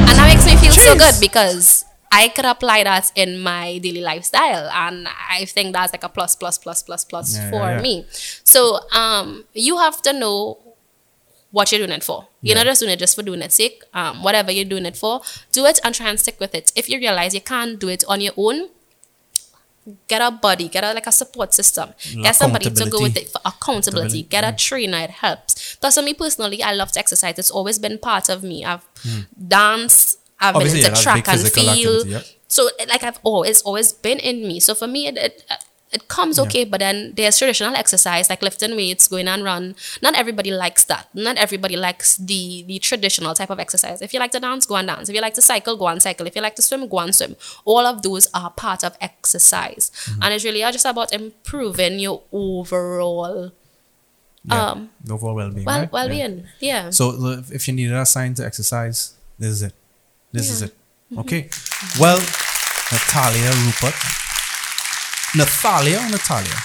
and 0.09 0.17
that 0.17 0.27
makes 0.33 0.45
me 0.45 0.55
feel 0.57 0.71
so 0.71 0.95
good 0.97 1.15
because 1.21 1.85
I 2.11 2.29
could 2.29 2.45
apply 2.45 2.83
that 2.85 3.11
in 3.15 3.37
my 3.39 3.77
daily 3.77 4.01
lifestyle, 4.01 4.67
and 4.73 5.07
I 5.29 5.45
think 5.45 5.73
that's 5.73 5.93
like 5.93 6.03
a 6.03 6.09
plus, 6.09 6.35
plus, 6.35 6.57
plus, 6.57 6.81
plus, 6.81 7.05
plus 7.05 7.35
Yeah, 7.37 7.49
for 7.51 7.57
yeah, 7.67 7.75
yeah. 7.75 7.81
me. 7.81 8.05
So, 8.43 8.79
um, 8.91 9.45
you 9.53 9.77
have 9.77 10.01
to 10.03 10.13
know 10.13 10.57
what 11.51 11.71
you're 11.71 11.79
doing 11.79 11.91
it 11.97 12.03
for. 12.03 12.27
You're 12.41 12.55
Yeah. 12.55 12.63
not 12.63 12.69
just 12.69 12.81
doing 12.81 12.91
it 12.93 12.99
just 12.99 13.15
for 13.15 13.23
doing 13.23 13.41
it 13.41 13.51
sake. 13.51 13.83
Um, 13.93 14.21
whatever 14.23 14.51
you're 14.51 14.65
doing 14.65 14.85
it 14.85 14.95
for, 14.95 15.21
do 15.51 15.65
it 15.65 15.79
and 15.83 15.95
try 15.95 16.09
and 16.09 16.19
stick 16.19 16.39
with 16.39 16.53
it. 16.53 16.71
If 16.75 16.89
you 16.89 16.99
realize 16.99 17.33
you 17.33 17.41
can't 17.41 17.79
do 17.79 17.87
it 17.89 18.03
on 18.07 18.21
your 18.21 18.33
own, 18.37 18.69
get 20.07 20.21
a 20.21 20.29
buddy, 20.29 20.67
get 20.69 20.83
a 20.83 20.93
like 20.93 21.07
a 21.07 21.11
support 21.11 21.53
system, 21.53 21.93
get 22.21 22.35
somebody 22.35 22.69
to 22.69 22.89
go 22.89 23.01
with 23.01 23.17
it 23.17 23.29
for 23.29 23.41
accountability. 23.45 24.23
Get 24.23 24.43
a 24.43 24.55
trainer, 24.55 24.99
it 24.99 25.09
helps. 25.09 25.75
Plus, 25.77 25.95
for 25.95 26.03
me 26.03 26.13
personally, 26.13 26.61
I 26.61 26.73
love 26.73 26.91
to 26.91 26.99
exercise. 26.99 27.39
It's 27.39 27.49
always 27.51 27.79
been 27.79 27.97
part 27.97 28.29
of 28.29 28.43
me. 28.43 28.63
I've 28.63 28.85
danced, 29.47 30.19
I've. 30.39 30.55
Obviously, 30.55 30.79
been 30.79 30.83
yeah, 30.83 30.87
into 30.89 31.03
that's 31.05 31.23
track 31.23 31.27
and 31.27 31.51
field. 31.51 32.07
activity, 32.07 32.09
yeah. 32.11 32.21
So 32.47 32.69
like 32.87 33.03
I've 33.03 33.19
always 33.23 33.61
always 33.63 33.93
been 33.93 34.19
in 34.19 34.47
me. 34.47 34.59
So 34.59 34.75
for 34.75 34.87
me, 34.87 35.07
it 35.07 35.17
it, 35.17 35.43
it 35.91 36.07
comes 36.07 36.37
okay. 36.37 36.65
But 36.65 36.79
then 36.81 37.13
there's 37.15 37.37
traditional 37.39 37.75
exercise 37.75 38.29
like 38.29 38.43
lifting 38.43 38.75
weights, 38.75 39.07
going 39.07 39.27
and 39.27 39.43
run. 39.43 39.75
Not 40.03 40.15
everybody 40.15 40.51
likes 40.51 40.83
that. 40.85 41.07
Not 41.15 41.37
everybody 41.37 41.75
likes 41.77 42.17
the 42.17 42.63
the 42.67 42.77
traditional 42.79 43.33
type 43.33 43.49
of 43.49 43.59
exercise. 43.59 44.01
If 44.01 44.13
you 44.13 44.19
like 44.19 44.31
to 44.31 44.39
dance, 44.39 44.65
go 44.67 44.75
and 44.75 44.87
dance. 44.87 45.09
If 45.09 45.15
you 45.15 45.21
like 45.21 45.33
to 45.33 45.41
cycle, 45.41 45.75
go 45.77 45.87
and 45.87 46.01
cycle. 46.01 46.27
If 46.27 46.35
you 46.35 46.41
like 46.43 46.55
to 46.55 46.61
swim, 46.61 46.87
go 46.87 46.99
and 46.99 47.15
swim. 47.15 47.35
All 47.65 47.85
of 47.87 48.03
those 48.03 48.27
are 48.33 48.51
part 48.51 48.83
of 48.83 48.95
exercise, 49.01 49.89
Mm-hmm. 49.89 50.21
and 50.23 50.33
it's 50.33 50.43
really 50.45 50.61
just 50.71 50.85
about 50.85 51.11
improving 51.13 51.97
your 51.99 52.21
overall 52.31 53.51
Yeah. 54.45 54.65
um 54.71 54.89
overall 55.09 55.35
well-being. 55.35 55.65
well 55.65 55.79
right? 55.79 55.91
well 55.91 56.07
Yeah. 56.07 56.27
being. 56.27 56.43
Yeah. 56.59 56.89
So 56.91 57.41
if 57.51 57.67
you 57.67 57.73
needed 57.73 57.95
a 57.95 58.05
sign 58.05 58.33
to 58.35 58.45
exercise, 58.45 59.13
this 59.39 59.51
is 59.51 59.61
it. 59.63 59.73
This 60.31 60.49
is 60.51 60.61
it. 60.61 60.73
Okay. 61.17 61.49
Well, 61.99 62.19
Natalia 62.91 63.51
Rupert. 63.65 63.95
Natalia 65.35 65.97
or 65.99 66.09
Natalia? 66.09 66.55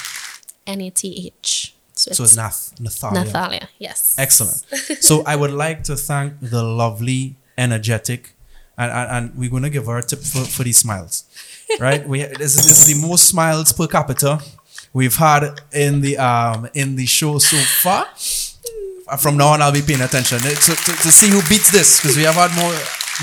N 0.66 0.80
A 0.80 0.90
T 0.90 1.32
H. 1.34 1.74
So 1.94 2.24
it's 2.24 2.36
Nath. 2.36 2.74
Natalia. 2.80 3.24
Nathalia. 3.24 3.68
Yes. 3.78 4.16
Excellent. 4.18 4.64
so 5.02 5.22
I 5.26 5.36
would 5.36 5.52
like 5.52 5.84
to 5.84 5.96
thank 5.96 6.40
the 6.40 6.62
lovely, 6.62 7.36
energetic, 7.56 8.34
and, 8.76 8.90
and, 8.90 9.10
and 9.10 9.38
we're 9.38 9.50
going 9.50 9.62
to 9.62 9.70
give 9.70 9.86
her 9.86 9.98
a 9.98 10.02
tip 10.02 10.20
for, 10.20 10.44
for 10.44 10.64
these 10.64 10.78
smiles. 10.78 11.24
Right? 11.78 12.06
We 12.06 12.22
this 12.22 12.56
is, 12.56 12.68
this 12.68 12.88
is 12.88 13.00
the 13.00 13.06
most 13.06 13.28
smiles 13.28 13.72
per 13.72 13.86
capita 13.86 14.40
we've 14.92 15.16
had 15.16 15.60
in 15.72 16.00
the 16.00 16.18
um 16.18 16.68
in 16.74 16.96
the 16.96 17.06
show 17.06 17.38
so 17.38 17.56
far. 17.82 18.06
From 19.18 19.36
now 19.36 19.48
on, 19.48 19.62
I'll 19.62 19.72
be 19.72 19.82
paying 19.82 20.00
attention 20.00 20.38
to, 20.38 20.54
to, 20.54 20.74
to 20.74 21.12
see 21.12 21.28
who 21.28 21.40
beats 21.48 21.70
this 21.70 22.00
because 22.00 22.16
we 22.16 22.22
have 22.22 22.34
had 22.34 22.54
more 22.56 22.74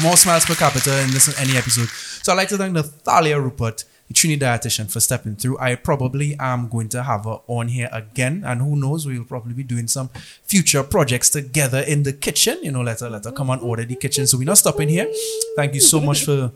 more 0.04 0.16
smiles 0.18 0.46
per 0.46 0.56
capita 0.56 1.02
in 1.02 1.12
this 1.12 1.28
any 1.40 1.58
episode. 1.58 1.90
So 2.24 2.32
I'd 2.32 2.36
like 2.36 2.50
to 2.50 2.58
thank 2.58 2.76
Nathalia 2.76 3.42
Rupert, 3.42 3.84
the 4.12 4.20
Trinidad 4.20 4.62
dietitian, 4.62 4.92
for 4.92 5.00
stepping 5.00 5.36
through. 5.36 5.58
I 5.60 5.76
probably 5.76 6.36
am 6.40 6.68
going 6.68 6.90
to 6.90 7.04
have 7.04 7.26
her 7.26 7.40
on 7.48 7.70
here 7.70 7.90
again, 7.92 8.44
and 8.46 8.62
who 8.62 8.76
knows, 8.76 9.06
we'll 9.06 9.24
probably 9.24 9.54
be 9.54 9.64
doing 9.64 9.88
some 9.88 10.10
future 10.44 10.84
projects 10.84 11.30
together 11.30 11.80
in 11.80 12.04
the 12.04 12.14
kitchen. 12.14 12.60
You 12.62 12.72
know, 12.72 12.82
let 12.82 13.00
her 13.00 13.10
let 13.10 13.26
her 13.26 13.32
come 13.32 13.50
and 13.50 13.62
order 13.62 13.86
the 13.86 13.96
kitchen. 13.96 14.28
So 14.28 14.38
we're 14.38 14.46
not 14.46 14.58
stopping 14.58 14.90
here. 14.90 15.08
Thank 15.56 15.74
you 15.74 15.82
so 15.82 16.02
much 16.02 16.26
for 16.26 16.52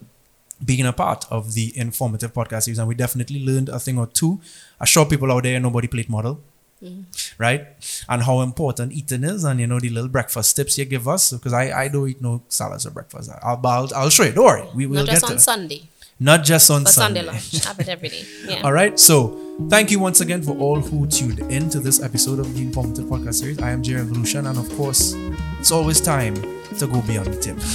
being 0.63 0.85
a 0.85 0.93
part 0.93 1.25
of 1.29 1.53
the 1.53 1.77
informative 1.77 2.33
podcast 2.33 2.63
series, 2.63 2.79
and 2.79 2.87
we 2.87 2.95
definitely 2.95 3.45
learned 3.45 3.69
a 3.69 3.79
thing 3.79 3.97
or 3.97 4.07
two. 4.07 4.39
I 4.79 4.85
show 4.85 5.05
people 5.05 5.31
out 5.31 5.43
there 5.43 5.59
nobody 5.59 5.87
plate 5.87 6.09
model. 6.09 6.41
Mm. 6.83 7.05
right? 7.37 7.67
And 8.09 8.21
how 8.23 8.41
important 8.41 8.91
eating 8.91 9.23
is, 9.23 9.45
and 9.45 9.59
you 9.61 9.65
know 9.65 9.79
the 9.79 9.89
little 9.89 10.09
breakfast 10.09 10.55
tips 10.57 10.77
you 10.77 10.83
give 10.83 11.07
us. 11.07 11.31
Because 11.31 11.53
I, 11.53 11.71
I 11.71 11.87
don't 11.87 12.09
eat 12.09 12.21
no 12.21 12.43
salads 12.49 12.85
or 12.85 12.91
breakfast. 12.91 13.31
I'll, 13.41 13.61
I'll, 13.65 13.89
I'll 13.95 14.09
show 14.09 14.23
you. 14.23 14.33
Don't 14.33 14.45
worry, 14.45 14.67
we 14.75 14.85
will 14.85 14.97
Not 14.97 15.07
just 15.07 15.21
get 15.21 15.31
on 15.31 15.37
to 15.37 15.41
Sunday, 15.41 15.83
not 16.19 16.43
just 16.43 16.69
on 16.71 16.83
but 16.83 16.91
Sunday. 16.93 17.21
Sunday 17.21 17.31
lunch. 17.33 17.65
Have 17.65 17.79
it 17.79 17.89
every 17.89 18.09
day. 18.09 18.23
Yeah. 18.47 18.61
All 18.63 18.71
right. 18.73 18.99
So 18.99 19.39
thank 19.69 19.89
you 19.91 19.99
once 19.99 20.21
again 20.21 20.41
for 20.41 20.55
all 20.57 20.79
who 20.79 21.07
tuned 21.07 21.39
in 21.51 21.69
to 21.71 21.79
this 21.79 22.01
episode 22.01 22.39
of 22.39 22.53
the 22.53 22.61
Informative 22.61 23.05
Podcast 23.05 23.35
Series. 23.35 23.59
I 23.61 23.71
am 23.71 23.81
J 23.83 23.95
Revolution, 23.95 24.45
and 24.47 24.57
of 24.57 24.69
course, 24.77 25.13
it's 25.59 25.71
always 25.71 25.99
time 25.99 26.35
to 26.79 26.87
go 26.87 27.01
beyond 27.01 27.27
the 27.33 27.39
tip. 27.39 27.57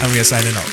And 0.00 0.12
we 0.12 0.20
are 0.20 0.24
signing 0.24 0.54
out. 0.54 0.68